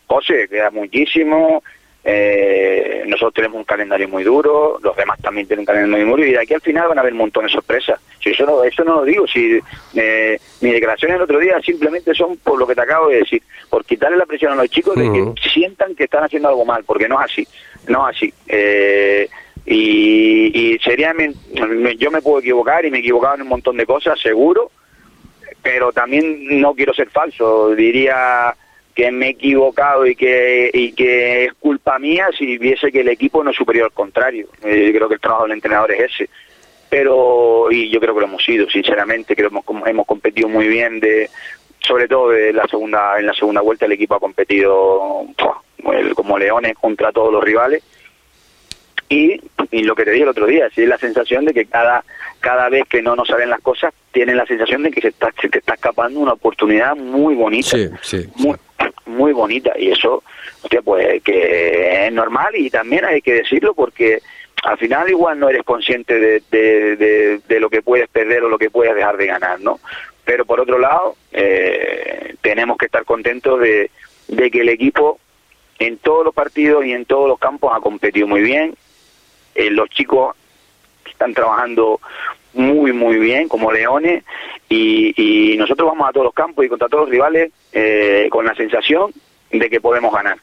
José, 0.08 0.48
queda 0.48 0.72
muchísimo. 0.72 1.62
eh, 2.10 3.04
nosotros 3.06 3.34
tenemos 3.34 3.58
un 3.58 3.66
calendario 3.66 4.08
muy 4.08 4.24
duro, 4.24 4.80
los 4.82 4.96
demás 4.96 5.20
también 5.22 5.46
tienen 5.46 5.62
un 5.62 5.66
calendario 5.66 6.06
muy 6.06 6.16
duro 6.16 6.26
y 6.26 6.32
de 6.32 6.40
aquí 6.40 6.54
al 6.54 6.62
final 6.62 6.88
van 6.88 6.98
a 6.98 7.02
haber 7.02 7.12
un 7.12 7.20
montón 7.20 7.44
de 7.44 7.52
sorpresas. 7.52 8.00
Si 8.24 8.30
eso 8.30 8.46
no, 8.46 8.64
eso 8.64 8.84
no 8.86 8.96
lo 8.96 9.04
digo, 9.04 9.28
si 9.28 9.60
eh, 9.94 10.40
mis 10.62 10.72
declaraciones 10.74 11.18
el 11.18 11.24
otro 11.24 11.40
día 11.40 11.60
simplemente 11.62 12.14
son 12.14 12.38
por 12.38 12.58
lo 12.58 12.66
que 12.66 12.76
te 12.76 12.82
acabo 12.82 13.10
de 13.10 13.18
decir, 13.18 13.44
por 13.70 13.84
quitarle 13.84 14.16
la 14.16 14.26
presión 14.26 14.54
a 14.54 14.56
los 14.56 14.70
chicos 14.70 14.96
de 14.96 15.12
que 15.12 15.50
sientan 15.50 15.96
que 15.96 16.06
están 16.06 16.24
haciendo 16.24 16.48
algo 16.48 16.64
mal, 16.64 16.86
porque 16.86 17.10
no 17.10 17.20
es 17.20 17.26
así, 17.30 17.48
no 17.90 18.10
es 18.10 18.16
así. 18.16 18.34
Eh, 18.48 19.28
y, 19.66 20.76
y 20.76 20.80
sería, 20.80 21.14
yo 21.98 22.10
me 22.12 22.22
puedo 22.22 22.40
equivocar 22.40 22.86
y 22.86 22.92
me 22.92 22.98
he 22.98 23.02
equivocado 23.02 23.36
en 23.36 23.42
un 23.42 23.50
montón 23.50 23.76
de 23.76 23.86
cosas, 23.86 24.18
seguro, 24.18 24.72
pero 25.62 25.92
también 25.92 26.62
no 26.62 26.74
quiero 26.74 26.94
ser 26.94 27.10
falso, 27.10 27.76
diría 27.76 28.56
que 28.98 29.12
me 29.12 29.28
he 29.28 29.30
equivocado 29.30 30.08
y 30.08 30.16
que 30.16 30.72
y 30.74 30.92
que 30.94 31.46
es 31.46 31.54
culpa 31.54 32.00
mía 32.00 32.30
si 32.36 32.58
viese 32.58 32.92
que 32.92 33.02
el 33.02 33.10
equipo 33.10 33.44
no 33.44 33.52
es 33.52 33.56
superior 33.56 33.86
al 33.86 33.92
contrario. 33.92 34.48
Eh, 34.64 34.92
creo 34.92 35.08
que 35.08 35.14
el 35.14 35.22
trabajo 35.22 35.44
del 35.44 35.52
entrenador 35.52 35.92
es 35.92 36.12
ese. 36.12 36.30
Pero 36.90 37.68
y 37.70 37.92
yo 37.92 38.00
creo 38.00 38.16
que 38.16 38.22
lo 38.22 38.26
hemos 38.26 38.44
sido, 38.44 38.68
sinceramente, 38.68 39.36
creo 39.36 39.52
que 39.52 39.56
hemos, 39.56 39.88
hemos 39.88 40.08
competido 40.08 40.50
muy 40.50 40.68
bien 40.68 41.00
de 41.00 41.30
sobre 41.80 42.08
todo 42.08 42.30
de 42.30 42.52
la 42.52 42.66
segunda 42.66 43.20
en 43.20 43.28
la 43.28 43.36
segunda 43.36 43.62
vuelta 43.62 43.86
el 43.86 43.92
equipo 43.92 44.16
ha 44.16 44.20
competido 44.20 45.28
como 46.16 46.40
leones 46.40 46.74
contra 46.74 47.12
todos 47.12 47.32
los 47.32 47.44
rivales 47.44 47.84
y, 49.10 49.40
y 49.70 49.84
lo 49.84 49.94
que 49.94 50.06
te 50.06 50.12
dije 50.12 50.24
el 50.24 50.30
otro 50.30 50.48
día, 50.48 50.72
sí, 50.74 50.88
la 50.88 50.98
sensación 50.98 51.46
de 51.46 51.54
que 51.54 51.68
cada 51.68 52.04
cada 52.48 52.70
vez 52.70 52.84
que 52.88 53.02
no 53.02 53.14
nos 53.14 53.28
salen 53.28 53.50
las 53.50 53.60
cosas, 53.60 53.94
tienen 54.14 54.38
la 54.38 54.46
sensación 54.46 54.84
de 54.84 54.92
que 54.92 55.02
se, 55.02 55.10
está, 55.10 55.34
se 55.42 55.50
te 55.50 55.58
está 55.60 55.74
escapando 55.74 56.18
una 56.22 56.32
oportunidad 56.32 56.96
muy 56.96 57.36
bonita, 57.36 57.72
Sí, 57.76 57.90
sí. 58.02 58.26
muy, 58.38 58.56
muy 59.06 59.34
bonita, 59.34 59.74
y 59.78 59.92
eso, 59.92 60.24
hostia, 60.64 60.82
pues 60.82 61.22
que 61.24 62.08
es 62.08 62.14
normal 62.14 62.56
y 62.56 62.70
también 62.70 63.04
hay 63.04 63.22
que 63.22 63.34
decirlo 63.34 63.74
porque 63.74 64.20
al 64.64 64.78
final 64.78 65.10
igual 65.10 65.38
no 65.40 65.50
eres 65.50 65.64
consciente 65.64 66.18
de, 66.18 66.42
de, 66.50 66.96
de- 66.96 67.40
de 67.46 67.60
lo 67.60 67.70
que 67.70 67.82
puedes 67.82 68.08
perder 68.08 68.44
o 68.44 68.50
lo 68.50 68.58
que 68.58 68.70
puedes 68.70 68.96
dejar 68.96 69.18
de 69.18 69.26
ganar, 69.28 69.60
¿no? 69.60 69.82
Pero 70.24 70.46
por 70.46 70.62
otro 70.62 70.80
lado, 70.80 71.16
eh, 71.34 72.36
tenemos 72.42 72.78
que 72.78 72.86
estar 72.86 73.04
contentos 73.04 73.60
de, 73.60 73.92
de 74.30 74.50
que 74.52 74.62
el 74.62 74.70
equipo 74.70 75.20
en 75.80 75.98
todos 75.98 76.24
los 76.24 76.34
partidos 76.34 76.86
y 76.86 76.94
en 76.94 77.04
todos 77.04 77.28
los 77.28 77.40
campos 77.40 77.74
ha 77.76 77.82
competido 77.82 78.26
muy 78.26 78.42
bien. 78.42 78.74
Eh, 79.54 79.70
los 79.70 79.90
chicos 79.90 80.36
están 81.18 81.34
trabajando 81.34 82.00
muy, 82.54 82.94
muy 82.94 83.18
bien 83.18 83.48
como 83.50 83.72
leones 83.72 84.24
y, 84.70 85.14
y 85.54 85.58
nosotros 85.58 85.90
vamos 85.90 86.08
a 86.08 86.12
todos 86.14 86.26
los 86.26 86.34
campos 86.34 86.64
y 86.64 86.70
contra 86.70 86.88
todos 86.88 87.04
los 87.04 87.10
rivales 87.10 87.52
eh, 87.74 88.28
con 88.32 88.46
la 88.46 88.54
sensación 88.56 89.12
de 89.52 89.70
que 89.70 89.80
podemos 89.82 90.14
ganar 90.14 90.38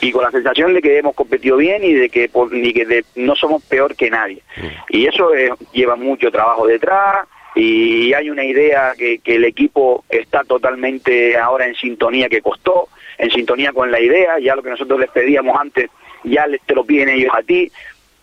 y 0.00 0.10
con 0.12 0.22
la 0.24 0.30
sensación 0.30 0.74
de 0.74 0.82
que 0.82 0.98
hemos 0.98 1.14
competido 1.14 1.56
bien 1.56 1.84
y 1.84 1.92
de 1.94 2.08
que, 2.08 2.30
y 2.52 2.72
que 2.72 2.84
de- 2.86 3.04
no 3.16 3.34
somos 3.36 3.62
peor 3.64 3.94
que 3.94 4.10
nadie. 4.10 4.42
Y 4.88 5.06
eso 5.06 5.34
eh, 5.34 5.52
lleva 5.72 5.96
mucho 5.96 6.30
trabajo 6.30 6.66
detrás 6.66 7.26
y 7.54 8.12
hay 8.14 8.28
una 8.30 8.44
idea 8.44 8.92
que, 8.96 9.18
que 9.18 9.34
el 9.36 9.44
equipo 9.44 10.04
está 10.08 10.42
totalmente 10.44 11.36
ahora 11.36 11.66
en 11.66 11.74
sintonía 11.74 12.28
que 12.28 12.40
costó, 12.42 12.88
en 13.18 13.30
sintonía 13.30 13.72
con 13.72 13.90
la 13.90 14.00
idea, 14.00 14.38
ya 14.38 14.54
lo 14.56 14.62
que 14.62 14.70
nosotros 14.70 14.98
les 15.00 15.10
pedíamos 15.10 15.56
antes, 15.60 15.90
ya 16.24 16.46
te 16.66 16.74
lo 16.74 16.84
piden 16.84 17.08
ellos 17.10 17.32
a 17.36 17.42
ti. 17.42 17.70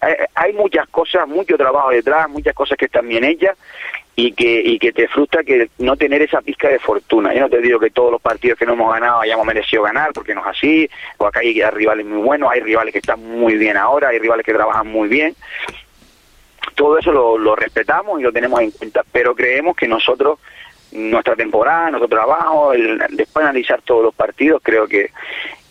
Eh, 0.01 0.25
hay 0.35 0.53
muchas 0.53 0.87
cosas, 0.89 1.27
mucho 1.27 1.57
trabajo 1.57 1.89
detrás, 1.89 2.29
muchas 2.29 2.53
cosas 2.53 2.77
que 2.77 2.85
están 2.85 3.07
bien 3.07 3.23
hechas 3.23 3.57
y 4.15 4.31
que 4.31 4.61
y 4.63 4.77
que 4.79 4.91
te 4.93 5.07
frustra 5.07 5.43
que 5.43 5.69
no 5.79 5.95
tener 5.95 6.21
esa 6.21 6.41
pizca 6.41 6.69
de 6.69 6.79
fortuna. 6.79 7.33
Yo 7.33 7.41
no 7.41 7.49
te 7.49 7.61
digo 7.61 7.79
que 7.79 7.89
todos 7.89 8.11
los 8.11 8.21
partidos 8.21 8.57
que 8.59 8.65
no 8.65 8.73
hemos 8.73 8.91
ganado 8.93 9.21
hayamos 9.21 9.45
merecido 9.45 9.83
ganar, 9.83 10.11
porque 10.13 10.33
no 10.35 10.41
es 10.41 10.47
así, 10.47 10.89
o 11.17 11.25
acá 11.27 11.39
hay 11.41 11.61
rivales 11.71 12.05
muy 12.05 12.21
buenos, 12.21 12.51
hay 12.51 12.61
rivales 12.61 12.91
que 12.93 12.99
están 12.99 13.23
muy 13.23 13.55
bien 13.57 13.75
ahora, 13.77 14.09
hay 14.09 14.19
rivales 14.19 14.45
que 14.45 14.53
trabajan 14.53 14.87
muy 14.87 15.07
bien. 15.07 15.35
Todo 16.75 16.99
eso 16.99 17.11
lo, 17.11 17.37
lo 17.37 17.55
respetamos 17.55 18.19
y 18.19 18.23
lo 18.23 18.31
tenemos 18.31 18.61
en 18.61 18.71
cuenta, 18.71 19.03
pero 19.11 19.33
creemos 19.35 19.75
que 19.75 19.87
nosotros, 19.87 20.39
nuestra 20.91 21.35
temporada, 21.35 21.89
nuestro 21.89 22.07
trabajo, 22.07 22.73
el- 22.73 22.99
después 23.11 23.43
de 23.43 23.49
analizar 23.49 23.81
todos 23.81 24.03
los 24.03 24.13
partidos, 24.13 24.61
creo 24.63 24.87
que, 24.87 25.11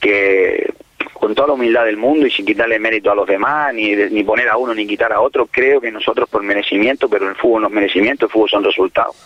que 0.00 0.72
con 1.18 1.34
toda 1.34 1.48
la 1.48 1.54
humildad 1.54 1.84
del 1.84 1.96
mundo 1.96 2.26
y 2.26 2.30
sin 2.30 2.44
quitarle 2.46 2.78
mérito 2.78 3.10
a 3.10 3.14
los 3.14 3.26
demás, 3.26 3.72
ni, 3.74 3.94
ni 3.94 4.24
poner 4.24 4.48
a 4.48 4.56
uno 4.56 4.74
ni 4.74 4.86
quitar 4.86 5.12
a 5.12 5.20
otro, 5.20 5.46
creo 5.46 5.80
que 5.80 5.90
nosotros 5.90 6.28
por 6.28 6.42
merecimiento, 6.42 7.08
pero 7.08 7.28
el 7.28 7.36
fútbol 7.36 7.62
no 7.62 7.68
es 7.68 7.74
merecimiento, 7.74 8.26
el 8.26 8.32
fútbol 8.32 8.50
son 8.50 8.64
resultados. 8.64 9.16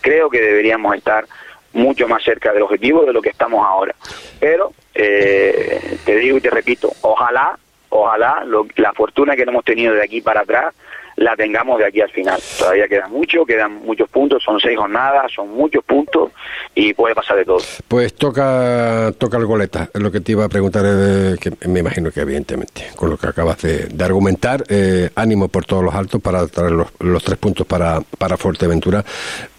Creo 0.00 0.30
que 0.30 0.40
deberíamos 0.40 0.94
estar 0.96 1.26
mucho 1.72 2.08
más 2.08 2.22
cerca 2.24 2.52
del 2.52 2.62
objetivo 2.62 3.04
de 3.04 3.12
lo 3.12 3.22
que 3.22 3.28
estamos 3.30 3.64
ahora. 3.64 3.94
Pero 4.40 4.72
eh, 4.94 5.98
te 6.04 6.16
digo 6.16 6.38
y 6.38 6.40
te 6.40 6.50
repito, 6.50 6.92
ojalá, 7.02 7.58
ojalá 7.90 8.44
lo- 8.44 8.66
la 8.76 8.92
fortuna 8.92 9.36
que 9.36 9.44
no 9.44 9.52
hemos 9.52 9.64
tenido 9.64 9.94
de 9.94 10.02
aquí 10.02 10.20
para 10.20 10.40
atrás 10.40 10.74
la 11.20 11.36
tengamos 11.36 11.78
de 11.78 11.86
aquí 11.86 12.00
al 12.00 12.10
final. 12.10 12.40
Todavía 12.58 12.88
queda 12.88 13.06
mucho, 13.06 13.44
quedan 13.44 13.84
muchos 13.84 14.08
puntos, 14.08 14.42
son 14.42 14.58
seis 14.58 14.76
jornadas, 14.76 15.30
son 15.30 15.50
muchos 15.50 15.84
puntos 15.84 16.32
y 16.74 16.94
puede 16.94 17.14
pasar 17.14 17.36
de 17.36 17.44
todo. 17.44 17.58
Pues 17.86 18.14
toca 18.14 19.12
toca 19.18 19.36
el 19.36 19.44
goleta, 19.44 19.90
es 19.92 20.00
lo 20.00 20.10
que 20.10 20.20
te 20.20 20.32
iba 20.32 20.46
a 20.46 20.48
preguntar, 20.48 20.82
eh, 20.86 21.36
que 21.38 21.52
me 21.68 21.80
imagino 21.80 22.10
que 22.10 22.20
evidentemente, 22.20 22.86
con 22.96 23.10
lo 23.10 23.18
que 23.18 23.26
acabas 23.26 23.60
de, 23.60 23.88
de 23.88 24.04
argumentar, 24.04 24.64
eh, 24.70 25.10
ánimo 25.14 25.48
por 25.48 25.66
todos 25.66 25.84
los 25.84 25.94
altos 25.94 26.22
para 26.22 26.46
traer 26.46 26.72
los, 26.72 27.22
tres 27.22 27.36
puntos 27.36 27.66
para, 27.66 28.00
para 28.00 28.38
Fuerteventura 28.38 29.04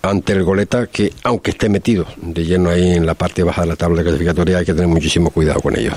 ante 0.02 0.34
el 0.34 0.44
goleta, 0.44 0.88
que 0.88 1.12
aunque 1.24 1.52
esté 1.52 1.70
metido 1.70 2.08
de 2.18 2.44
lleno 2.44 2.72
ahí 2.72 2.94
en 2.94 3.06
la 3.06 3.14
parte 3.14 3.44
baja 3.44 3.62
de 3.62 3.68
la 3.68 3.76
tabla 3.76 4.02
clasificatoria, 4.02 4.58
hay 4.58 4.66
que 4.66 4.74
tener 4.74 4.88
muchísimo 4.88 5.30
cuidado 5.30 5.62
con 5.62 5.78
ellos. 5.78 5.96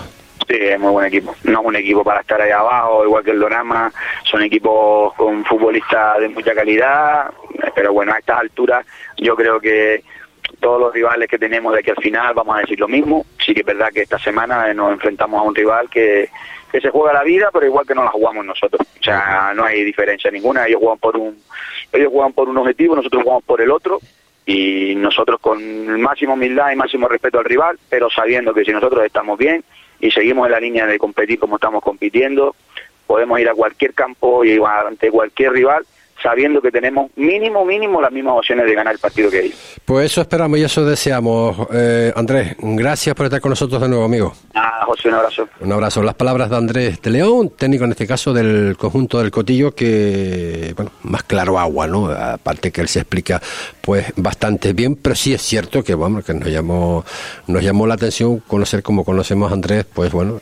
Sí, 0.48 0.56
es 0.58 0.78
muy 0.78 0.92
buen 0.92 1.06
equipo. 1.06 1.34
No 1.44 1.60
es 1.60 1.66
un 1.66 1.76
equipo 1.76 2.04
para 2.04 2.20
estar 2.20 2.40
ahí 2.40 2.50
abajo, 2.50 3.04
igual 3.04 3.24
que 3.24 3.30
el 3.30 3.40
Dorama. 3.40 3.92
Son 4.24 4.42
equipos 4.42 5.14
con 5.14 5.44
futbolistas 5.44 6.20
de 6.20 6.28
mucha 6.28 6.54
calidad. 6.54 7.32
Pero 7.74 7.92
bueno, 7.92 8.12
a 8.12 8.18
estas 8.18 8.40
alturas 8.40 8.86
yo 9.16 9.34
creo 9.34 9.60
que 9.60 10.02
todos 10.60 10.80
los 10.80 10.92
rivales 10.92 11.28
que 11.28 11.38
tenemos 11.38 11.72
de 11.72 11.80
aquí 11.80 11.90
al 11.90 12.02
final 12.02 12.34
vamos 12.34 12.56
a 12.56 12.60
decir 12.60 12.78
lo 12.78 12.88
mismo. 12.88 13.24
Sí 13.38 13.54
que 13.54 13.60
es 13.60 13.66
verdad 13.66 13.90
que 13.92 14.02
esta 14.02 14.18
semana 14.18 14.70
eh, 14.70 14.74
nos 14.74 14.92
enfrentamos 14.92 15.40
a 15.40 15.44
un 15.44 15.54
rival 15.54 15.88
que, 15.88 16.28
que 16.70 16.80
se 16.80 16.90
juega 16.90 17.12
la 17.14 17.22
vida, 17.22 17.50
pero 17.52 17.66
igual 17.66 17.86
que 17.86 17.94
no 17.94 18.04
la 18.04 18.10
jugamos 18.10 18.44
nosotros. 18.44 18.86
O 19.00 19.02
sea, 19.02 19.52
no 19.54 19.64
hay 19.64 19.82
diferencia 19.82 20.30
ninguna. 20.30 20.66
Ellos 20.66 20.80
juegan 20.80 20.98
por 20.98 21.16
un, 21.16 21.38
ellos 21.92 22.12
juegan 22.12 22.32
por 22.32 22.48
un 22.48 22.58
objetivo, 22.58 22.96
nosotros 22.96 23.22
jugamos 23.22 23.44
por 23.44 23.60
el 23.60 23.70
otro 23.70 23.98
y 24.46 24.94
nosotros 24.94 25.40
con 25.40 26.00
máxima 26.02 26.34
humildad 26.34 26.70
y 26.70 26.76
máximo 26.76 27.08
respeto 27.08 27.38
al 27.38 27.46
rival, 27.46 27.78
pero 27.88 28.10
sabiendo 28.10 28.52
que 28.52 28.64
si 28.64 28.72
nosotros 28.72 29.04
estamos 29.04 29.38
bien 29.38 29.64
y 30.04 30.10
seguimos 30.10 30.44
en 30.46 30.52
la 30.52 30.60
línea 30.60 30.86
de 30.86 30.98
competir 30.98 31.38
como 31.38 31.56
estamos 31.56 31.82
compitiendo, 31.82 32.54
podemos 33.06 33.40
ir 33.40 33.48
a 33.48 33.54
cualquier 33.54 33.94
campo 33.94 34.44
y 34.44 34.60
ante 34.62 35.10
cualquier 35.10 35.52
rival 35.52 35.86
sabiendo 36.24 36.62
que 36.62 36.72
tenemos 36.72 37.10
mínimo, 37.16 37.66
mínimo 37.66 38.00
las 38.00 38.10
mismas 38.10 38.38
opciones 38.38 38.64
de 38.64 38.74
ganar 38.74 38.94
el 38.94 38.98
partido 38.98 39.30
que 39.30 39.44
ellos. 39.44 39.58
Pues 39.84 40.06
eso 40.06 40.22
esperamos 40.22 40.58
y 40.58 40.64
eso 40.64 40.84
deseamos. 40.84 41.68
Eh, 41.72 42.12
Andrés, 42.16 42.56
gracias 42.58 43.14
por 43.14 43.26
estar 43.26 43.42
con 43.42 43.50
nosotros 43.50 43.80
de 43.82 43.88
nuevo, 43.88 44.04
amigo. 44.04 44.32
Nada, 44.54 44.84
José, 44.86 45.08
un 45.08 45.14
abrazo. 45.14 45.48
Un 45.60 45.72
abrazo. 45.72 46.02
Las 46.02 46.14
palabras 46.14 46.48
de 46.48 46.56
Andrés 46.56 47.02
de 47.02 47.10
León, 47.10 47.50
técnico 47.50 47.84
en 47.84 47.90
este 47.90 48.06
caso 48.06 48.32
del 48.32 48.74
conjunto 48.78 49.18
del 49.18 49.30
Cotillo, 49.30 49.74
que, 49.74 50.72
bueno, 50.74 50.92
más 51.02 51.24
claro 51.24 51.58
agua, 51.58 51.86
¿no? 51.86 52.06
Aparte 52.06 52.72
que 52.72 52.80
él 52.80 52.88
se 52.88 53.00
explica, 53.00 53.42
pues, 53.82 54.06
bastante 54.16 54.72
bien, 54.72 54.96
pero 54.96 55.14
sí 55.14 55.34
es 55.34 55.42
cierto 55.42 55.84
que, 55.84 55.94
vamos, 55.94 56.24
que 56.24 56.32
nos 56.32 56.48
llamó, 56.48 57.04
nos 57.46 57.62
llamó 57.62 57.86
la 57.86 57.94
atención 57.94 58.38
conocer 58.38 58.82
como 58.82 59.04
conocemos 59.04 59.50
a 59.50 59.54
Andrés, 59.54 59.84
pues, 59.92 60.10
bueno, 60.10 60.40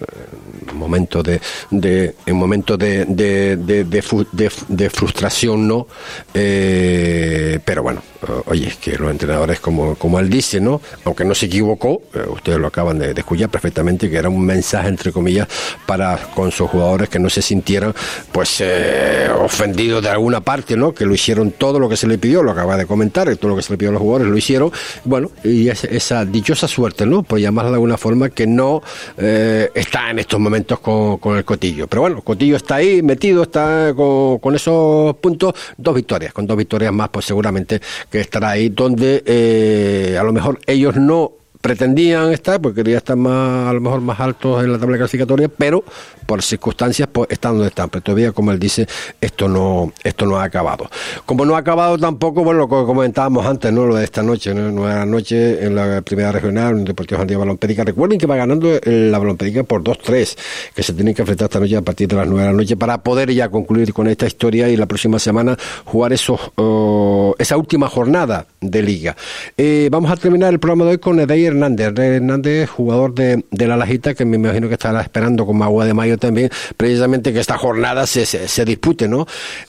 en 0.62 0.62
momento 0.75 1.23
de, 1.23 1.41
de 1.71 2.15
en 2.27 2.37
momento 2.37 2.77
de, 2.77 3.05
de, 3.07 3.57
de, 3.57 4.91
frustración, 4.91 5.67
¿no? 5.69 5.87
Eh, 6.35 7.59
pero 7.65 7.83
bueno, 7.83 8.03
oye, 8.47 8.73
que 8.81 8.97
los 8.99 9.11
entrenadores, 9.11 9.61
como, 9.61 9.95
como 9.97 10.19
él 10.19 10.29
dice, 10.29 10.61
¿no? 10.61 10.81
Aunque 11.05 11.25
no 11.25 11.35
se 11.35 11.47
equivocó, 11.47 12.03
eh, 12.15 12.25
ustedes 12.29 12.59
lo 12.59 12.67
acaban 12.67 12.99
de, 12.99 13.13
escuchar 13.13 13.49
perfectamente, 13.49 14.11
que 14.11 14.17
era 14.17 14.29
un 14.29 14.45
mensaje, 14.45 14.89
entre 14.89 15.13
comillas, 15.13 15.49
para 15.87 16.17
con 16.35 16.51
sus 16.51 16.69
jugadores 16.71 17.09
que 17.09 17.19
no 17.19 17.31
se 17.31 17.43
sintieran, 17.43 17.95
pues, 18.31 18.57
eh, 18.61 19.29
ofendidos 19.39 20.03
de 20.03 20.09
alguna 20.11 20.41
parte, 20.41 20.77
¿no? 20.77 20.93
Que 20.93 21.07
lo 21.07 21.15
hicieron 21.15 21.53
todo 21.53 21.79
lo 21.79 21.89
que 21.89 21.97
se 21.97 22.07
le 22.07 22.19
pidió, 22.19 22.43
lo 22.43 22.53
acaba 22.53 22.77
de 22.77 22.87
comentar, 22.87 23.35
todo 23.37 23.51
lo 23.51 23.57
que 23.57 23.63
se 23.63 23.73
le 23.73 23.79
pidió 23.79 23.91
a 23.91 23.93
los 23.93 24.03
jugadores 24.03 24.29
lo 24.31 24.37
hicieron. 24.37 24.73
Bueno, 25.05 25.31
y 25.45 25.69
es- 25.69 25.85
esa 25.85 26.25
dichosa 26.25 26.69
suerte, 26.69 27.07
¿no? 27.07 27.23
Por 27.23 27.39
llamarla 27.39 27.71
de 27.71 27.77
alguna 27.77 27.97
forma, 27.97 28.31
que 28.31 28.47
no 28.47 28.83
está 29.17 30.11
en 30.11 30.19
estos 30.19 30.39
momentos 30.39 30.52
con, 30.81 31.19
con 31.19 31.37
el 31.37 31.45
Cotillo. 31.45 31.87
Pero 31.87 32.03
bueno, 32.03 32.23
Cotillo 32.23 32.57
está 32.57 32.77
ahí, 32.77 33.03
metido, 33.03 33.43
está 33.43 33.95
con, 33.95 34.55
esos 34.55 35.17
puntos, 35.17 35.55
dos 35.77 35.95
victorias, 35.95 36.33
con 36.33 36.47
dos 36.47 36.57
victorias 36.57 36.93
más, 36.93 37.09
pues 37.09 37.27
seguramente 37.27 37.81
que 38.11 38.21
estará 38.21 38.51
ahí 38.51 38.69
donde 38.69 39.23
eh, 39.27 40.17
a 40.19 40.23
lo 40.23 40.33
mejor 40.33 40.59
ellos 40.67 40.97
no 40.97 41.33
pretendían 41.63 42.33
estar, 42.33 42.61
porque 42.61 42.83
querían 42.83 42.99
estar 42.99 43.17
más, 43.17 43.69
a 43.69 43.73
lo 43.73 43.81
mejor 43.81 44.01
más 44.01 44.19
altos 44.21 44.63
en 44.65 44.73
la 44.73 44.79
tabla 44.79 44.99
clasificatoria, 44.99 45.49
pero 45.49 45.85
por 46.27 46.43
circunstancias 46.43 47.09
pues 47.11 47.31
están 47.31 47.53
donde 47.53 47.69
están. 47.69 47.89
Pero 47.89 48.03
todavía, 48.03 48.33
como 48.33 48.51
él 48.51 48.59
dice, 48.59 48.87
esto 49.21 49.49
no, 49.49 49.93
esto 50.03 50.27
no 50.27 50.39
ha 50.39 50.45
acabado. 50.45 50.91
Como 51.25 51.45
no 51.45 51.55
ha 51.55 51.59
acabado 51.59 51.97
tampoco, 51.99 52.43
bueno, 52.43 52.61
lo 52.61 52.69
que 52.69 52.85
comentábamos 52.85 53.47
antes, 53.47 53.73
¿no? 53.73 53.87
Lo 53.87 53.95
de 53.95 54.05
esta 54.05 54.23
noche, 54.23 54.53
¿no? 54.53 54.71
Nueva 54.73 55.07
noche 55.07 55.65
en 55.65 55.77
la 55.77 56.03
primera 56.03 56.33
regional, 56.33 56.79
en 56.79 56.85
Deportivo 56.85 57.19
Santiago 57.19 57.41
Balompédica. 57.41 57.85
Recuerden 57.85 58.19
que 58.19 58.27
va 58.27 58.37
ganando 58.37 58.81
la 58.85 59.19
Balompédica 59.19 59.63
por 59.63 59.85
2-3, 59.85 60.37
que 60.75 60.83
se 60.83 60.93
tienen 60.95 61.15
que 61.15 61.23
enfrentar 61.23 61.47
esta 61.47 61.61
noche 61.61 61.77
a 61.77 61.83
partir 61.83 62.09
de 62.09 62.17
las 62.17 62.27
9 62.27 62.43
de 62.43 62.53
la 62.53 62.57
noche 62.57 62.77
para 62.77 62.99
poder 63.03 63.33
ya 63.33 63.49
concluir 63.49 63.93
con 63.93 64.09
esta 64.09 64.27
historia 64.27 64.69
y 64.69 64.77
la 64.77 64.87
próxima 64.87 65.21
semana 65.21 65.57
jugar 65.85 66.13
esos, 66.13 66.41
oh, 66.57 67.37
esa 67.39 67.57
última 67.57 67.89
jornada 67.89 68.47
de 68.61 68.83
liga. 68.83 69.17
Eh, 69.57 69.89
vamos 69.93 70.11
a 70.11 70.17
terminar 70.17 70.53
el 70.53 70.59
programa 70.59 70.87
de 70.87 70.91
hoy 70.93 70.99
con 70.99 71.21
Edey 71.21 71.52
Hernández. 71.53 71.93
Hernández, 71.97 72.69
jugador 72.71 73.15
de, 73.15 73.45
de 73.51 73.67
la 73.67 73.77
Lajita, 73.77 74.15
que 74.15 74.25
me 74.25 74.37
imagino 74.37 74.69
que 74.69 74.75
estará 74.75 75.01
esperando 75.01 75.47
como 75.47 75.65
agua 75.65 75.85
de 75.87 75.95
mayo 75.95 76.19
también, 76.19 76.51
precisamente 76.77 77.33
que 77.33 77.41
esta 77.41 77.57
jornada 77.57 78.07
se, 78.07 78.27
se, 78.27 78.49
se 78.49 78.65
dispute, 78.65 79.09
¿no? 79.09 79.27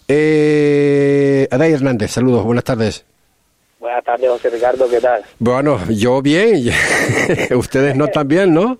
Eh, 0.08 1.48
Hernández, 1.52 2.12
saludos, 2.12 2.44
buenas 2.44 2.64
tardes. 2.64 3.06
Buenas 3.80 4.04
tardes, 4.06 4.30
José 4.30 4.50
Ricardo, 4.50 4.90
¿qué 4.90 5.02
tal? 5.02 5.24
Bueno, 5.40 5.78
yo 5.90 6.22
bien, 6.22 6.70
ustedes 7.56 7.96
no 7.96 8.08
tan 8.08 8.28
bien, 8.28 8.54
¿no? 8.54 8.78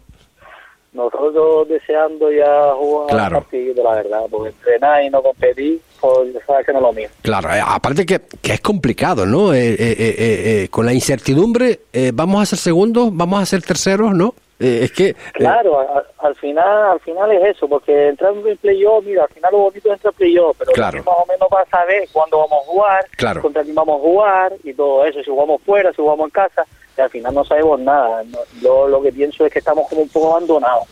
Nosotros 0.94 1.68
deseando 1.68 2.32
ya 2.32 2.72
jugar 2.76 3.10
Claro. 3.10 3.38
un 3.40 3.44
partido, 3.44 3.84
la 3.84 3.96
verdad, 3.96 4.20
porque 4.30 4.50
entrenar 4.50 5.04
y 5.04 5.10
no 5.10 5.22
competir, 5.22 5.80
pues 6.04 6.46
sabes 6.46 6.66
que 6.66 6.74
no 6.74 6.80
es 6.80 6.84
lo 6.84 6.92
mío. 6.94 7.08
Claro, 7.22 7.50
eh, 7.54 7.62
aparte 7.66 8.06
que, 8.06 8.20
que 8.42 8.54
es 8.54 8.60
complicado, 8.62 9.26
¿no? 9.26 9.54
Eh, 9.54 9.76
eh, 9.80 10.68
con 10.70 10.86
la 10.86 10.92
incertidumbre, 10.94 11.80
eh, 11.94 12.12
vamos 12.14 12.42
a 12.42 12.46
ser 12.46 12.60
segundos, 12.60 13.10
vamos 13.14 13.42
a 13.42 13.46
ser 13.46 13.62
terceros, 13.62 14.14
¿no? 14.14 14.36
Es 14.60 14.92
que... 14.92 15.16
Claro, 15.34 15.80
al 16.20 16.36
final 16.36 16.92
al 16.92 17.00
final 17.02 17.32
es 17.34 17.56
eso, 17.56 17.68
porque 17.68 18.10
entrar 18.10 18.34
en 18.34 18.58
playoff, 18.58 19.04
mira, 19.06 19.24
al 19.24 19.30
final 19.30 19.52
lo 19.52 19.58
bonito 19.60 19.90
es 19.90 19.94
entrar 19.96 20.14
en 20.14 20.18
playoff, 20.18 20.56
pero 20.60 20.72
Claro. 20.74 20.98
más 21.00 21.16
o 21.18 21.26
menos 21.26 21.50
vas 21.50 21.68
a 21.68 21.78
saber 21.80 22.08
cuándo 22.12 22.38
vamos 22.38 22.64
a 22.64 22.72
jugar, 22.72 23.06
Claro. 23.18 23.42
contra 23.42 23.64
quién 23.64 23.76
vamos 23.76 23.98
a 24.00 24.02
jugar 24.02 24.54
y 24.64 24.74
todo 24.74 25.06
eso, 25.06 25.20
si 25.24 25.30
jugamos 25.32 25.62
fuera, 25.64 25.90
si 25.92 25.98
jugamos 26.02 26.26
en 26.26 26.32
casa, 26.32 26.66
y 26.98 27.02
al 27.02 27.10
final 27.10 27.34
no 27.34 27.44
sabemos 27.44 27.80
nada. 27.80 28.24
Yo 28.62 28.88
lo 28.88 29.02
que 29.02 29.12
pienso 29.12 29.46
es 29.46 29.52
que 29.52 29.60
estamos 29.60 29.88
como 29.90 30.02
un 30.02 30.10
poco 30.10 30.32
abandonados. 30.32 30.88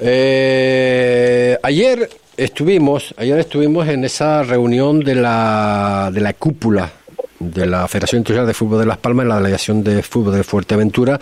Eh, 0.00 1.58
ayer 1.62 2.08
estuvimos, 2.36 3.14
ayer 3.16 3.38
estuvimos 3.38 3.88
en 3.88 4.04
esa 4.04 4.42
reunión 4.42 5.00
de 5.00 5.14
la, 5.16 6.10
de 6.12 6.20
la 6.20 6.32
cúpula 6.32 6.92
de 7.40 7.66
la 7.66 7.86
Federación 7.88 8.20
Internacional 8.20 8.46
de 8.48 8.54
Fútbol 8.54 8.80
de 8.80 8.86
Las 8.86 8.98
Palmas 8.98 9.24
en 9.24 9.28
la 9.28 9.36
delegación 9.36 9.82
de 9.84 10.02
fútbol 10.02 10.34
de 10.34 10.42
Fuerteventura 10.44 11.18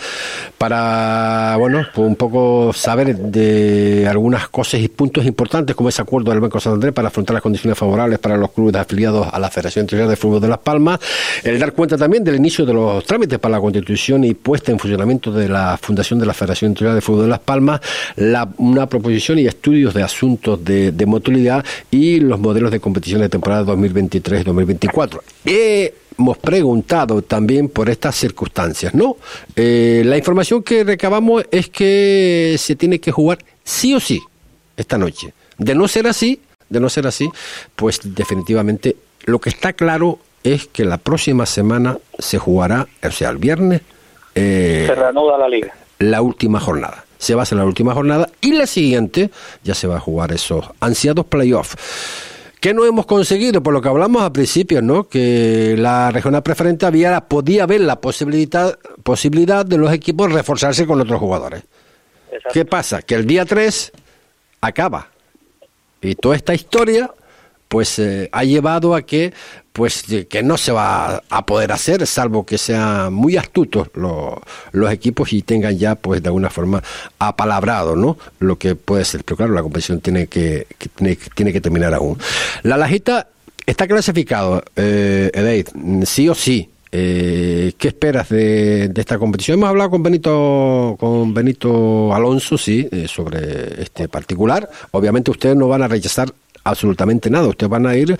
para, 0.59 1.57
bueno, 1.59 1.87
pues 1.95 2.09
un 2.09 2.17
poco 2.17 2.73
saber 2.73 3.17
de 3.17 4.07
algunas 4.09 4.49
cosas 4.49 4.81
y 4.81 4.89
puntos 4.89 5.25
importantes 5.27 5.77
como 5.77 5.89
ese 5.89 6.03
acuerdo 6.03 6.31
del 6.31 6.41
Banco 6.41 6.59
Santander 6.61 6.93
para 6.93 7.09
afrontar 7.09 7.35
las 7.35 7.43
condiciones 7.43 7.79
favorables 7.79 8.19
para 8.19 8.37
los 8.37 8.51
clubes 8.53 8.75
afiliados 8.77 9.29
a 9.33 9.39
la 9.39 9.51
Federación 9.51 9.85
Internacional 9.85 10.11
de 10.11 10.17
Fútbol 10.17 10.41
de 10.41 10.49
Las 10.49 10.59
Palmas, 10.59 11.01
el 11.45 11.59
dar 11.59 11.73
cuenta 11.73 11.97
también 11.97 12.25
del 12.25 12.37
inicio 12.37 12.64
de 12.64 12.73
los 12.73 13.05
trámites 13.05 13.39
para 13.39 13.57
la 13.57 13.61
constitución 13.61 14.25
y 14.25 14.35
puesta 14.35 14.73
en 14.73 14.79
funcionamiento 14.79 15.31
de 15.31 15.49
la 15.49 15.79
Fundación 15.81 16.19
de 16.19 16.27
la 16.27 16.35
Federación 16.35 16.71
Internacional 16.71 16.97
de 16.97 17.01
Fútbol 17.03 17.23
de 17.25 17.29
Las 17.29 17.41
Palmas, 17.41 17.81
la- 18.17 18.49
una 18.59 18.87
proposición 18.87 19.39
y 19.39 19.47
estudios 19.47 19.95
de 19.95 20.03
asuntos 20.03 20.64
de, 20.64 20.93
de 20.93 21.07
motilidad 21.07 21.64
y 21.91 22.21
los 22.21 22.39
modelos 22.41 22.71
de 22.71 22.81
competición 22.81 23.21
de 23.21 23.29
temporada 23.29 23.64
2023-2024. 23.75 25.21
Hemos 25.47 26.38
preguntado 26.38 27.22
también 27.22 27.68
por 27.68 27.88
estas 27.90 28.16
circunstancias, 28.16 28.94
¿no? 28.94 29.16
Eh, 29.55 30.03
la 30.05 30.16
información 30.16 30.62
que 30.62 30.82
recabamos 30.84 31.44
es 31.51 31.68
que 31.68 32.57
se 32.59 32.74
tiene 32.74 32.99
que 32.99 33.12
jugar 33.12 33.38
sí 33.64 33.94
o 33.94 34.01
sí 34.01 34.20
esta 34.76 34.99
noche. 34.99 35.32
De 35.59 35.74
no 35.74 35.86
ser 35.88 36.07
así, 36.07 36.40
de 36.68 36.80
no 36.80 36.88
ser 36.88 37.07
así, 37.07 37.28
pues 37.74 38.01
definitivamente 38.03 38.97
lo 39.24 39.38
que 39.38 39.51
está 39.51 39.72
claro 39.72 40.18
es 40.42 40.66
que 40.66 40.84
la 40.84 40.99
próxima 40.99 41.47
semana 41.47 41.99
se 42.18 42.38
jugará, 42.38 42.86
o 43.03 43.11
sea, 43.11 43.30
el 43.30 43.38
viernes, 43.38 43.82
eh, 44.34 44.84
Se 44.86 44.94
reanuda 44.94 45.38
la 45.38 45.49
liga. 45.49 45.74
la 45.99 46.22
última 46.22 46.61
jornada. 46.61 47.05
Se 47.18 47.34
va 47.34 47.40
a 47.40 47.44
hacer 47.44 47.57
la 47.59 47.64
última 47.64 47.94
jornada 47.94 48.28
y 48.40 48.53
la 48.53 48.66
siguiente 48.66 49.30
ya 49.64 49.74
se 49.74 49.86
va 49.86 49.97
a 49.97 50.01
jugar 50.01 50.32
esos 50.32 50.66
ansiados 50.80 51.24
playoffs. 51.26 51.76
¿Qué 52.61 52.72
no 52.74 52.84
hemos 52.84 53.07
conseguido? 53.07 53.62
Por 53.62 53.74
lo 53.74 53.80
que 53.80 53.88
hablamos 53.88 54.22
al 54.22 54.32
principio, 54.32 54.82
¿no? 54.82 55.09
Que 55.09 55.76
la 55.78 56.11
regional 56.11 56.42
preferente 56.42 56.86
había, 56.86 57.20
podía 57.20 57.64
haber 57.64 57.82
la 57.82 58.00
posibilidad, 58.00 58.78
posibilidad 59.02 59.64
de 59.64 59.78
los 59.78 59.92
equipos 59.92 60.32
reforzarse 60.32 60.86
con 60.86 61.00
otros 61.00 61.20
jugadores. 61.20 61.62
Exacto. 62.26 62.50
¿Qué 62.52 62.64
pasa? 62.64 63.02
Que 63.02 63.14
el 63.14 63.26
día 63.26 63.44
3 63.44 63.92
acaba. 64.61 65.09
Y 66.00 66.14
toda 66.14 66.36
esta 66.36 66.54
historia, 66.54 67.11
pues, 67.77 67.99
eh, 67.99 68.31
ha 68.33 68.43
llevado 68.43 68.95
a 68.95 69.03
que, 69.03 69.35
pues, 69.74 70.05
que 70.31 70.43
no 70.43 70.57
se 70.57 70.72
va 70.72 71.22
a 71.29 71.45
poder 71.45 71.72
hacer, 71.72 72.07
salvo 72.07 72.47
que 72.47 72.57
sean 72.57 73.12
muy 73.12 73.37
astutos 73.37 73.89
los, 73.93 74.91
equipos 74.91 75.31
y 75.35 75.43
tengan 75.43 75.77
ya, 75.77 75.95
pues, 75.95 76.22
de 76.22 76.29
alguna 76.31 76.49
forma 76.49 76.83
apalabrado, 77.18 77.95
¿no? 77.95 78.16
Lo 78.39 78.57
que 78.57 78.77
puede 78.77 79.05
ser. 79.05 79.24
Pero 79.24 79.37
claro, 79.37 79.53
la 79.53 79.61
competición 79.61 80.01
tiene 80.01 80.27
que, 80.27 80.66
tiene, 80.95 81.18
tiene 81.35 81.53
que 81.53 81.61
terminar 81.61 81.93
aún. 81.93 82.16
La 82.62 82.79
Lajita 82.79 83.29
está 83.66 83.87
clasificado, 83.87 84.64
eh, 84.74 85.31
Edeid, 85.35 85.68
sí 86.07 86.31
o 86.31 86.35
sí. 86.35 86.70
Eh, 86.93 87.74
¿Qué 87.77 87.89
esperas 87.89 88.31
de, 88.31 88.89
de 88.89 89.01
esta 89.03 89.18
competición? 89.18 89.59
Hemos 89.59 89.68
hablado 89.68 89.91
con 89.91 90.03
Benito, 90.03 90.97
con 90.99 91.35
Benito 91.35 92.14
Alonso, 92.14 92.57
sí, 92.57 92.89
eh, 92.91 93.07
sobre 93.07 93.83
este 93.83 94.09
particular. 94.09 94.66
Obviamente 94.93 95.31
ustedes 95.31 95.57
no 95.57 95.68
van 95.68 95.83
a 95.83 95.89
rechazar 95.89 96.33
absolutamente 96.67 97.31
nada. 97.31 97.49
Ustedes 97.49 97.71
van 97.71 97.87
a 97.87 97.97
ir 97.97 98.17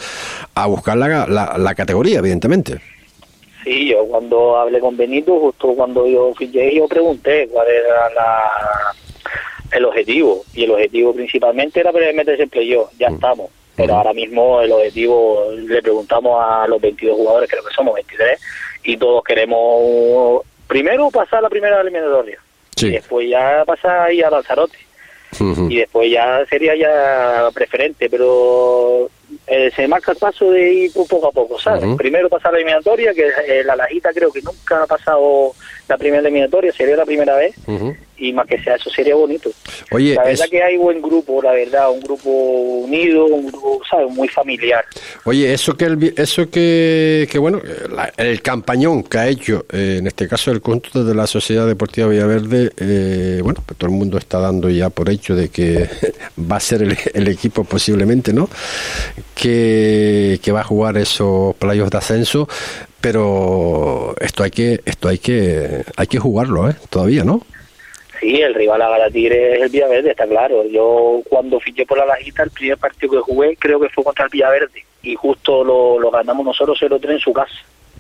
a 0.55 0.67
buscar 0.67 0.97
la, 0.97 1.27
la, 1.27 1.57
la 1.59 1.75
categoría, 1.75 2.19
evidentemente. 2.19 2.81
Sí, 3.65 3.89
yo 3.89 4.07
cuando 4.07 4.57
hablé 4.57 4.79
con 4.79 4.97
Benito, 4.97 5.41
justo 5.41 5.75
cuando 5.75 6.07
yo 6.07 6.33
fiché, 6.35 6.73
yo 6.73 6.87
pregunté 6.87 7.49
cuál 7.49 7.67
era 7.67 8.09
la, 8.11 8.43
el 9.73 9.85
objetivo. 9.85 10.45
Y 10.55 10.65
el 10.65 10.71
objetivo 10.71 11.13
principalmente 11.13 11.81
era 11.81 11.91
meterse 11.91 12.45
en 12.45 12.49
playoff, 12.49 12.91
ya 12.97 13.09
estamos. 13.09 13.51
Pero 13.75 13.97
ahora 13.97 14.15
mismo 14.15 14.63
el 14.63 14.71
objetivo, 14.73 15.51
le 15.53 15.83
preguntamos 15.83 16.41
a 16.43 16.67
los 16.69 16.81
22 16.81 17.17
jugadores, 17.17 17.51
creo 17.51 17.65
que 17.65 17.75
somos 17.75 17.95
23, 17.95 18.41
y 18.85 18.97
todos 18.97 19.23
queremos 19.25 20.43
primero 20.67 21.11
pasar 21.11 21.43
la 21.43 21.51
primera 21.51 21.81
eliminatoria. 21.81 22.39
Sí. 22.77 22.87
Y 22.87 22.93
después 22.93 23.29
ya 23.29 23.65
pasar 23.67 24.09
ahí 24.09 24.23
a 24.23 24.31
Lanzarote. 24.31 24.79
Y 25.71 25.77
después 25.77 26.11
ya 26.11 26.45
sería 26.49 26.75
ya 26.77 27.51
preferente, 27.53 28.09
pero 28.11 29.09
eh, 29.47 29.71
se 29.75 29.87
marca 29.89 30.13
el 30.13 30.19
paso 30.19 30.51
de 30.51 30.73
ir 30.73 30.93
poco 30.93 31.29
a 31.29 31.33
poco, 31.33 31.59
¿sabes? 31.59 31.85
Primero 31.97 32.29
pasar 32.29 32.53
la 32.53 32.59
eliminatoria, 32.59 33.13
que 33.15 33.29
eh, 33.47 33.65
la 33.65 33.77
Lajita 33.77 34.11
creo 34.13 34.33
que 34.33 34.43
nunca 34.43 34.83
ha 34.83 34.87
pasado 34.87 35.53
la 35.89 35.97
primera 35.97 36.23
eliminatoria, 36.23 36.73
sería 36.73 36.97
la 36.97 37.05
primera 37.07 37.37
vez. 37.37 37.55
Y 38.19 38.33
más 38.33 38.47
que 38.47 38.63
sea 38.63 38.77
eso 38.77 38.89
sería 38.91 39.15
bonito. 39.15 39.51
Oye, 39.91 40.15
la 40.15 40.25
verdad 40.25 40.45
es- 40.45 40.51
que 40.51 40.63
hay 40.63 40.77
buen 40.77 41.03
grupo, 41.03 41.43
la 41.43 41.53
verdad, 41.53 41.91
un 41.91 42.01
grupo 42.01 42.31
unido, 42.31 43.27
un 43.27 43.47
grupo, 43.49 43.81
¿sabes? 43.91 44.09
Muy 44.15 44.29
familiar. 44.29 44.85
Oye, 45.25 45.53
eso 45.53 45.77
que 45.77 45.85
el, 45.85 46.15
eso 46.17 46.49
que, 46.51 47.29
que 47.31 47.39
bueno, 47.39 47.61
la- 47.95 48.13
el 48.17 48.41
campañón 48.43 49.03
que 49.03 49.19
ha 49.19 49.29
hecho, 49.29 49.67
eh, 49.73 49.97
en 50.01 50.07
este 50.07 50.27
caso 50.29 50.51
el 50.51 50.61
conjunto 50.61 51.05
de 51.05 51.15
la 51.15 51.27
Sociedad 51.27 51.67
Deportiva 51.67 52.09
Villaverde, 52.09 52.71
eh, 52.79 53.41
bueno, 53.43 53.63
pues 53.67 53.79
todo 53.79 53.91
el 53.91 53.97
mundo 53.97 54.19
está 54.19 54.39
dando 54.39 54.71
ya 54.71 54.89
por 54.91 55.11
hecho 55.11 55.35
de 55.35 55.49
que 55.49 55.87
va 56.51 56.57
a 56.57 56.61
ser 56.61 56.83
el, 56.83 56.97
el 57.15 57.29
equipo 57.29 57.65
posiblemente, 57.65 58.33
¿no? 58.33 58.49
Que, 59.35 60.41
que 60.43 60.53
va 60.53 60.61
a 60.61 60.65
jugar 60.65 60.97
esos 60.97 61.55
playos 61.57 61.91
de 61.91 61.99
ascenso, 61.99 62.49
pero 63.01 64.15
esto 64.21 64.43
hay 64.43 64.51
que, 64.51 64.81
esto 64.85 65.09
hay 65.09 65.19
que, 65.19 65.85
hay 65.97 66.07
que 66.07 66.19
jugarlo, 66.19 66.71
¿eh? 66.71 66.75
Todavía, 66.89 67.23
¿no? 67.25 67.43
Sí, 68.21 68.41
el 68.41 68.55
rival 68.55 68.83
a 68.83 68.89
Galatigre 68.89 69.57
es 69.57 69.63
el 69.63 69.69
Villaverde, 69.69 70.11
está 70.11 70.27
claro. 70.27 70.65
Yo 70.69 71.21
cuando 71.29 71.61
fiché 71.61 71.85
por 71.87 71.99
la 71.99 72.07
Lajita, 72.07 72.43
el 72.45 72.51
primer 72.51 72.79
partido 72.79 73.13
que 73.13 73.19
jugué 73.33 73.57
creo 73.57 73.79
que 73.81 73.89
fue 73.91 74.05
contra 74.05 74.25
el 74.25 74.31
Villaverde, 74.31 74.85
y 75.03 75.15
justo 75.15 75.63
lo, 75.63 75.99
lo 75.99 76.11
ganamos 76.11 76.45
nosotros 76.47 76.79
0-3 76.81 77.11
en 77.11 77.19
su 77.21 77.33
casa. 77.33 77.53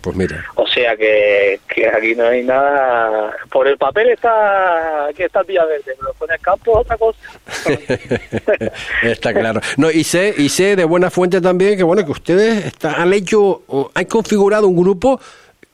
Pues 0.02 0.14
mira. 0.14 0.44
O 0.54 0.66
sea 0.68 0.96
que, 0.96 1.58
que 1.74 1.88
aquí 1.88 2.14
no 2.14 2.26
hay 2.28 2.44
nada. 2.44 3.34
Por 3.50 3.66
el 3.66 3.76
papel 3.76 4.10
está 4.10 5.08
que 5.16 5.24
está 5.24 5.40
el 5.40 5.46
Villaverde, 5.46 5.82
pero 5.98 6.12
con 6.18 6.30
el 6.30 6.38
campo 6.38 6.72
es 6.72 6.76
otra 6.78 6.96
cosa. 6.96 7.18
Está 9.02 9.32
claro. 9.34 9.60
No, 9.76 9.90
y 9.90 10.04
sé, 10.04 10.34
y 10.36 10.48
sé 10.48 10.76
de 10.76 10.84
buena 10.84 11.10
fuente 11.10 11.40
también 11.40 11.76
que 11.76 11.82
bueno 11.82 12.04
que 12.04 12.12
ustedes 12.12 12.66
está- 12.66 13.00
han 13.02 13.12
hecho, 13.12 13.62
han 13.94 14.04
configurado 14.04 14.68
un 14.68 14.76
grupo 14.76 15.20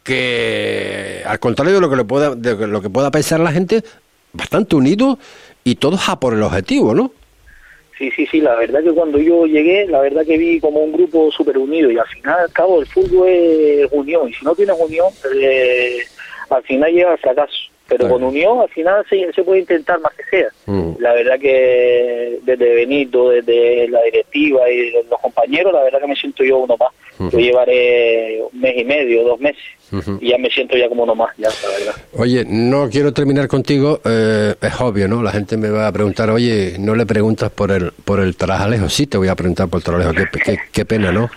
que, 0.02 1.22
al 1.26 1.38
contrario 1.38 1.74
de 1.74 1.80
lo 1.80 1.90
que 1.90 1.96
le 1.96 2.04
pueda, 2.04 2.34
de 2.34 2.66
lo 2.66 2.80
que 2.82 2.90
pueda 2.90 3.10
pensar 3.10 3.40
la 3.40 3.52
gente, 3.52 3.82
bastante 4.32 4.76
unido 4.76 5.18
y 5.64 5.76
todos 5.76 6.08
a 6.08 6.18
por 6.18 6.34
el 6.34 6.42
objetivo, 6.42 6.94
¿no? 6.94 7.12
Sí, 7.98 8.10
sí, 8.10 8.26
sí, 8.26 8.40
la 8.40 8.56
verdad 8.56 8.82
que 8.82 8.92
cuando 8.92 9.18
yo 9.18 9.46
llegué, 9.46 9.86
la 9.86 10.00
verdad 10.00 10.24
que 10.24 10.36
vi 10.36 10.58
como 10.58 10.80
un 10.80 10.92
grupo 10.92 11.30
súper 11.30 11.58
unido 11.58 11.90
y 11.90 11.98
al 11.98 12.06
final, 12.08 12.40
al 12.40 12.52
cabo, 12.52 12.80
el 12.80 12.86
fútbol 12.86 13.28
es 13.28 13.88
unión 13.92 14.28
y 14.28 14.34
si 14.34 14.44
no 14.44 14.54
tienes 14.54 14.76
unión, 14.78 15.08
eh, 15.40 15.98
al 16.50 16.62
final 16.64 16.92
llega 16.92 17.12
al 17.12 17.18
fracaso. 17.18 17.71
Pero 17.92 17.98
Claro. 18.08 18.14
con 18.14 18.24
unión, 18.24 18.60
al 18.60 18.68
final 18.70 19.04
se, 19.08 19.32
se 19.32 19.44
puede 19.44 19.60
intentar 19.60 20.00
más 20.00 20.12
que 20.14 20.24
sea. 20.30 20.48
Mm. 20.66 20.92
La 20.98 21.12
verdad 21.12 21.38
que 21.38 22.38
desde 22.42 22.74
Benito, 22.74 23.28
desde 23.30 23.88
la 23.88 24.02
directiva 24.02 24.68
y 24.70 24.90
los 25.08 25.20
compañeros, 25.20 25.72
la 25.72 25.82
verdad 25.82 26.00
que 26.00 26.06
me 26.06 26.16
siento 26.16 26.42
yo 26.44 26.58
uno 26.58 26.76
más. 26.78 26.90
Yo 27.30 27.38
llevaré 27.38 28.40
un 28.52 28.60
mes 28.60 28.74
y 28.78 28.84
medio, 28.84 29.22
dos 29.22 29.38
meses, 29.38 29.62
y 30.20 30.30
ya 30.30 30.38
me 30.38 30.48
siento 30.50 30.76
ya 30.76 30.88
como 30.88 31.04
uno 31.04 31.14
más, 31.14 31.30
ya, 31.36 31.48
la 31.48 31.68
verdad. 31.78 31.94
Oye, 32.18 32.44
no 32.48 32.88
quiero 32.90 33.12
terminar 33.12 33.46
contigo, 33.46 34.00
eh, 34.04 34.54
es 34.60 34.80
obvio, 34.80 35.06
¿no? 35.06 35.22
La 35.22 35.30
gente 35.30 35.56
me 35.56 35.70
va 35.70 35.86
a 35.86 35.92
preguntar, 35.92 36.30
oye, 36.30 36.76
no 36.80 36.96
le 36.96 37.06
preguntas 37.06 37.50
por 37.50 37.70
el 37.70 37.92
por 37.92 38.18
el 38.18 38.34
Tarajalejo. 38.36 38.88
Sí, 38.88 39.06
te 39.06 39.18
voy 39.18 39.28
a 39.28 39.36
preguntar 39.36 39.68
por 39.68 39.78
el 39.78 39.84
Tarajalejo, 39.84 40.26
qué, 40.32 40.40
qué, 40.40 40.58
qué 40.72 40.84
pena, 40.84 41.12
¿no? 41.12 41.30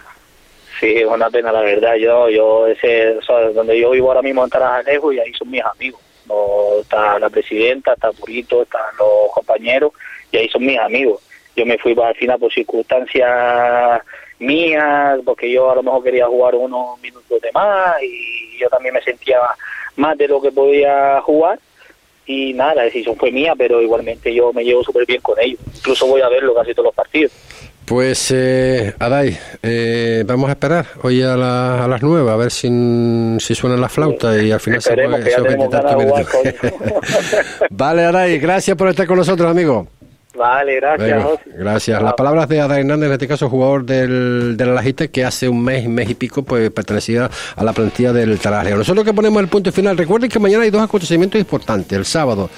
Sí, 0.80 0.88
es 0.96 1.06
una 1.06 1.30
pena, 1.30 1.52
la 1.52 1.62
verdad. 1.62 1.96
Yo, 1.96 2.30
yo 2.30 2.68
ese, 2.68 3.18
o 3.18 3.22
sea, 3.22 3.50
donde 3.52 3.80
yo 3.80 3.92
vivo 3.92 4.08
ahora 4.08 4.22
mismo 4.22 4.44
en 4.44 4.50
Tarajalejo 4.50 5.14
y 5.14 5.20
ahí 5.20 5.32
son 5.34 5.52
mis 5.52 5.62
amigos. 5.64 6.02
No, 6.28 6.80
está 6.82 7.20
la 7.20 7.30
presidenta, 7.30 7.94
está 7.94 8.12
Purito, 8.12 8.64
están 8.64 8.82
los 8.98 9.32
compañeros 9.34 9.92
y 10.32 10.38
ahí 10.38 10.50
son 10.50 10.66
mis 10.66 10.80
amigos. 10.80 11.22
Yo 11.56 11.66
me 11.66 11.78
fui 11.78 11.96
al 12.02 12.16
final 12.16 12.40
por 12.40 12.52
circunstancias 12.52 14.02
mías, 14.40 15.20
porque 15.24 15.52
yo 15.52 15.72
a 15.72 15.76
lo 15.76 15.84
mejor 15.84 16.04
quería 16.04 16.28
jugar 16.28 16.56
unos 16.56 17.00
minutos 17.00 17.42
de 17.42 17.52
más 17.54 17.96
y 18.02 18.58
yo 18.58 18.68
también 18.70 18.94
me 18.94 19.02
sentía 19.02 19.40
más 19.96 20.18
de 20.18 20.28
lo 20.28 20.42
que 20.42 20.52
podía 20.52 21.22
jugar. 21.22 21.60
Y 22.28 22.54
nada, 22.54 22.76
la 22.76 22.84
decisión 22.84 23.16
fue 23.16 23.32
mía, 23.32 23.54
pero 23.56 23.82
igualmente 23.82 24.34
yo 24.34 24.52
me 24.52 24.64
llevo 24.64 24.84
súper 24.84 25.06
bien 25.06 25.22
con 25.22 25.40
ellos. 25.40 25.60
Incluso 25.76 26.08
voy 26.08 26.22
a 26.22 26.30
verlo 26.30 26.56
casi 26.56 26.74
todos 26.74 26.88
los 26.88 26.96
partidos. 26.96 27.32
Pues, 27.86 28.32
eh, 28.36 28.96
Adai, 28.98 29.38
eh, 29.62 30.24
vamos 30.26 30.50
a 30.50 30.54
esperar. 30.54 30.88
Hoy 31.04 31.22
a, 31.22 31.36
la- 31.38 31.84
a 31.86 31.88
las 31.88 32.02
nueve 32.02 32.32
a 32.32 32.36
ver 32.36 32.50
si, 32.50 32.68
si 33.40 33.54
suena 33.54 33.78
la 33.78 33.90
flauta 33.90 34.42
y 34.42 34.52
al 34.52 34.60
final 34.60 34.82
se 34.82 34.90
puede, 34.96 35.24
se 35.30 35.42
puede 35.44 35.58
jugar, 35.68 36.26
Vale, 37.70 38.06
Adai, 38.06 38.40
gracias 38.40 38.76
por 38.76 38.88
estar 38.90 39.06
con 39.06 39.18
nosotros, 39.18 39.50
amigo. 39.52 39.88
Vale, 40.38 40.76
gracias. 40.76 41.10
Venga, 41.10 41.24
José. 41.24 41.42
gracias. 41.58 42.02
Las 42.04 42.14
palabras 42.14 42.50
de 42.50 42.60
Ada 42.60 42.78
Hernández, 42.80 43.08
en 43.08 43.14
este 43.14 43.28
caso 43.28 43.50
jugador 43.50 43.86
del, 43.86 44.56
del 44.58 44.70
Alajite, 44.70 45.10
que 45.10 45.24
hace 45.24 45.48
un 45.48 45.64
mes, 45.64 45.88
mes 45.88 46.10
y 46.10 46.16
pico, 46.16 46.44
pues 46.44 46.70
pertenecía 46.72 47.30
a 47.56 47.64
la 47.64 47.72
plantilla 47.72 48.12
del 48.12 48.38
Tarajalejo. 48.40 48.78
Nosotros 48.78 49.06
que 49.06 49.14
ponemos 49.14 49.42
el 49.42 49.48
punto 49.48 49.72
final, 49.72 49.98
recuerden 49.98 50.30
que 50.30 50.40
mañana 50.40 50.64
hay 50.64 50.72
dos 50.72 50.82
acontecimientos 50.82 51.40
importantes. 51.40 51.98
El 51.98 52.06
sábado, 52.06 52.50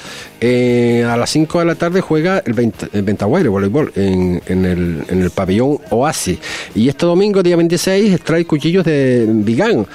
eh, 0.41 1.05
a 1.07 1.15
las 1.17 1.29
5 1.29 1.59
de 1.59 1.65
la 1.65 1.75
tarde, 1.75 2.01
juega 2.01 2.39
el, 2.45 2.55
Vent- 2.55 2.89
el 2.93 3.03
Ventaguaire 3.03 3.49
voleibol 3.49 3.91
en, 3.95 4.41
en 4.47 4.65
el, 4.65 5.03
en 5.09 5.21
el 5.21 5.29
pabellón 5.29 5.77
Oasis. 5.91 6.39
Y 6.73 6.89
este 6.89 7.05
domingo, 7.05 7.43
día 7.43 7.55
26, 7.55 8.21
trae 8.21 8.45
cuchillos 8.45 8.83
de 8.85 9.25
Vigán. 9.29 9.85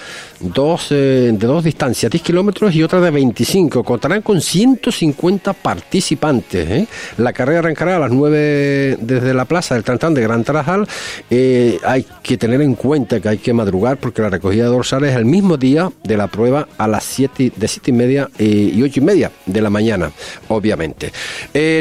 Dos, 0.43 0.89
eh, 0.91 1.31
de 1.33 1.47
dos 1.47 1.63
distancias, 1.63 2.11
10 2.11 2.25
kilómetros 2.25 2.75
y 2.75 2.83
otra 2.83 3.01
de 3.01 3.13
25. 3.13 3.85
Contarán 3.85 4.23
con 4.23 4.41
150 4.41 5.53
participantes. 5.53 6.69
¿eh? 6.69 6.87
La 7.19 7.33
carrera 7.33 7.61
arrancará 7.61 7.95
a 7.95 7.99
las 8.01 8.11
9 8.11 8.99
desde 9.01 9.35
la 9.35 9.45
plaza 9.45 9.77
del 9.77 9.85
Trantán 9.85 10.15
de 10.15 10.23
Gran 10.23 10.43
Tarajal. 10.43 10.89
Eh, 11.31 11.79
hay 11.85 12.05
que 12.25 12.37
tener 12.37 12.61
en 12.61 12.75
cuenta 12.75 13.21
que 13.21 13.29
hay 13.29 13.39
que 13.39 13.53
madrugar 13.53 13.99
porque 13.99 14.21
la 14.21 14.31
recogida 14.31 14.65
de 14.65 14.71
dorsales 14.71 15.13
es 15.13 15.17
el 15.17 15.27
mismo 15.27 15.57
día 15.57 15.93
de 16.03 16.17
la 16.17 16.27
prueba 16.27 16.67
a 16.77 16.89
las 16.89 17.05
7 17.05 17.53
de 17.55 17.69
7 17.69 17.91
y 17.91 17.95
media 17.95 18.29
y 18.37 18.83
8 18.83 18.99
y 18.99 19.03
media 19.03 19.31
de 19.47 19.61
la 19.61 19.71
mañana, 19.71 20.11
obviamente. 20.49 21.13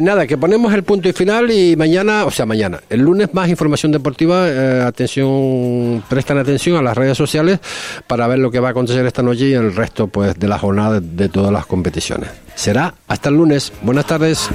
Nada, 0.03 0.27
que 0.27 0.37
ponemos 0.37 0.71
el 0.73 0.83
punto 0.83 1.09
y 1.09 1.13
final 1.13 1.49
y 1.49 1.75
mañana, 1.75 2.25
o 2.25 2.31
sea, 2.31 2.45
mañana, 2.45 2.79
el 2.89 3.01
lunes 3.01 3.33
más 3.33 3.49
información 3.49 3.91
deportiva. 3.91 4.85
atención, 4.85 6.03
prestan 6.07 6.37
atención 6.37 6.77
a 6.77 6.83
las 6.83 6.95
redes 6.95 7.17
sociales 7.17 7.59
para 8.05 8.27
ver 8.27 8.37
lo 8.39 8.50
que 8.51 8.59
va 8.59 8.69
a 8.69 8.71
acontecer 8.71 9.05
esta 9.05 9.23
noche 9.23 9.47
y 9.47 9.53
el 9.53 9.75
resto 9.75 10.07
pues 10.07 10.37
de 10.37 10.47
la 10.47 10.59
jornada 10.59 10.99
de, 10.99 11.29
todas 11.29 11.51
las 11.51 11.65
competiciones. 11.65 12.29
Será 12.55 12.93
hasta 13.07 13.29
el 13.29 13.35
lunes. 13.35 13.71
Buenas 13.81 14.05
tardes. 14.05 14.49